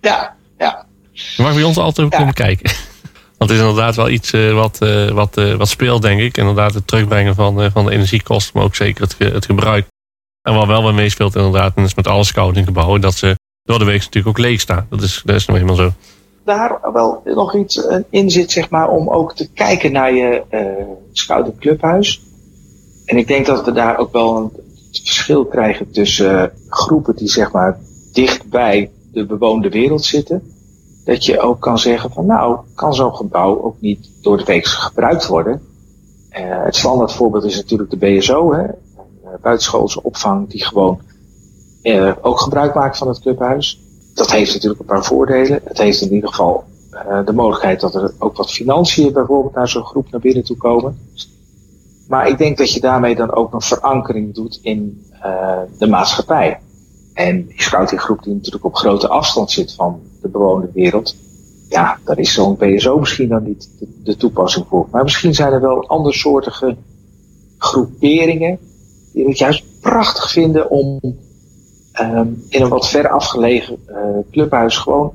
Ja, 0.00 0.34
ja. 0.58 0.86
Je 1.12 1.42
mag 1.42 1.54
bij 1.54 1.62
ons 1.62 1.76
altijd 1.76 2.12
ja. 2.12 2.18
komen 2.18 2.34
kijken. 2.34 2.70
Want 3.38 3.50
het 3.50 3.60
is 3.60 3.66
inderdaad 3.66 3.96
wel 3.96 4.08
iets 4.08 4.32
uh, 4.32 4.54
wat, 4.54 4.78
uh, 4.82 5.10
wat, 5.10 5.34
wat 5.34 5.68
speelt, 5.68 6.02
denk 6.02 6.20
ik. 6.20 6.36
Inderdaad, 6.36 6.74
het 6.74 6.86
terugbrengen 6.86 7.34
van, 7.34 7.70
van 7.72 7.84
de 7.84 7.92
energiekosten, 7.92 8.52
maar 8.54 8.64
ook 8.64 8.74
zeker 8.74 9.02
het, 9.02 9.32
het 9.32 9.44
gebruik. 9.44 9.86
En 10.42 10.54
wat 10.54 10.66
wel 10.66 10.82
bij 10.82 10.92
meespeelt, 10.92 11.36
inderdaad, 11.36 11.72
en 11.74 11.84
is 11.84 11.94
met 11.94 12.06
alle 12.06 12.24
scoutinggebouwen, 12.24 13.00
dat 13.00 13.14
ze 13.14 13.38
door 13.62 13.78
de 13.78 13.84
week 13.84 13.98
natuurlijk 13.98 14.38
ook 14.38 14.44
leeg 14.44 14.60
staan. 14.60 14.86
Dat 14.90 15.02
is, 15.02 15.22
dat 15.24 15.36
is 15.36 15.46
nou 15.46 15.58
eenmaal 15.58 15.74
zo. 15.74 15.90
Daar 16.44 16.78
wel 16.92 17.22
nog 17.24 17.54
iets 17.54 17.86
in 18.10 18.30
zit, 18.30 18.50
zeg 18.50 18.70
maar, 18.70 18.88
om 18.88 19.08
ook 19.08 19.34
te 19.34 19.50
kijken 19.52 19.92
naar 19.92 20.14
je 20.14 20.42
scoutingclubhuis. 21.12 22.22
En 23.04 23.16
ik 23.16 23.26
denk 23.26 23.46
dat 23.46 23.64
we 23.64 23.72
daar 23.72 23.98
ook 23.98 24.12
wel 24.12 24.36
een 24.36 24.50
verschil 24.92 25.44
krijgen 25.44 25.90
tussen 25.90 26.52
groepen 26.68 27.16
die 27.16 27.28
zeg 27.28 27.52
maar 27.52 27.78
dicht 28.12 28.48
bij 28.48 28.90
de 29.12 29.26
bewoonde 29.26 29.68
wereld 29.68 30.04
zitten. 30.04 30.42
Dat 31.04 31.24
je 31.24 31.40
ook 31.40 31.60
kan 31.60 31.78
zeggen 31.78 32.10
van 32.10 32.26
nou, 32.26 32.58
kan 32.74 32.94
zo'n 32.94 33.14
gebouw 33.14 33.62
ook 33.62 33.80
niet 33.80 34.10
door 34.22 34.36
de 34.36 34.44
week 34.44 34.66
gebruikt 34.66 35.26
worden. 35.26 35.62
Uh, 36.32 36.64
het 36.64 36.76
standaard 36.76 37.12
voorbeeld 37.12 37.44
is 37.44 37.56
natuurlijk 37.56 37.90
de 37.90 37.96
BSO, 37.96 38.52
hè, 38.52 38.64
buitenschoolse 39.40 40.02
opvang 40.02 40.48
die 40.48 40.64
gewoon 40.64 41.00
uh, 41.82 42.12
ook 42.20 42.40
gebruik 42.40 42.74
maakt 42.74 42.98
van 42.98 43.08
het 43.08 43.20
clubhuis. 43.20 43.80
Dat 44.14 44.30
heeft 44.30 44.52
natuurlijk 44.52 44.80
een 44.80 44.86
paar 44.86 45.04
voordelen. 45.04 45.60
Het 45.64 45.78
heeft 45.78 46.00
in 46.00 46.12
ieder 46.12 46.28
geval 46.28 46.64
uh, 46.92 47.24
de 47.24 47.32
mogelijkheid 47.32 47.80
dat 47.80 47.94
er 47.94 48.12
ook 48.18 48.36
wat 48.36 48.52
financiën 48.52 49.12
bijvoorbeeld 49.12 49.54
naar 49.54 49.68
zo'n 49.68 49.84
groep 49.84 50.10
naar 50.10 50.20
binnen 50.20 50.44
toe 50.44 50.56
komen. 50.56 50.98
Maar 52.08 52.28
ik 52.28 52.38
denk 52.38 52.58
dat 52.58 52.72
je 52.72 52.80
daarmee 52.80 53.16
dan 53.16 53.34
ook 53.34 53.52
een 53.52 53.60
verankering 53.60 54.34
doet 54.34 54.58
in 54.62 55.04
de 55.78 55.86
maatschappij. 55.86 56.60
En 57.14 57.46
die 57.46 57.62
scoutinggroep 57.62 58.22
die 58.22 58.34
natuurlijk 58.34 58.64
op 58.64 58.74
grote 58.74 59.08
afstand 59.08 59.50
zit 59.50 59.74
van 59.74 60.00
de 60.20 60.28
bewoonde 60.28 60.70
wereld, 60.74 61.16
ja, 61.68 61.98
daar 62.04 62.18
is 62.18 62.32
zo'n 62.32 62.56
PSO 62.56 62.98
misschien 62.98 63.28
dan 63.28 63.42
niet 63.42 63.70
de, 64.04 64.16
toepassing 64.16 64.66
voor. 64.68 64.88
Maar 64.90 65.02
misschien 65.02 65.34
zijn 65.34 65.52
er 65.52 65.60
wel 65.60 65.88
andersoortige 65.88 66.76
groeperingen 67.58 68.58
die 69.12 69.28
het 69.28 69.38
juist 69.38 69.64
prachtig 69.80 70.30
vinden 70.30 70.70
om 70.70 71.00
um, 72.00 72.44
in 72.48 72.62
een 72.62 72.68
wat 72.68 72.88
ver 72.88 73.08
afgelegen 73.08 73.76
uh, 73.88 73.96
clubhuis 74.30 74.76
gewoon 74.76 75.12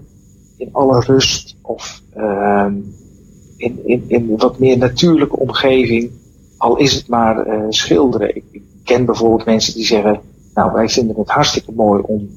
in 0.58 0.70
alle 0.72 1.00
rust 1.00 1.56
of 1.62 2.02
um, 2.18 2.96
in, 3.58 3.80
in, 3.86 4.04
in 4.08 4.30
een 4.30 4.38
wat 4.38 4.60
meer 4.60 4.78
natuurlijke 4.78 5.40
omgeving, 5.40 6.12
al 6.58 6.78
is 6.78 6.94
het 6.94 7.08
maar 7.08 7.48
uh, 7.48 7.66
schilderen. 7.70 8.36
Ik, 8.36 8.44
ik 8.52 8.62
ken 8.84 9.06
bijvoorbeeld 9.06 9.46
mensen 9.46 9.74
die 9.74 9.86
zeggen, 9.86 10.20
nou 10.54 10.72
wij 10.72 10.90
vinden 10.90 11.16
het 11.16 11.30
hartstikke 11.30 11.72
mooi 11.72 12.02
om 12.06 12.30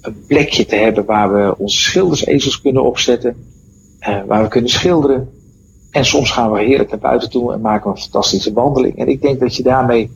een 0.00 0.24
plekje 0.26 0.66
te 0.66 0.76
hebben 0.76 1.04
waar 1.04 1.32
we 1.32 1.58
onze 1.58 1.78
schildersezels 1.78 2.60
kunnen 2.60 2.84
opzetten 2.84 3.36
uh, 4.08 4.22
waar 4.26 4.42
we 4.42 4.48
kunnen 4.48 4.70
schilderen. 4.70 5.28
En 5.90 6.04
soms 6.04 6.30
gaan 6.30 6.52
we 6.52 6.62
heerlijk 6.62 6.90
naar 6.90 6.98
buiten 6.98 7.30
toe 7.30 7.52
en 7.52 7.60
maken 7.60 7.90
we 7.90 7.96
een 7.96 8.02
fantastische 8.02 8.52
wandeling. 8.52 8.96
En 8.96 9.08
ik 9.08 9.22
denk 9.22 9.40
dat 9.40 9.56
je 9.56 9.62
daarmee 9.62 10.10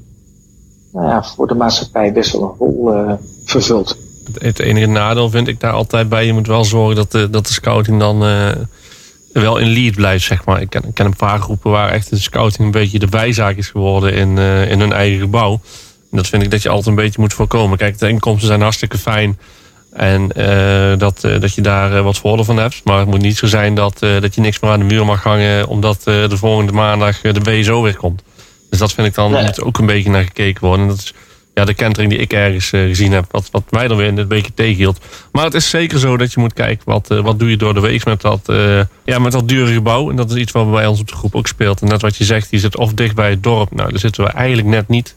nou 0.98 1.10
ja, 1.10 1.22
voor 1.22 1.46
de 1.46 1.54
maatschappij 1.54 2.12
best 2.12 2.32
wel 2.32 2.42
een 2.42 2.56
rol 2.58 2.94
uh, 2.94 3.12
vervult. 3.44 3.96
Het 4.38 4.58
enige 4.58 4.86
nadeel 4.86 5.30
vind 5.30 5.48
ik 5.48 5.60
daar 5.60 5.72
altijd 5.72 6.08
bij. 6.08 6.26
Je 6.26 6.32
moet 6.32 6.46
wel 6.46 6.64
zorgen 6.64 6.96
dat 6.96 7.12
de, 7.12 7.30
dat 7.30 7.46
de 7.46 7.52
scouting 7.52 7.98
dan 7.98 8.26
uh, 8.26 8.50
wel 9.32 9.58
in 9.58 9.68
lead 9.68 9.94
blijft, 9.94 10.24
zeg 10.24 10.44
maar. 10.44 10.60
Ik 10.60 10.70
ken, 10.70 10.84
ik 10.84 10.94
ken 10.94 11.06
een 11.06 11.16
paar 11.16 11.38
groepen 11.38 11.70
waar 11.70 11.90
echt 11.90 12.10
de 12.10 12.18
scouting 12.18 12.64
een 12.64 12.70
beetje 12.70 12.98
de 12.98 13.06
bijzaak 13.06 13.56
is 13.56 13.68
geworden 13.68 14.12
in, 14.12 14.36
uh, 14.36 14.70
in 14.70 14.80
hun 14.80 14.92
eigen 14.92 15.20
gebouw. 15.20 15.52
En 16.10 16.16
dat 16.16 16.26
vind 16.26 16.42
ik 16.42 16.50
dat 16.50 16.62
je 16.62 16.68
altijd 16.68 16.86
een 16.86 17.02
beetje 17.02 17.20
moet 17.20 17.32
voorkomen. 17.32 17.78
Kijk, 17.78 17.98
de 17.98 18.08
inkomsten 18.08 18.48
zijn 18.48 18.60
hartstikke 18.60 18.98
fijn. 18.98 19.38
En 19.92 20.28
dat, 20.98 21.20
dat 21.20 21.54
je 21.54 21.60
daar 21.60 21.92
uh, 21.92 22.02
wat 22.02 22.18
voordeel 22.18 22.44
van 22.44 22.56
hebt. 22.56 22.80
Maar 22.84 22.98
het 22.98 23.08
moet 23.08 23.20
niet 23.20 23.36
zo 23.36 23.46
zijn 23.46 23.74
dat, 23.74 23.98
dat 23.98 24.34
je 24.34 24.40
niks 24.40 24.60
meer 24.60 24.70
aan 24.70 24.78
de 24.78 24.84
muur 24.84 25.04
mag 25.04 25.22
hangen. 25.22 25.66
omdat 25.66 26.02
de 26.04 26.36
volgende 26.36 26.72
maandag 26.72 27.20
de 27.20 27.40
BSO 27.40 27.82
weer 27.82 27.96
komt. 27.96 28.22
Dus 28.70 28.78
dat 28.78 28.92
vind 28.92 29.06
ik 29.06 29.14
dan 29.14 29.30
nee. 29.30 29.44
moet 29.44 29.62
ook 29.62 29.78
een 29.78 29.86
beetje 29.86 30.10
naar 30.10 30.24
gekeken 30.24 30.66
worden. 30.66 30.82
En 30.82 30.88
dat 30.88 30.98
is 30.98 31.14
ja, 31.54 31.64
de 31.64 31.74
kentering 31.74 32.12
die 32.12 32.20
ik 32.20 32.32
ergens 32.32 32.68
gezien 32.68 33.12
heb. 33.12 33.24
Wat, 33.30 33.48
wat 33.50 33.62
mij 33.70 33.88
dan 33.88 33.96
weer 33.96 34.18
een 34.18 34.28
beetje 34.28 34.54
tegenhield. 34.54 35.00
Maar 35.32 35.44
het 35.44 35.54
is 35.54 35.70
zeker 35.70 35.98
zo 35.98 36.16
dat 36.16 36.32
je 36.32 36.40
moet 36.40 36.52
kijken. 36.52 36.82
wat, 36.84 37.08
wat 37.08 37.38
doe 37.38 37.50
je 37.50 37.56
door 37.56 37.74
de 37.74 37.80
week 37.80 38.04
met 38.04 38.20
dat, 38.20 38.40
ja, 39.04 39.18
met 39.18 39.32
dat 39.32 39.48
dure 39.48 39.72
gebouw. 39.72 40.10
En 40.10 40.16
dat 40.16 40.30
is 40.30 40.36
iets 40.36 40.52
wat 40.52 40.70
bij 40.70 40.86
ons 40.86 41.00
op 41.00 41.08
de 41.08 41.16
groep 41.16 41.34
ook 41.34 41.46
speelt. 41.46 41.80
En 41.80 41.88
net 41.88 42.02
wat 42.02 42.16
je 42.16 42.24
zegt, 42.24 42.50
die 42.50 42.60
zit 42.60 42.76
of 42.76 42.92
dicht 42.92 43.14
bij 43.14 43.30
het 43.30 43.42
dorp. 43.42 43.74
Nou, 43.74 43.90
daar 43.90 43.98
zitten 43.98 44.24
we 44.24 44.30
eigenlijk 44.30 44.68
net 44.68 44.88
niet. 44.88 45.16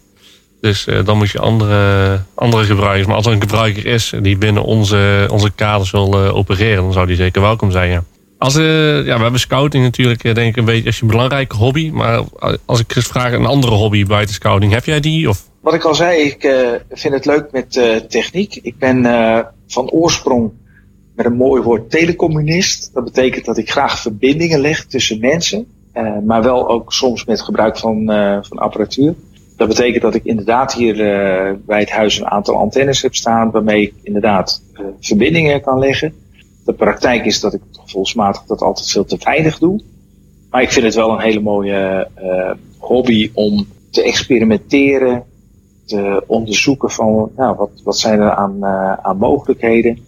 Dus 0.61 0.87
uh, 0.87 1.05
dan 1.05 1.17
moet 1.17 1.31
je 1.31 1.39
andere, 1.39 2.21
andere 2.35 2.65
gebruikers. 2.65 3.07
Maar 3.07 3.15
als 3.15 3.25
er 3.25 3.31
een 3.31 3.41
gebruiker 3.41 3.85
is 3.85 4.13
die 4.21 4.37
binnen 4.37 4.63
onze, 4.63 5.27
onze 5.31 5.51
kaders 5.55 5.91
wil 5.91 6.25
uh, 6.25 6.35
opereren, 6.35 6.83
dan 6.83 6.93
zou 6.93 7.07
die 7.07 7.15
zeker 7.15 7.41
welkom 7.41 7.71
zijn. 7.71 7.89
Ja. 7.89 8.03
Als, 8.41 8.57
uh, 8.57 9.05
ja, 9.05 9.15
we 9.15 9.21
hebben 9.21 9.39
scouting 9.39 9.83
natuurlijk, 9.83 10.21
denk 10.21 10.37
ik, 10.37 10.57
een 10.57 10.65
beetje 10.65 10.85
als 10.85 10.99
je 10.99 11.05
belangrijke 11.05 11.55
hobby. 11.55 11.89
Maar 11.89 12.23
als 12.65 12.79
ik 12.79 12.91
vraag, 12.91 13.33
een 13.33 13.45
andere 13.45 13.73
hobby 13.73 14.05
buiten 14.05 14.35
scouting, 14.35 14.73
heb 14.73 14.85
jij 14.85 14.99
die? 14.99 15.29
Of? 15.29 15.49
Wat 15.59 15.73
ik 15.73 15.83
al 15.83 15.95
zei, 15.95 16.21
ik 16.21 16.55
vind 16.89 17.13
het 17.13 17.25
leuk 17.25 17.51
met 17.51 17.71
techniek. 18.09 18.59
Ik 18.61 18.77
ben 18.77 19.03
van 19.67 19.89
oorsprong 19.89 20.51
met 21.15 21.25
een 21.25 21.35
mooi 21.35 21.61
woord 21.61 21.89
telecommunist. 21.89 22.93
Dat 22.93 23.03
betekent 23.03 23.45
dat 23.45 23.57
ik 23.57 23.71
graag 23.71 23.99
verbindingen 23.99 24.59
leg 24.59 24.85
tussen 24.85 25.19
mensen. 25.19 25.67
maar 26.25 26.43
wel 26.43 26.69
ook 26.69 26.93
soms 26.93 27.25
met 27.25 27.41
gebruik 27.41 27.77
van, 27.77 28.05
van 28.41 28.57
apparatuur. 28.57 29.13
Dat 29.57 29.67
betekent 29.67 30.01
dat 30.01 30.15
ik 30.15 30.23
inderdaad 30.23 30.73
hier 30.73 30.95
bij 31.65 31.79
het 31.79 31.91
huis 31.91 32.19
een 32.19 32.29
aantal 32.29 32.55
antennes 32.55 33.01
heb 33.01 33.15
staan 33.15 33.51
waarmee 33.51 33.81
ik 33.81 33.93
inderdaad 34.03 34.63
verbindingen 34.99 35.61
kan 35.61 35.79
leggen. 35.79 36.29
De 36.65 36.73
praktijk 36.73 37.25
is 37.25 37.39
dat 37.39 37.53
ik 37.53 37.61
gevoelsmatig 37.71 38.43
dat 38.43 38.61
altijd 38.61 38.89
veel 38.89 39.05
te 39.05 39.17
weinig 39.23 39.57
doe. 39.57 39.81
Maar 40.49 40.61
ik 40.61 40.71
vind 40.71 40.85
het 40.85 40.95
wel 40.95 41.09
een 41.11 41.21
hele 41.21 41.39
mooie 41.39 42.07
uh, 42.23 42.51
hobby 42.77 43.31
om 43.33 43.67
te 43.89 44.03
experimenteren, 44.03 45.23
te 45.85 46.23
onderzoeken 46.27 46.89
van 46.89 47.31
nou, 47.35 47.55
wat, 47.55 47.69
wat 47.83 47.97
zijn 47.97 48.19
er 48.19 48.31
aan, 48.31 48.65
aan 49.01 49.17
mogelijkheden. 49.17 49.99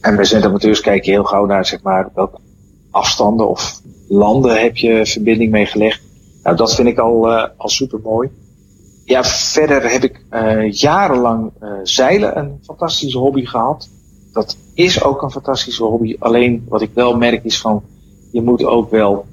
En 0.00 0.16
bij 0.16 0.44
amateurs 0.44 0.80
kijk 0.80 1.04
je 1.04 1.10
heel 1.10 1.24
gauw 1.24 1.46
naar 1.46 1.66
zeg 1.66 1.82
maar, 1.82 2.10
welke 2.14 2.38
afstanden 2.90 3.48
of 3.48 3.80
landen 4.08 4.60
heb 4.60 4.76
je 4.76 5.06
verbinding 5.06 5.50
mee 5.50 5.66
gelegd. 5.66 6.02
Nou, 6.42 6.56
dat 6.56 6.74
vind 6.74 6.88
ik 6.88 6.98
al, 6.98 7.30
al 7.38 7.68
super 7.68 8.00
mooi. 8.02 8.30
Ja, 9.04 9.24
verder 9.24 9.90
heb 9.90 10.04
ik 10.04 10.20
uh, 10.30 10.72
jarenlang 10.72 11.50
uh, 11.62 11.70
zeilen 11.82 12.38
een 12.38 12.58
fantastische 12.64 13.18
hobby 13.18 13.44
gehad. 13.44 13.88
Dat 14.36 14.56
is 14.74 15.04
ook 15.04 15.22
een 15.22 15.30
fantastische 15.30 15.84
hobby. 15.84 16.16
Alleen 16.18 16.66
wat 16.68 16.82
ik 16.82 16.90
wel 16.94 17.16
merk 17.16 17.44
is 17.44 17.60
van, 17.60 17.82
je 18.32 18.42
moet 18.42 18.64
ook 18.64 18.90
wel 18.90 19.26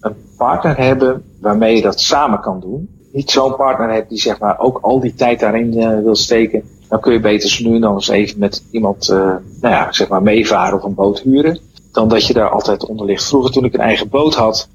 een 0.00 0.14
partner 0.36 0.76
hebben 0.76 1.24
waarmee 1.40 1.76
je 1.76 1.82
dat 1.82 2.00
samen 2.00 2.40
kan 2.40 2.60
doen. 2.60 2.88
Niet 3.12 3.30
zo'n 3.30 3.56
partner 3.56 3.92
hebt 3.92 4.08
die 4.08 4.18
zeg 4.18 4.38
maar 4.38 4.58
ook 4.58 4.78
al 4.82 5.00
die 5.00 5.14
tijd 5.14 5.40
daarin 5.40 5.78
uh, 5.78 6.02
wil 6.02 6.14
steken. 6.14 6.62
Dan 6.88 7.00
kun 7.00 7.12
je 7.12 7.20
beter 7.20 7.48
zo 7.48 7.68
nu 7.68 7.74
en 7.74 7.80
dan 7.80 7.94
eens 7.94 8.08
even 8.08 8.38
met 8.38 8.64
iemand, 8.70 9.08
nou 9.08 9.40
ja, 9.60 9.92
zeg 9.92 10.08
maar 10.08 10.22
meevaren 10.22 10.78
of 10.78 10.84
een 10.84 10.94
boot 10.94 11.20
huren. 11.20 11.60
Dan 11.92 12.08
dat 12.08 12.26
je 12.26 12.32
daar 12.32 12.50
altijd 12.50 12.86
onder 12.86 13.06
ligt. 13.06 13.24
Vroeger 13.24 13.52
toen 13.52 13.64
ik 13.64 13.74
een 13.74 13.80
eigen 13.80 14.08
boot 14.08 14.34
had, 14.34 14.68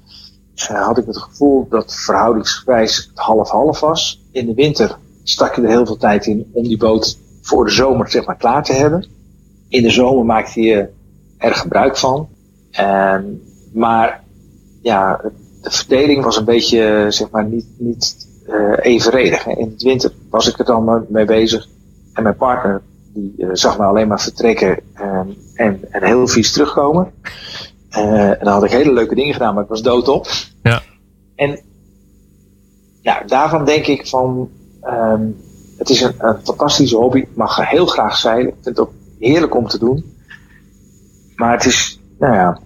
had 0.66 0.98
ik 0.98 1.06
het 1.06 1.18
gevoel 1.18 1.66
dat 1.70 1.94
verhoudingsgewijs 1.94 3.10
half-half 3.14 3.80
was. 3.80 4.22
In 4.32 4.46
de 4.46 4.54
winter 4.54 4.98
stak 5.22 5.54
je 5.54 5.62
er 5.62 5.68
heel 5.68 5.86
veel 5.86 5.96
tijd 5.96 6.26
in 6.26 6.50
om 6.52 6.62
die 6.62 6.78
boot 6.78 7.18
voor 7.42 7.64
de 7.64 7.70
zomer 7.70 8.10
zeg 8.10 8.26
maar 8.26 8.36
klaar 8.36 8.64
te 8.64 8.72
hebben. 8.72 9.14
In 9.68 9.82
de 9.82 9.90
zomer 9.90 10.24
maakte 10.24 10.60
je 10.60 10.88
er 11.38 11.54
gebruik 11.54 11.96
van. 11.96 12.28
Maar 13.72 14.22
ja, 14.82 15.20
de 15.62 15.70
verdeling 15.70 16.24
was 16.24 16.36
een 16.36 16.44
beetje 16.44 17.06
zeg 17.08 17.30
maar 17.30 17.44
niet, 17.44 17.66
niet 17.78 18.28
uh, 18.48 18.76
evenredig. 18.80 19.46
In 19.46 19.74
de 19.76 19.84
winter 19.84 20.12
was 20.30 20.48
ik 20.48 20.58
er 20.58 20.64
dan 20.64 21.06
mee 21.08 21.24
bezig. 21.24 21.68
En 22.12 22.22
mijn 22.22 22.36
partner 22.36 22.82
die 23.12 23.34
uh, 23.38 23.48
zag 23.52 23.78
me 23.78 23.84
alleen 23.84 24.08
maar 24.08 24.20
vertrekken 24.20 24.78
um, 25.00 25.36
en, 25.54 25.80
en 25.90 26.04
heel 26.04 26.26
vies 26.26 26.52
terugkomen. 26.52 27.12
Uh, 27.90 28.30
en 28.30 28.38
dan 28.40 28.52
had 28.52 28.64
ik 28.64 28.70
hele 28.70 28.92
leuke 28.92 29.14
dingen 29.14 29.32
gedaan, 29.32 29.54
maar 29.54 29.62
ik 29.62 29.68
was 29.68 29.82
doodop. 29.82 30.26
Ja. 30.62 30.82
En 31.34 31.60
ja, 33.00 33.22
daarvan 33.26 33.64
denk 33.64 33.86
ik 33.86 34.06
van, 34.06 34.50
um, 34.84 35.36
het 35.78 35.88
is 35.88 36.00
een, 36.00 36.14
een, 36.18 36.36
fantastische 36.44 36.96
hobby. 36.96 37.18
Ik 37.18 37.36
mag 37.36 37.70
heel 37.70 37.86
graag 37.86 38.16
zeilen. 38.16 38.48
Ik 38.48 38.54
vind 38.62 38.76
het 38.76 38.80
ook 38.80 38.92
heerlijk 39.18 39.54
om 39.54 39.66
te 39.66 39.78
doen. 39.78 40.14
Maar 41.36 41.52
het 41.52 41.64
is, 41.64 42.00
nou 42.18 42.34
ja, 42.34 42.60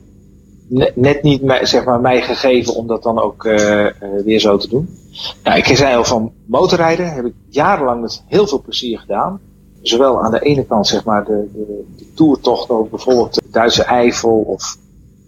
net, 0.95 1.23
niet 1.23 1.43
mij, 1.43 1.67
zeg 1.67 1.85
maar, 1.85 2.01
mij 2.01 2.23
gegeven 2.23 2.75
om 2.75 2.87
dat 2.87 3.03
dan 3.03 3.21
ook 3.21 3.45
uh, 3.45 3.85
uh, 3.85 3.91
weer 4.25 4.41
zo 4.41 4.57
te 4.57 4.69
doen. 4.69 4.89
Nou, 5.45 5.59
ik 5.59 5.77
zei 5.77 5.97
al 5.97 6.05
van 6.05 6.33
motorrijden 6.47 7.13
heb 7.13 7.25
ik 7.25 7.35
jarenlang 7.49 8.01
met 8.01 8.23
heel 8.27 8.47
veel 8.47 8.63
plezier 8.63 8.99
gedaan. 8.99 9.41
Zowel 9.83 10.23
aan 10.23 10.31
de 10.31 10.41
ene 10.41 10.65
kant 10.65 10.87
zeg 10.87 11.05
maar 11.05 11.25
de, 11.25 11.49
de, 11.53 11.85
de 11.97 12.13
toertocht 12.15 12.71
over 12.71 12.91
bijvoorbeeld 12.91 13.35
de 13.35 13.43
Duitse 13.51 13.83
Eifel 13.83 14.41
of 14.41 14.77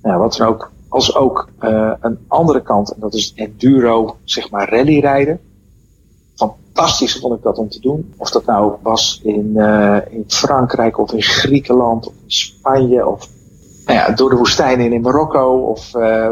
nou, 0.03 0.19
wat 0.19 0.37
dan 0.37 0.49
ook. 0.49 0.71
Als 0.89 1.15
ook 1.15 1.49
uh, 1.61 1.93
een 2.01 2.19
andere 2.29 2.63
kant, 2.63 2.91
en 2.91 3.01
dat 3.01 3.15
is 3.15 3.33
enduro, 3.35 4.17
zeg 4.25 4.51
maar 4.51 4.71
rallyrijden. 4.71 5.41
Fantastisch 6.73 7.19
vond 7.19 7.35
ik 7.35 7.43
dat 7.43 7.59
om 7.59 7.69
te 7.69 7.81
doen. 7.81 8.15
Of 8.17 8.31
dat 8.31 8.45
nou 8.45 8.73
was 8.83 9.21
in, 9.23 9.53
uh, 9.55 9.99
in 10.11 10.25
Frankrijk 10.27 10.99
of 10.99 11.13
in 11.13 11.23
Griekenland 11.23 12.07
of 12.07 12.13
in 12.13 12.31
Spanje 12.31 13.07
of 13.07 13.29
nou 13.87 13.99
ja, 13.99 14.11
door 14.11 14.31
de 14.31 14.37
woestijnen 14.37 14.93
in 14.93 15.01
Marokko. 15.01 15.57
Of, 15.57 15.95
uh, 15.95 16.31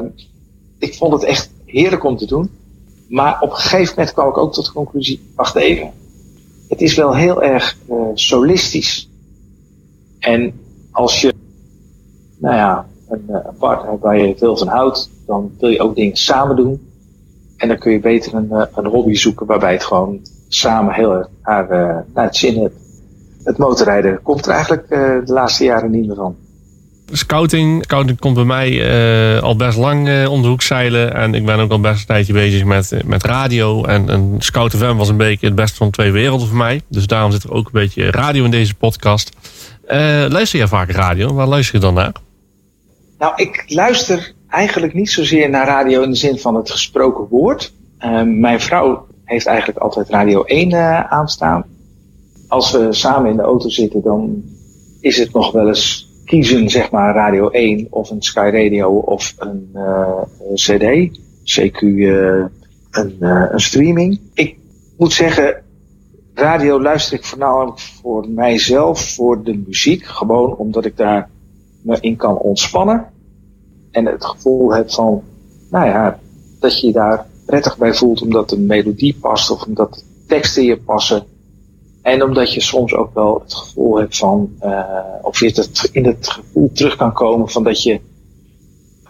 ik 0.78 0.94
vond 0.94 1.12
het 1.12 1.24
echt 1.24 1.50
heerlijk 1.64 2.04
om 2.04 2.16
te 2.16 2.26
doen. 2.26 2.50
Maar 3.08 3.40
op 3.40 3.50
een 3.50 3.56
gegeven 3.56 3.94
moment 3.96 4.14
kwam 4.14 4.28
ik 4.28 4.38
ook 4.38 4.52
tot 4.52 4.66
de 4.66 4.72
conclusie, 4.72 5.32
wacht 5.36 5.54
even. 5.54 5.92
Het 6.68 6.80
is 6.80 6.94
wel 6.94 7.14
heel 7.14 7.42
erg 7.42 7.76
solistisch. 8.14 9.08
En 10.18 10.60
als 10.90 11.20
je, 11.20 11.34
nou 12.38 12.54
ja, 12.54 12.86
een, 13.08 13.24
eh, 13.28 13.40
een 13.44 13.56
partner 13.56 13.98
waar 13.98 14.18
je 14.18 14.34
veel 14.36 14.56
van 14.56 14.68
houdt, 14.68 15.10
dan 15.26 15.50
wil 15.58 15.68
je 15.68 15.80
ook 15.80 15.94
dingen 15.94 16.16
samen 16.16 16.56
doen. 16.56 16.89
En 17.60 17.68
dan 17.68 17.78
kun 17.78 17.92
je 17.92 18.00
beter 18.00 18.34
een, 18.34 18.50
eh, 18.50 18.62
een 18.74 18.86
hobby 18.86 19.14
zoeken 19.14 19.46
waarbij 19.46 19.72
het 19.72 19.84
gewoon 19.84 20.20
samen 20.48 20.94
heel 20.94 21.14
erg 21.14 21.28
naar, 21.42 21.64
uh, 21.64 21.96
naar 22.14 22.24
het 22.24 22.36
zin 22.36 22.60
hebt. 22.62 22.74
Het 23.44 23.58
motorrijden 23.58 24.22
komt 24.22 24.46
er 24.46 24.52
eigenlijk 24.52 24.82
uh, 24.82 24.98
de 24.98 25.32
laatste 25.32 25.64
jaren 25.64 25.90
niet 25.90 26.06
meer 26.06 26.16
van. 26.16 26.36
Scouting, 27.12 27.84
scouting 27.84 28.18
komt 28.18 28.34
bij 28.34 28.44
mij 28.44 28.70
uh, 28.70 29.42
al 29.42 29.56
best 29.56 29.78
lang 29.78 30.08
uh, 30.08 30.30
om 30.30 30.42
de 30.42 30.48
hoek 30.48 30.62
zeilen. 30.62 31.14
En 31.14 31.34
ik 31.34 31.44
ben 31.44 31.58
ook 31.58 31.70
al 31.70 31.80
best 31.80 32.00
een 32.00 32.06
tijdje 32.06 32.32
bezig 32.32 32.64
met, 32.64 33.02
met 33.04 33.24
radio. 33.24 33.84
En, 33.84 34.08
en 34.08 34.34
Scout 34.38 34.74
FM 34.74 34.94
was 34.94 35.08
een 35.08 35.16
beetje 35.16 35.46
het 35.46 35.54
beste 35.54 35.76
van 35.76 35.90
twee 35.90 36.12
werelden 36.12 36.48
voor 36.48 36.56
mij. 36.56 36.80
Dus 36.88 37.06
daarom 37.06 37.32
zit 37.32 37.42
er 37.42 37.52
ook 37.52 37.66
een 37.66 37.72
beetje 37.72 38.10
radio 38.10 38.44
in 38.44 38.50
deze 38.50 38.74
podcast. 38.74 39.30
luister 40.28 40.58
jij 40.58 40.68
vaak 40.68 40.90
radio? 40.90 41.34
Waar 41.34 41.46
luister 41.46 41.74
je 41.74 41.80
dan 41.80 41.94
naar? 41.94 42.12
Nou, 43.18 43.32
ik 43.36 43.64
luister 43.66 44.34
eigenlijk 44.50 44.94
niet 44.94 45.10
zozeer 45.10 45.50
naar 45.50 45.66
radio 45.66 46.02
in 46.02 46.10
de 46.10 46.16
zin 46.16 46.38
van 46.38 46.54
het 46.54 46.70
gesproken 46.70 47.26
woord. 47.28 47.74
Ehm, 47.98 48.40
mijn 48.40 48.60
vrouw 48.60 49.06
heeft 49.24 49.46
eigenlijk 49.46 49.78
altijd 49.78 50.08
Radio 50.08 50.42
1 50.44 50.70
uh, 50.70 51.00
aanstaan. 51.12 51.64
Als 52.48 52.72
we 52.72 52.92
samen 52.92 53.30
in 53.30 53.36
de 53.36 53.42
auto 53.42 53.68
zitten, 53.68 54.02
dan 54.02 54.42
is 55.00 55.18
het 55.18 55.32
nog 55.32 55.52
wel 55.52 55.68
eens 55.68 56.08
kiezen, 56.24 56.68
zeg 56.68 56.90
maar, 56.90 57.14
Radio 57.14 57.48
1 57.48 57.86
of 57.90 58.10
een 58.10 58.22
Sky 58.22 58.50
Radio 58.52 58.90
of 58.96 59.34
een 59.38 59.76
CD. 60.54 61.18
CQ 61.44 61.80
uh, 61.82 62.44
een, 62.90 63.16
uh, 63.20 63.46
een 63.50 63.60
streaming. 63.60 64.20
Ik 64.34 64.56
moet 64.98 65.12
zeggen, 65.12 65.62
radio 66.34 66.82
luister 66.82 67.18
ik 67.18 67.24
voornamelijk 67.24 67.78
voor 67.78 68.28
mijzelf, 68.28 69.14
voor 69.14 69.42
de 69.42 69.62
muziek. 69.66 70.04
Gewoon 70.04 70.56
omdat 70.56 70.84
ik 70.84 70.96
daar 70.96 71.28
me 71.82 71.96
in 72.00 72.16
kan 72.16 72.38
ontspannen. 72.38 73.06
En 73.90 74.06
het 74.06 74.24
gevoel 74.24 74.74
heb 74.74 74.90
van, 74.90 75.22
nou 75.70 75.86
ja, 75.86 76.18
dat 76.58 76.80
je 76.80 76.92
daar 76.92 77.26
prettig 77.46 77.78
bij 77.78 77.94
voelt 77.94 78.22
omdat 78.22 78.48
de 78.48 78.58
melodie 78.58 79.16
past 79.20 79.50
of 79.50 79.62
omdat 79.62 79.94
de 79.94 80.02
teksten 80.26 80.64
je 80.64 80.76
passen. 80.76 81.24
En 82.02 82.22
omdat 82.22 82.54
je 82.54 82.60
soms 82.60 82.94
ook 82.94 83.14
wel 83.14 83.40
het 83.42 83.54
gevoel 83.54 83.98
hebt 83.98 84.16
van, 84.16 84.50
uh, 84.62 84.84
of 85.22 85.40
je 85.40 85.46
het 85.46 85.88
in 85.92 86.06
het 86.06 86.30
gevoel 86.30 86.70
terug 86.72 86.96
kan 86.96 87.12
komen 87.12 87.48
van 87.48 87.64
dat 87.64 87.82
je 87.82 88.00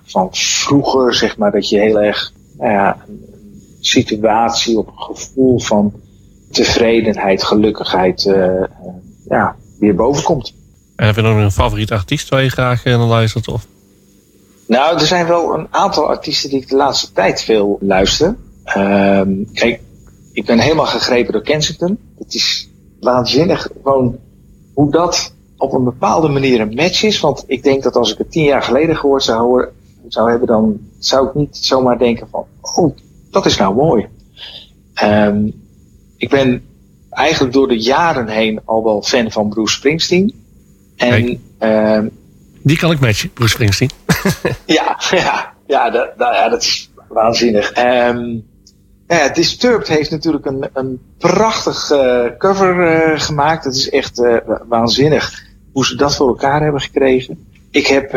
van 0.02 0.28
vroeger, 0.32 1.14
zeg 1.14 1.36
maar, 1.36 1.50
dat 1.50 1.68
je 1.68 1.78
heel 1.78 2.00
erg, 2.00 2.32
nou 2.58 2.72
ja, 2.72 2.96
een 3.08 3.22
situatie 3.80 4.78
of 4.78 4.86
een 4.86 5.16
gevoel 5.16 5.60
van 5.60 5.92
tevredenheid, 6.50 7.42
gelukkigheid, 7.42 8.24
uh, 8.24 8.64
ja, 9.28 9.56
weer 9.78 9.94
boven 9.94 10.22
komt. 10.22 10.54
En 10.96 11.06
heb 11.06 11.16
je 11.16 11.22
nog 11.22 11.36
een 11.36 11.52
favoriete 11.52 11.94
artiest 11.94 12.28
waar 12.28 12.42
je 12.42 12.48
graag 12.48 12.84
naar 12.84 12.98
luistert? 12.98 13.48
Of? 13.48 13.66
Nou, 14.70 14.94
er 14.94 15.06
zijn 15.06 15.26
wel 15.26 15.54
een 15.54 15.66
aantal 15.70 16.08
artiesten 16.08 16.50
die 16.50 16.60
ik 16.60 16.68
de 16.68 16.76
laatste 16.76 17.12
tijd 17.12 17.42
veel 17.42 17.78
luister. 17.80 18.36
Uh, 18.64 19.20
kijk, 19.52 19.80
ik 20.32 20.44
ben 20.46 20.58
helemaal 20.58 20.86
gegrepen 20.86 21.32
door 21.32 21.42
Kensington. 21.42 21.98
Het 22.18 22.34
is 22.34 22.68
waanzinnig 23.00 23.68
gewoon 23.82 24.18
hoe 24.74 24.90
dat 24.90 25.34
op 25.56 25.72
een 25.72 25.84
bepaalde 25.84 26.28
manier 26.28 26.60
een 26.60 26.74
match 26.74 27.02
is. 27.02 27.20
Want 27.20 27.44
ik 27.46 27.62
denk 27.62 27.82
dat 27.82 27.96
als 27.96 28.12
ik 28.12 28.18
het 28.18 28.30
tien 28.30 28.44
jaar 28.44 28.62
geleden 28.62 28.96
gehoord 28.96 29.22
zou, 29.22 29.40
horen, 29.40 29.72
zou 30.08 30.30
hebben, 30.30 30.48
dan 30.48 30.80
zou 30.98 31.28
ik 31.28 31.34
niet 31.34 31.56
zomaar 31.56 31.98
denken 31.98 32.28
van, 32.30 32.44
oh, 32.60 32.96
dat 33.30 33.46
is 33.46 33.56
nou 33.56 33.74
mooi. 33.74 34.08
Um, 35.04 35.52
ik 36.16 36.28
ben 36.28 36.62
eigenlijk 37.10 37.52
door 37.52 37.68
de 37.68 37.80
jaren 37.80 38.28
heen 38.28 38.60
al 38.64 38.84
wel 38.84 39.02
fan 39.02 39.30
van 39.30 39.48
Bruce 39.48 39.74
Springsteen. 39.74 40.34
En, 40.96 41.40
uh, 41.60 42.10
Die 42.62 42.78
kan 42.78 42.90
ik 42.90 43.00
matchen, 43.00 43.32
Bruce 43.32 43.52
Springsteen. 43.52 43.90
ja, 44.66 44.98
ja, 45.10 45.54
ja, 45.66 45.90
dat, 45.90 46.16
nou 46.16 46.34
ja, 46.34 46.48
dat 46.48 46.62
is 46.62 46.90
waanzinnig. 47.08 47.76
Um, 47.76 48.48
ja, 49.06 49.28
Disturbed 49.28 49.88
heeft 49.88 50.10
natuurlijk 50.10 50.46
een, 50.46 50.68
een 50.72 51.00
prachtig 51.18 51.90
uh, 51.90 52.24
cover 52.38 52.92
uh, 53.12 53.20
gemaakt. 53.20 53.64
Het 53.64 53.74
is 53.74 53.90
echt 53.90 54.18
uh, 54.18 54.36
waanzinnig 54.68 55.44
hoe 55.72 55.86
ze 55.86 55.96
dat 55.96 56.16
voor 56.16 56.28
elkaar 56.28 56.62
hebben 56.62 56.80
gekregen. 56.80 57.46
Ik 57.70 57.86
heb 57.86 58.14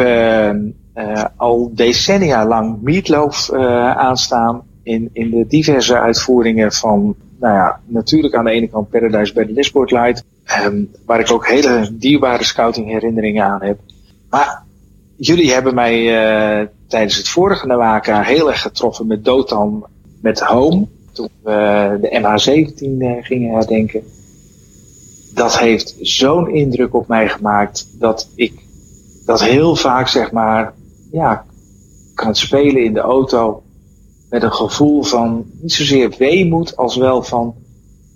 al 1.36 1.72
decennia 1.74 2.48
lang 2.48 2.82
Meatloaf 2.82 3.52
aanstaan 3.52 4.64
in, 4.84 5.10
in 5.14 5.30
de 5.30 5.46
diverse 5.48 6.00
uitvoeringen 6.00 6.72
van, 6.72 7.16
nou 7.40 7.56
ja, 7.56 7.80
natuurlijk 7.86 8.36
aan 8.36 8.46
de 8.46 8.52
ene 8.52 8.68
kant 8.68 8.90
Paradise 8.90 9.34
by 9.34 9.46
the 9.46 9.54
Dashboard 9.54 9.92
Light, 9.92 10.24
um, 10.66 10.92
waar 11.06 11.20
ik 11.20 11.32
ook 11.32 11.48
hele 11.48 11.90
dierbare 11.92 12.44
scouting 12.44 12.88
herinneringen 12.88 13.44
aan 13.44 13.64
heb. 13.64 13.80
Maar 14.34 14.64
jullie 15.16 15.52
hebben 15.52 15.76
mij 15.76 16.02
uh, 16.02 16.68
tijdens 16.88 17.18
het 17.18 17.30
vorige 17.30 17.68
Nawaka 17.68 18.22
heel 18.22 18.52
erg 18.52 18.62
getroffen 18.62 19.08
met 19.08 19.26
Dotan 19.26 19.86
met 20.22 20.40
Home. 20.40 20.88
Toen 21.12 21.30
we 21.44 21.98
de 22.02 22.20
MH17 22.20 22.82
uh, 22.82 23.12
gingen 23.22 23.54
herdenken. 23.54 24.04
Dat 25.34 25.60
heeft 25.60 25.96
zo'n 26.02 26.50
indruk 26.50 26.94
op 26.94 27.08
mij 27.08 27.30
gemaakt 27.30 27.88
dat 28.00 28.30
ik 28.36 28.54
dat 29.26 29.44
heel 29.44 29.76
vaak 29.76 30.08
zeg 30.08 30.32
maar, 30.32 30.74
ja, 31.12 31.46
kan 32.14 32.36
spelen 32.36 32.84
in 32.84 32.94
de 32.94 33.00
auto 33.00 33.64
met 34.30 34.44
een 34.44 34.54
gevoel 34.54 35.04
van 35.04 35.46
niet 35.62 35.74
zozeer 35.74 36.14
weemoed 36.18 36.78
als 36.78 36.96
wel 36.96 37.24
van 37.24 37.56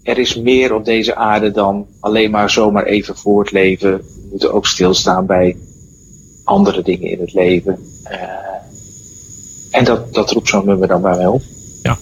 er 0.03 0.17
is 0.17 0.35
meer 0.35 0.73
op 0.73 0.85
deze 0.85 1.15
aarde 1.15 1.51
dan 1.51 1.87
alleen 1.99 2.31
maar 2.31 2.49
zomaar 2.49 2.85
even 2.85 3.17
voortleven. 3.17 3.97
We 3.97 4.27
moeten 4.29 4.53
ook 4.53 4.65
stilstaan 4.65 5.25
bij 5.25 5.57
andere 6.47 6.81
dingen 6.81 7.09
in 7.09 7.19
het 7.19 7.33
leven. 7.33 7.79
Uh, 8.11 8.17
en 9.71 9.83
dat, 9.83 10.13
dat 10.13 10.31
roept 10.31 10.49
zo'n 10.49 10.65
nummer 10.65 10.87
dan 10.87 11.01
mij 11.01 11.25
op. 11.25 11.41
Ja. 11.83 11.97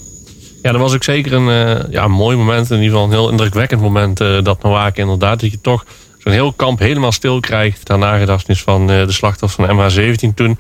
ja, 0.61 0.71
dat 0.71 0.81
was 0.81 0.93
ook 0.93 1.03
zeker 1.03 1.33
een, 1.33 1.47
uh, 1.47 1.91
ja, 1.91 2.07
mooi 2.07 2.37
moment. 2.37 2.69
In 2.69 2.75
ieder 2.75 2.89
geval 2.89 3.05
een 3.05 3.11
heel 3.11 3.29
indrukwekkend 3.29 3.81
moment. 3.81 4.21
Uh, 4.21 4.43
dat 4.43 4.63
Noaken 4.63 5.01
inderdaad. 5.01 5.39
Dat 5.39 5.51
je 5.51 5.61
toch 5.61 5.85
zo'n 6.17 6.31
heel 6.31 6.53
kamp 6.53 6.79
helemaal 6.79 7.11
stil 7.11 7.39
krijgt. 7.39 7.85
Ter 7.85 7.97
nagedachtenis 7.97 8.63
van 8.63 8.87
de 8.87 9.11
slachtoffers 9.11 9.67
van 9.67 9.77
MH17 9.79 10.33
toen. 10.35 10.57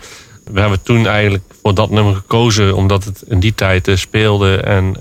We 0.51 0.59
hebben 0.59 0.83
toen 0.83 1.07
eigenlijk 1.07 1.43
voor 1.61 1.73
dat 1.73 1.89
nummer 1.89 2.15
gekozen. 2.15 2.75
Omdat 2.75 3.03
het 3.03 3.23
in 3.27 3.39
die 3.39 3.55
tijd 3.55 3.91
speelde. 3.93 4.57
En 4.57 4.95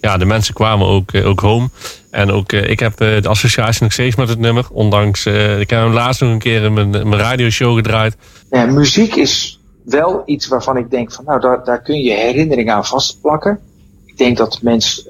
ja, 0.00 0.16
de 0.16 0.24
mensen 0.24 0.54
kwamen 0.54 0.86
ook, 0.86 1.14
ook 1.24 1.40
home. 1.40 1.68
En 2.10 2.30
ook 2.30 2.52
uh, 2.52 2.70
ik 2.70 2.80
heb 2.80 2.92
uh, 2.92 3.22
de 3.22 3.28
associatie 3.28 3.82
nog 3.82 3.92
steeds 3.92 4.16
met 4.16 4.28
het 4.28 4.38
nummer. 4.38 4.66
Ondanks, 4.72 5.26
uh, 5.26 5.60
ik 5.60 5.70
heb 5.70 5.80
hem 5.80 5.92
laatst 5.92 6.20
nog 6.20 6.30
een 6.30 6.38
keer 6.38 6.62
in 6.62 6.72
mijn, 6.72 6.90
mijn 6.90 7.16
radioshow 7.16 7.76
gedraaid. 7.76 8.16
Ja, 8.50 8.66
muziek 8.66 9.14
is 9.14 9.60
wel 9.84 10.22
iets 10.26 10.48
waarvan 10.48 10.76
ik 10.76 10.90
denk 10.90 11.12
van 11.12 11.24
nou, 11.24 11.40
daar, 11.40 11.64
daar 11.64 11.82
kun 11.82 12.00
je 12.02 12.12
herinnering 12.12 12.70
aan 12.70 12.86
vastplakken. 12.86 13.58
Ik 14.04 14.18
denk 14.18 14.36
dat 14.36 14.62
mens 14.62 15.08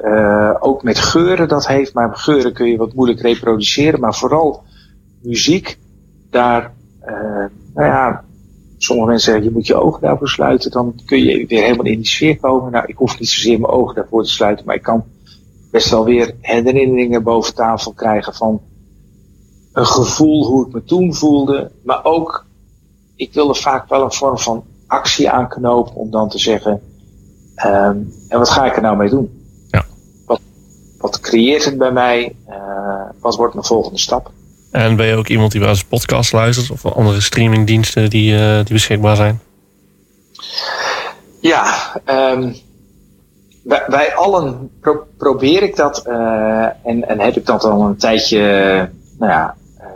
ook 0.61 0.83
met 0.83 0.99
geuren 0.99 1.49
dat 1.49 1.67
heeft. 1.67 1.93
Maar 1.93 2.17
geuren 2.17 2.53
kun 2.53 2.67
je 2.67 2.77
wat 2.77 2.95
moeilijk 2.95 3.21
reproduceren. 3.21 4.01
Maar 4.01 4.15
vooral 4.15 4.63
muziek, 5.23 5.79
daar, 6.31 6.73
nou 7.75 7.89
ja, 7.89 8.25
sommige 8.79 9.09
mensen 9.09 9.33
zeggen 9.33 9.49
je 9.49 9.57
moet 9.57 9.67
je 9.67 9.75
ogen 9.75 10.01
daarvoor 10.01 10.29
sluiten. 10.29 10.71
Dan 10.71 10.95
kun 11.05 11.19
je 11.19 11.47
weer 11.47 11.63
helemaal 11.63 11.87
in 11.87 11.97
die 11.97 12.07
sfeer 12.07 12.37
komen. 12.37 12.73
Nou, 12.73 12.85
ik 12.87 12.97
hoef 12.97 13.19
niet 13.19 13.29
zozeer 13.29 13.61
mijn 13.61 13.73
ogen 13.73 13.95
daarvoor 13.95 14.23
te 14.23 14.31
sluiten. 14.31 14.67
Maar 14.67 14.75
ik 14.75 14.83
kan 14.83 15.05
best 15.71 15.91
wel 15.91 16.05
weer 16.05 16.35
herinneringen 16.41 17.23
boven 17.23 17.55
tafel 17.55 17.93
krijgen 17.93 18.35
van 18.35 18.61
een 19.73 19.87
gevoel 19.87 20.47
hoe 20.47 20.67
ik 20.67 20.73
me 20.73 20.85
toen 20.85 21.15
voelde. 21.15 21.71
Maar 21.83 22.05
ook, 22.05 22.47
ik 23.17 23.33
wilde 23.33 23.55
vaak 23.55 23.89
wel 23.89 24.03
een 24.03 24.13
vorm 24.13 24.39
van 24.39 24.65
actie 24.87 25.31
aanknopen 25.31 25.95
om 25.95 26.11
dan 26.11 26.29
te 26.29 26.39
zeggen, 26.39 26.83
um, 27.67 28.13
en 28.29 28.39
wat 28.39 28.51
ga 28.51 28.67
ik 28.67 28.77
er 28.77 28.83
nou 28.83 28.97
mee 28.97 29.09
doen? 29.09 29.43
Ja. 29.71 29.85
Wat, 30.27 30.41
wat 30.99 31.21
creëert 31.21 31.65
het 31.65 31.79
bij 31.79 31.93
mij? 31.93 32.37
Uh, 32.49 33.03
wat 33.21 33.37
wordt 33.37 33.55
mijn 33.55 33.67
volgende 33.67 33.99
stap? 33.99 34.31
En 34.71 34.97
ben 34.97 35.07
je 35.07 35.15
ook 35.15 35.29
iemand 35.29 35.53
die 35.53 35.61
wel 35.61 35.71
eens 35.71 35.85
podcast 35.85 36.33
luistert 36.33 36.71
of 36.71 36.87
andere 36.87 37.21
streamingdiensten 37.21 38.11
die, 38.11 38.33
uh, 38.33 38.57
die 38.57 38.73
beschikbaar 38.73 39.17
zijn? 39.17 39.41
Ja, 41.41 41.65
um, 42.07 42.57
bij, 43.69 44.15
allen 44.15 44.71
pro 44.81 45.07
probeer 45.17 45.63
ik 45.63 45.77
dat 45.77 46.05
uh, 46.07 46.65
en, 46.65 47.09
en 47.09 47.21
heb 47.21 47.37
ik 47.37 47.47
dat 47.47 47.65
al 47.65 47.81
een 47.81 47.97
tijdje, 47.97 48.41
nou 49.19 49.33
ja, 49.33 49.57
uh, 49.81 49.87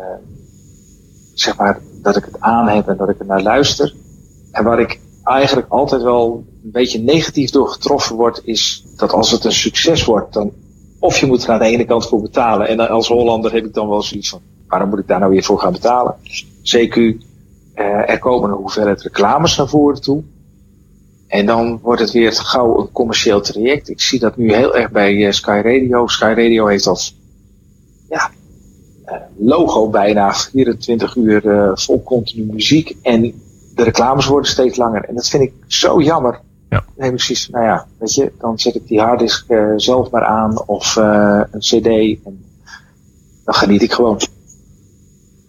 zeg 1.34 1.56
maar 1.56 1.80
dat 2.02 2.16
ik 2.16 2.24
het 2.24 2.40
aan 2.40 2.68
heb 2.68 2.88
en 2.88 2.96
dat 2.96 3.08
ik 3.08 3.18
er 3.18 3.26
naar 3.26 3.42
luister. 3.42 3.94
En 4.52 4.64
waar 4.64 4.80
ik 4.80 5.00
eigenlijk 5.24 5.68
altijd 5.68 6.02
wel 6.02 6.44
een 6.64 6.70
beetje 6.70 6.98
negatief 6.98 7.50
door 7.50 7.68
getroffen 7.68 8.16
word, 8.16 8.40
is 8.44 8.84
dat 8.96 9.12
als 9.12 9.30
het 9.30 9.44
een 9.44 9.52
succes 9.52 10.04
wordt, 10.04 10.32
dan 10.32 10.52
of 10.98 11.18
je 11.18 11.26
moet 11.26 11.44
er 11.44 11.50
aan 11.50 11.58
de 11.58 11.64
ene 11.64 11.84
kant 11.84 12.06
voor 12.06 12.22
betalen. 12.22 12.68
En 12.68 12.88
als 12.88 13.08
Hollander 13.08 13.52
heb 13.52 13.64
ik 13.64 13.74
dan 13.74 13.88
wel 13.88 14.02
zoiets 14.02 14.28
van, 14.28 14.40
waarom 14.68 14.88
moet 14.88 14.98
ik 14.98 15.06
daar 15.06 15.18
nou 15.18 15.32
weer 15.32 15.42
voor 15.42 15.58
gaan 15.58 15.72
betalen? 15.72 16.14
CQ, 16.62 16.96
uh, 16.96 18.10
er 18.10 18.18
komen 18.18 18.50
een 18.50 18.56
hoeveelheid 18.56 19.02
reclames 19.02 19.56
naar 19.56 19.68
voren 19.68 20.00
toe. 20.00 20.22
En 21.32 21.46
dan 21.46 21.78
wordt 21.82 22.00
het 22.00 22.10
weer 22.10 22.32
gauw 22.32 22.78
een 22.78 22.92
commercieel 22.92 23.40
traject. 23.40 23.88
Ik 23.88 24.00
zie 24.00 24.18
dat 24.18 24.36
nu 24.36 24.54
heel 24.54 24.76
erg 24.76 24.90
bij 24.90 25.14
uh, 25.14 25.30
Sky 25.30 25.60
Radio. 25.64 26.06
Sky 26.06 26.32
Radio 26.36 26.66
heeft 26.66 26.86
als 26.86 27.16
ja, 28.08 28.30
uh, 29.06 29.12
logo 29.38 29.88
bijna 29.88 30.34
24 30.34 31.16
uur 31.16 31.44
uh, 31.44 31.70
vol 31.74 32.02
continu 32.02 32.52
muziek. 32.52 32.96
En 33.02 33.22
de 33.74 33.82
reclames 33.82 34.26
worden 34.26 34.50
steeds 34.50 34.76
langer. 34.76 35.04
En 35.04 35.14
dat 35.14 35.28
vind 35.28 35.42
ik 35.42 35.52
zo 35.66 36.00
jammer. 36.00 36.40
Ja. 36.70 36.84
Ik 36.96 37.20
zoiets 37.20 37.48
nou 37.48 37.64
ja, 37.64 37.86
weet 37.98 38.14
je, 38.14 38.32
dan 38.38 38.58
zet 38.58 38.74
ik 38.74 38.86
die 38.86 39.00
harddisk 39.00 39.46
zelf 39.76 40.10
maar 40.10 40.24
aan 40.24 40.66
of 40.66 40.96
een 40.96 41.58
cd. 41.58 41.86
En 42.24 42.44
dan 43.44 43.54
geniet 43.54 43.82
ik 43.82 43.92
gewoon. 43.92 44.20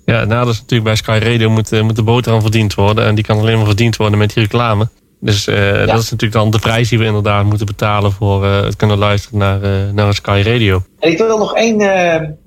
Ja, 0.05 0.25
nou, 0.25 0.49
is 0.49 0.59
natuurlijk 0.59 0.83
bij 0.83 0.95
Sky 0.95 1.19
Radio 1.23 1.49
moet, 1.49 1.81
moet 1.81 1.95
de 1.95 2.03
boterham 2.03 2.41
verdiend 2.41 2.73
worden. 2.73 3.05
En 3.05 3.15
die 3.15 3.23
kan 3.23 3.37
alleen 3.37 3.57
maar 3.57 3.65
verdiend 3.65 3.95
worden 3.95 4.17
met 4.19 4.33
die 4.33 4.43
reclame. 4.43 4.87
Dus 5.23 5.47
uh, 5.47 5.55
ja. 5.55 5.85
dat 5.85 5.99
is 5.99 6.11
natuurlijk 6.11 6.41
dan 6.41 6.51
de 6.51 6.59
prijs 6.59 6.89
die 6.89 6.99
we 6.99 7.05
inderdaad 7.05 7.45
moeten 7.45 7.65
betalen 7.65 8.11
voor 8.11 8.43
uh, 8.43 8.61
het 8.61 8.75
kunnen 8.75 8.97
luisteren 8.97 9.39
naar, 9.39 9.63
uh, 9.63 9.91
naar 9.93 10.07
een 10.07 10.13
Sky 10.13 10.41
Radio. 10.45 10.81
En 10.99 11.11
ik 11.11 11.17
wil 11.17 11.37
nog 11.37 11.55
één 11.55 12.37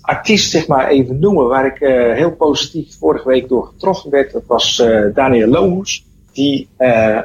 artiest 0.00 0.50
zeg 0.50 0.66
maar 0.66 0.88
even 0.88 1.18
noemen 1.18 1.48
waar 1.48 1.66
ik 1.66 1.78
heel 2.16 2.32
positief 2.32 2.98
vorige 2.98 3.28
week 3.28 3.48
door 3.48 3.66
getroffen 3.66 4.10
werd. 4.10 4.32
Dat 4.32 4.42
was 4.46 4.82
Daniel 5.14 5.48
Lomus, 5.48 6.04
die 6.32 6.68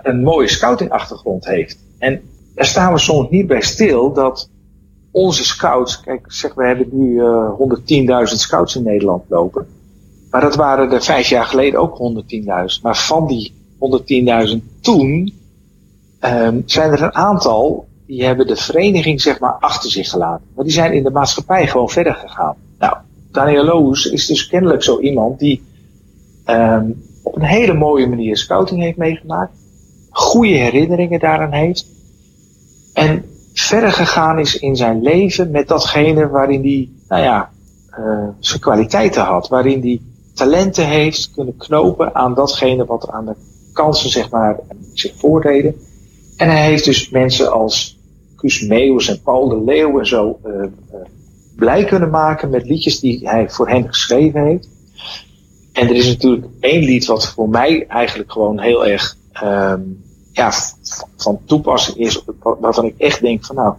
een 0.04 0.24
mooie 0.24 0.48
scoutingachtergrond 0.48 1.46
heeft. 1.46 1.78
En 2.00 2.22
daar 2.56 2.66
staan 2.66 2.94
we 2.94 3.00
soms 3.00 3.30
niet 3.30 3.48
bij 3.48 3.62
stil 3.62 4.14
dat 4.14 4.50
onze 5.12 5.46
scouts, 5.46 6.02
kijk 6.02 6.26
zeg 6.28 6.54
we 6.54 6.66
hebben 6.66 6.88
nu 6.92 7.22
110.000 8.08 8.24
scouts 8.24 8.76
in 8.76 8.84
Nederland 8.84 9.24
lopen. 9.28 9.68
Maar 10.30 10.42
dat 10.42 10.56
waren 10.56 10.92
er 10.92 11.04
vijf 11.04 11.28
jaar 11.28 11.46
geleden 11.46 11.80
ook 11.80 12.24
110.000. 12.76 12.82
Maar 12.82 12.98
van 12.98 13.28
die 13.28 13.54
110.000 13.82 14.82
toen 14.82 15.34
um, 16.20 16.64
zijn 16.66 16.92
er 16.92 17.02
een 17.02 17.16
aantal 17.16 17.88
die 18.06 18.26
hebben 18.26 18.48
de 18.48 18.56
vereniging 18.56 19.22
zeg 19.22 19.40
maar 19.40 19.58
achter 19.60 19.92
zich 19.92 20.10
gelaten. 20.10 20.46
Maar 20.56 20.66
die 20.66 20.74
zijn 20.74 20.94
in 20.94 21.04
de 21.04 21.10
maatschappij 21.10 21.68
gewoon 21.68 21.90
verder 21.90 22.14
gegaan. 22.14 22.56
Nou, 22.80 22.96
Daniel 23.32 23.64
Loos 23.64 24.06
is 24.06 24.26
dus 24.26 24.48
kennelijk 24.48 24.84
zo 24.84 25.00
iemand 25.00 25.40
die 25.40 25.64
um, 26.46 27.04
op 27.24 27.36
een 27.36 27.42
hele 27.42 27.74
mooie 27.74 28.08
manier 28.08 28.38
scouting 28.38 28.82
heeft 28.82 28.98
meegemaakt. 28.98 29.52
Goede 30.10 30.54
herinneringen 30.54 31.20
daaraan 31.20 31.52
heeft. 31.52 31.86
En 32.94 33.26
verder 33.54 33.92
gegaan 33.92 34.40
is 34.40 34.60
in 34.60 34.76
zijn 34.76 35.02
leven 35.02 35.52
met 35.52 35.68
datgene 35.68 36.30
waarin 36.30 36.62
hij, 36.62 36.90
nou 37.08 37.24
ja, 37.24 37.50
uh, 38.00 38.28
zijn 38.40 38.60
kwaliteiten 38.60 39.24
had. 39.24 39.48
Waarin 39.48 39.82
hij 39.82 40.02
talenten 40.34 40.88
heeft 40.88 41.32
kunnen 41.32 41.58
knopen 41.58 42.16
aan 42.16 42.34
datgene 42.34 42.86
wat 42.86 43.10
aan 43.10 43.26
de 43.26 43.36
kansen, 43.74 44.10
zeg 44.10 44.30
maar, 44.30 44.60
zich 44.94 45.14
voordeden. 45.18 45.76
En 46.38 46.50
hij 46.50 46.66
heeft 46.66 46.86
dus 46.86 47.10
mensen 47.10 47.52
als 47.52 48.00
Meeuwis 48.68 49.08
en 49.08 49.22
Paul 49.22 49.50
de 49.50 49.64
Leeuw 49.64 50.00
en 50.00 50.08
zo 50.08 50.40
uh, 50.46 50.54
uh, 50.54 50.68
blij 51.56 51.84
kunnen 51.84 52.10
maken 52.10 52.50
met 52.50 52.66
liedjes 52.66 53.00
die 53.00 53.30
hij 53.30 53.50
voor 53.50 53.70
hen 53.70 53.88
geschreven 53.88 54.46
heeft. 54.46 54.70
En 55.72 55.88
er 55.88 55.96
is 55.96 56.08
natuurlijk 56.08 56.46
één 56.60 56.84
lied 56.84 57.06
wat 57.06 57.28
voor 57.28 57.50
mij 57.50 57.86
eigenlijk 57.88 58.32
gewoon 58.32 58.60
heel 58.60 58.86
erg 58.86 59.18
um, 59.44 60.04
ja, 60.32 60.52
van 61.18 61.40
toepassing 61.46 61.98
is, 61.98 62.24
waarvan 62.60 62.86
ik 62.86 62.96
echt 62.98 63.22
denk 63.22 63.46
van 63.46 63.56
nou, 63.56 63.74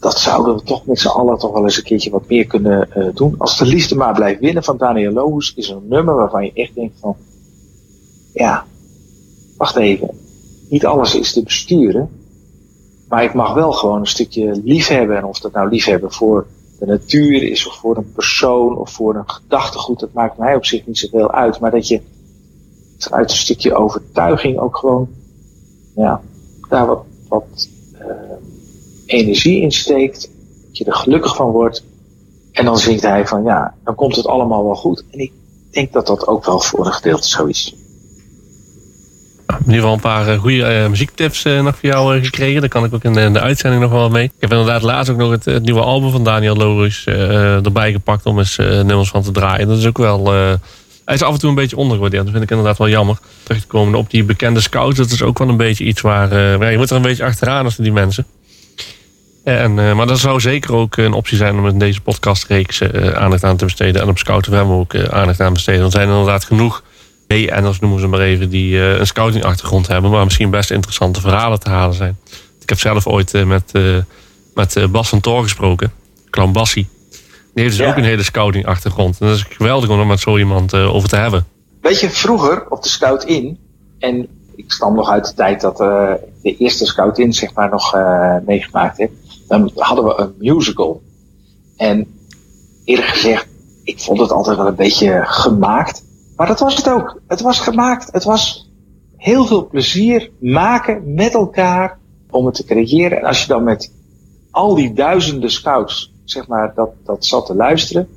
dat 0.00 0.18
zouden 0.18 0.54
we 0.54 0.62
toch 0.62 0.86
met 0.86 0.98
z'n 0.98 1.08
allen 1.08 1.38
toch 1.38 1.52
wel 1.52 1.64
eens 1.64 1.76
een 1.76 1.82
keertje 1.82 2.10
wat 2.10 2.28
meer 2.28 2.46
kunnen 2.46 2.88
uh, 2.96 3.08
doen. 3.14 3.34
Als 3.38 3.58
de 3.58 3.66
liefde 3.66 3.94
maar 3.94 4.14
blijft 4.14 4.40
winnen 4.40 4.64
van 4.64 4.76
Daniel 4.76 5.12
Loos 5.12 5.52
is 5.56 5.68
een 5.68 5.88
nummer 5.88 6.14
waarvan 6.14 6.44
je 6.44 6.52
echt 6.54 6.74
denkt 6.74 6.96
van 7.00 7.16
ja, 8.32 8.66
wacht 9.56 9.76
even, 9.76 10.10
niet 10.68 10.86
alles 10.86 11.14
is 11.14 11.32
te 11.32 11.42
besturen. 11.42 12.10
Maar 13.08 13.24
ik 13.24 13.34
mag 13.34 13.54
wel 13.54 13.72
gewoon 13.72 14.00
een 14.00 14.06
stukje 14.06 14.60
liefhebben. 14.64 15.16
En 15.16 15.24
of 15.24 15.38
dat 15.38 15.52
nou 15.52 15.68
liefhebben 15.68 16.12
voor 16.12 16.46
de 16.78 16.86
natuur 16.86 17.42
is, 17.42 17.66
of 17.66 17.74
voor 17.74 17.96
een 17.96 18.12
persoon, 18.12 18.78
of 18.78 18.90
voor 18.92 19.14
een 19.14 19.30
gedachtegoed, 19.30 20.00
dat 20.00 20.12
maakt 20.12 20.38
mij 20.38 20.54
op 20.54 20.64
zich 20.64 20.86
niet 20.86 20.98
zoveel 20.98 21.32
uit. 21.32 21.60
Maar 21.60 21.70
dat 21.70 21.88
je 21.88 22.00
vanuit 22.98 23.30
een 23.30 23.36
stukje 23.36 23.74
overtuiging 23.74 24.58
ook 24.58 24.76
gewoon, 24.76 25.08
ja, 25.94 26.20
daar 26.68 26.86
wat, 26.86 27.04
wat 27.28 27.68
uh, 27.94 28.06
energie 29.06 29.60
in 29.60 29.72
steekt. 29.72 30.30
Dat 30.66 30.78
je 30.78 30.84
er 30.84 30.94
gelukkig 30.94 31.36
van 31.36 31.50
wordt. 31.50 31.84
En 32.52 32.64
dan 32.64 32.78
zingt 32.78 33.02
hij 33.02 33.26
van, 33.26 33.42
ja, 33.42 33.74
dan 33.84 33.94
komt 33.94 34.16
het 34.16 34.26
allemaal 34.26 34.64
wel 34.64 34.76
goed. 34.76 35.04
En 35.10 35.18
ik 35.18 35.32
denk 35.70 35.92
dat 35.92 36.06
dat 36.06 36.26
ook 36.26 36.44
wel 36.44 36.60
voor 36.60 36.86
een 36.86 36.92
gedeelte 36.92 37.28
zo 37.28 37.44
is 37.44 37.76
in 39.68 39.74
ieder 39.74 39.88
geval 39.88 39.94
een 39.94 40.24
paar 40.24 40.34
eh, 40.34 40.40
goede 40.40 40.82
uh, 40.82 40.88
muziektips 40.88 41.44
uh, 41.44 41.62
nog 41.62 41.76
voor 41.78 41.88
jou 41.88 42.24
gekregen. 42.24 42.60
Daar 42.60 42.70
kan 42.70 42.84
ik 42.84 42.94
ook 42.94 43.04
in 43.04 43.12
de, 43.12 43.20
in 43.20 43.32
de, 43.32 43.40
uitzending 43.40 43.82
nog 43.82 43.90
wel 43.90 44.10
mee. 44.10 44.24
Ik 44.24 44.30
heb 44.38 44.50
inderdaad 44.50 44.82
laatst 44.82 45.10
ook 45.10 45.18
nog 45.18 45.30
het, 45.30 45.62
nieuwe 45.62 45.80
album 45.80 46.10
van 46.10 46.24
Daniel 46.24 46.56
Loris 46.56 47.04
erbij 47.06 47.92
gepakt 47.92 48.26
om 48.26 48.38
eens 48.38 48.56
nummers 48.56 49.08
van 49.08 49.22
te 49.22 49.30
draaien. 49.30 49.68
Dat 49.68 49.78
is 49.78 49.86
ook 49.86 49.98
wel... 49.98 50.26
hij 51.04 51.14
is 51.14 51.22
af 51.22 51.32
en 51.32 51.38
toe 51.38 51.48
een 51.48 51.54
beetje 51.54 51.76
ondergewaardeerd. 51.76 52.22
Dat 52.22 52.32
vind 52.32 52.44
ik 52.44 52.50
inderdaad 52.50 52.78
wel 52.78 52.88
jammer. 52.88 53.18
Terechtkomen 53.42 53.98
op 53.98 54.10
die 54.10 54.24
bekende 54.24 54.60
scouts. 54.60 54.96
Dat 54.96 55.10
is 55.10 55.22
ook 55.22 55.38
wel 55.38 55.48
een 55.48 55.56
beetje 55.56 55.84
iets 55.84 56.00
waar... 56.00 56.34
je 56.70 56.78
moet 56.78 56.90
er 56.90 56.96
een 56.96 57.02
beetje 57.02 57.24
achteraan 57.24 57.64
als 57.64 57.76
die 57.76 57.92
mensen. 57.92 58.26
En, 59.44 59.74
maar 59.74 60.06
dat 60.06 60.18
zou 60.18 60.40
zeker 60.40 60.74
ook 60.74 60.96
een 60.96 61.12
optie 61.12 61.36
zijn 61.36 61.58
om 61.58 61.66
in 61.66 61.78
deze 61.78 62.00
podcastreeks 62.00 62.82
aandacht 63.14 63.44
aan 63.44 63.56
te 63.56 63.64
besteden. 63.64 64.02
En 64.02 64.08
op 64.08 64.18
Scouten 64.18 64.52
hebben 64.52 64.74
we 64.74 64.80
ook 64.80 65.08
aandacht 65.10 65.40
aan 65.40 65.52
besteden. 65.52 65.84
Er 65.84 65.90
zijn 65.90 66.08
inderdaad 66.08 66.44
genoeg 66.44 66.82
BN'ers 67.28 67.80
noemen 67.80 68.00
ze 68.00 68.06
maar 68.06 68.20
even, 68.20 68.50
die 68.50 68.72
uh, 68.72 68.98
een 68.98 69.06
scouting-achtergrond 69.06 69.86
hebben, 69.86 70.10
maar 70.10 70.24
misschien 70.24 70.50
best 70.50 70.70
interessante 70.70 71.20
verhalen 71.20 71.60
te 71.60 71.68
halen 71.68 71.94
zijn. 71.94 72.18
Ik 72.60 72.68
heb 72.68 72.78
zelf 72.78 73.06
ooit 73.06 73.34
uh, 73.34 73.44
met, 73.44 73.70
uh, 73.72 73.96
met 74.54 74.86
Bas 74.90 75.08
van 75.08 75.20
Tor 75.20 75.42
gesproken, 75.42 75.92
Clown 76.30 76.52
Bassie. 76.52 76.88
Die 77.54 77.62
heeft 77.64 77.76
dus 77.76 77.86
ja. 77.86 77.90
ook 77.90 77.96
een 77.96 78.04
hele 78.04 78.22
scouting-achtergrond. 78.22 79.20
En 79.20 79.26
dat 79.26 79.36
is 79.36 79.46
geweldig 79.48 79.90
om 79.90 79.98
er 79.98 80.06
met 80.06 80.20
zo 80.20 80.38
iemand 80.38 80.74
over 80.74 81.08
te 81.08 81.16
hebben. 81.16 81.46
Weet 81.80 82.00
je, 82.00 82.10
vroeger 82.10 82.66
op 82.68 82.82
de 82.82 82.88
Scout 82.88 83.24
In, 83.24 83.58
en 83.98 84.26
ik 84.56 84.72
stam 84.72 84.94
nog 84.94 85.10
uit 85.10 85.26
de 85.26 85.34
tijd 85.34 85.60
dat 85.60 85.76
de 85.76 86.56
eerste 86.56 86.86
Scout 86.86 87.18
In 87.18 87.32
zeg 87.32 87.54
maar 87.54 87.70
nog 87.70 87.96
meegemaakt 88.46 88.98
heb, 88.98 89.10
dan 89.48 89.70
hadden 89.74 90.04
we 90.04 90.14
een 90.16 90.34
musical. 90.38 91.02
En 91.76 92.18
eerlijk 92.84 93.08
gezegd, 93.08 93.46
ik 93.84 94.00
vond 94.00 94.20
het 94.20 94.32
altijd 94.32 94.56
wel 94.56 94.66
een 94.66 94.74
beetje 94.74 95.22
gemaakt. 95.24 96.02
Maar 96.38 96.46
dat 96.46 96.60
was 96.60 96.76
het 96.76 96.90
ook. 96.90 97.20
Het 97.26 97.40
was 97.40 97.60
gemaakt. 97.60 98.12
Het 98.12 98.24
was 98.24 98.70
heel 99.16 99.46
veel 99.46 99.66
plezier 99.66 100.30
maken 100.40 101.14
met 101.14 101.34
elkaar 101.34 101.98
om 102.30 102.46
het 102.46 102.54
te 102.54 102.64
creëren. 102.64 103.18
En 103.18 103.24
als 103.24 103.42
je 103.42 103.48
dan 103.48 103.64
met 103.64 103.92
al 104.50 104.74
die 104.74 104.92
duizenden 104.92 105.50
scouts, 105.50 106.12
zeg 106.24 106.46
maar, 106.46 106.72
dat, 106.74 106.90
dat 107.04 107.24
zat 107.24 107.46
te 107.46 107.54
luisteren, 107.54 108.08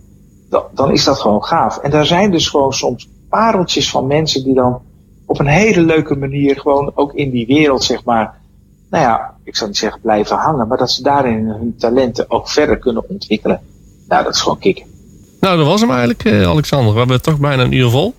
dan, 0.49 0.63
dan 0.73 0.91
is 0.91 1.03
dat 1.03 1.19
gewoon 1.19 1.43
gaaf. 1.43 1.77
En 1.77 1.91
daar 1.91 2.05
zijn 2.05 2.31
dus 2.31 2.49
gewoon 2.49 2.73
soms 2.73 3.09
pareltjes 3.29 3.89
van 3.89 4.07
mensen 4.07 4.43
die 4.43 4.53
dan 4.53 4.81
op 5.25 5.39
een 5.39 5.47
hele 5.47 5.81
leuke 5.81 6.15
manier 6.15 6.59
gewoon 6.59 6.91
ook 6.95 7.13
in 7.13 7.29
die 7.29 7.45
wereld, 7.45 7.83
zeg 7.83 8.03
maar, 8.03 8.39
nou 8.89 9.03
ja, 9.03 9.35
ik 9.43 9.55
zal 9.55 9.67
niet 9.67 9.77
zeggen 9.77 10.01
blijven 10.01 10.37
hangen, 10.37 10.67
maar 10.67 10.77
dat 10.77 10.91
ze 10.91 11.03
daarin 11.03 11.47
hun 11.47 11.75
talenten 11.77 12.29
ook 12.29 12.49
verder 12.49 12.77
kunnen 12.77 13.09
ontwikkelen. 13.09 13.61
Nou, 14.07 14.23
dat 14.23 14.35
is 14.35 14.41
gewoon 14.41 14.59
kicken. 14.59 14.90
Nou, 15.41 15.57
dat 15.57 15.65
was 15.65 15.81
hem 15.81 15.89
eigenlijk, 15.89 16.23
eh, 16.23 16.47
Alexander. 16.47 16.93
We 16.93 16.99
hebben 16.99 17.21
toch 17.21 17.39
bijna 17.39 17.63
een 17.63 17.71
uur 17.71 17.89
vol. 17.89 18.13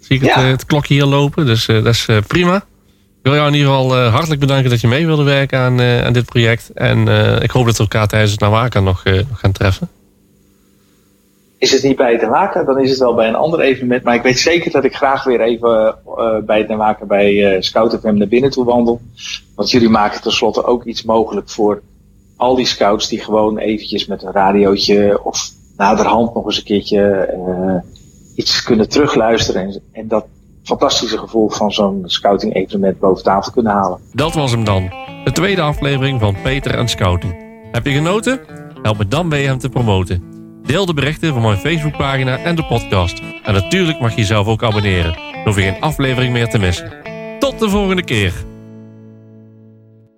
Zie 0.00 0.16
ik 0.16 0.22
het, 0.22 0.30
eh, 0.30 0.50
het 0.50 0.66
klokje 0.66 0.94
hier 0.94 1.04
lopen, 1.04 1.46
dus 1.46 1.68
eh, 1.68 1.84
dat 1.84 1.94
is 1.94 2.08
prima. 2.26 2.56
Ik 2.56 3.34
wil 3.34 3.34
jou 3.34 3.46
in 3.46 3.54
ieder 3.54 3.68
geval 3.68 3.96
hartelijk 3.96 4.40
bedanken 4.40 4.70
dat 4.70 4.80
je 4.80 4.88
mee 4.88 5.06
wilde 5.06 5.22
werken 5.22 5.58
aan, 5.58 5.80
aan 5.80 6.12
dit 6.12 6.24
project. 6.24 6.70
En 6.74 7.08
ik 7.42 7.50
hoop 7.50 7.64
dat 7.64 7.76
we 7.76 7.82
elkaar 7.82 8.06
tijdens 8.06 8.30
het 8.30 8.40
Nawaka 8.40 8.80
nog, 8.80 9.02
gaan 9.32 9.52
treffen. 9.52 9.88
Is 11.58 11.72
het 11.72 11.82
niet 11.82 11.96
bij 11.96 12.12
het 12.12 12.22
Nawaka, 12.22 12.64
dan 12.64 12.80
is 12.80 12.90
het 12.90 12.98
wel 12.98 13.14
bij 13.14 13.28
een 13.28 13.34
ander 13.34 13.60
evenement. 13.60 14.02
Maar 14.02 14.14
ik 14.14 14.22
weet 14.22 14.38
zeker 14.38 14.70
dat 14.70 14.84
ik 14.84 14.94
graag 14.94 15.24
weer 15.24 15.40
even 15.40 15.94
bij 16.46 16.58
het 16.58 16.68
Nawaka 16.68 17.04
bij 17.04 17.56
Scout 17.60 17.98
FM 18.00 18.14
naar 18.14 18.28
binnen 18.28 18.50
toe 18.50 18.64
wandel. 18.64 19.00
Want 19.54 19.70
jullie 19.70 19.88
maken 19.88 20.22
tenslotte 20.22 20.64
ook 20.64 20.84
iets 20.84 21.02
mogelijk 21.02 21.50
voor 21.50 21.82
al 22.36 22.54
die 22.54 22.66
scouts 22.66 23.08
die 23.08 23.20
gewoon 23.20 23.58
eventjes 23.58 24.06
met 24.06 24.22
een 24.22 24.32
radiootje 24.32 25.24
of 25.24 25.50
naderhand 25.78 26.34
nog 26.34 26.44
eens 26.44 26.56
een 26.56 26.64
keertje 26.64 27.34
uh, 27.46 27.74
iets 28.34 28.62
kunnen 28.62 28.88
terugluisteren 28.88 29.62
en, 29.62 29.82
en 29.92 30.08
dat 30.08 30.26
fantastische 30.62 31.18
gevoel 31.18 31.48
van 31.48 31.72
zo'n 31.72 32.02
scouting 32.06 32.54
evenement 32.54 32.98
boven 32.98 33.24
tafel 33.24 33.52
kunnen 33.52 33.72
halen. 33.72 33.98
Dat 34.12 34.34
was 34.34 34.50
hem 34.50 34.64
dan. 34.64 34.90
De 35.24 35.32
tweede 35.32 35.60
aflevering 35.60 36.20
van 36.20 36.36
Peter 36.42 36.74
en 36.74 36.88
Scouting. 36.88 37.46
Heb 37.72 37.86
je 37.86 37.92
genoten? 37.92 38.40
Help 38.82 38.98
me 38.98 39.08
dan 39.08 39.28
mee 39.28 39.46
hem 39.46 39.58
te 39.58 39.68
promoten. 39.68 40.22
Deel 40.62 40.86
de 40.86 40.94
berichten 40.94 41.32
van 41.32 41.42
mijn 41.42 41.56
Facebookpagina 41.56 42.38
en 42.38 42.56
de 42.56 42.64
podcast. 42.64 43.22
En 43.44 43.54
natuurlijk 43.54 44.00
mag 44.00 44.10
je 44.10 44.16
jezelf 44.16 44.46
ook 44.46 44.62
abonneren. 44.62 45.12
Dan 45.12 45.42
hoef 45.44 45.56
je 45.56 45.62
geen 45.62 45.80
aflevering 45.80 46.32
meer 46.32 46.48
te 46.48 46.58
missen. 46.58 46.92
Tot 47.38 47.58
de 47.58 47.68
volgende 47.68 48.04
keer. 48.04 48.32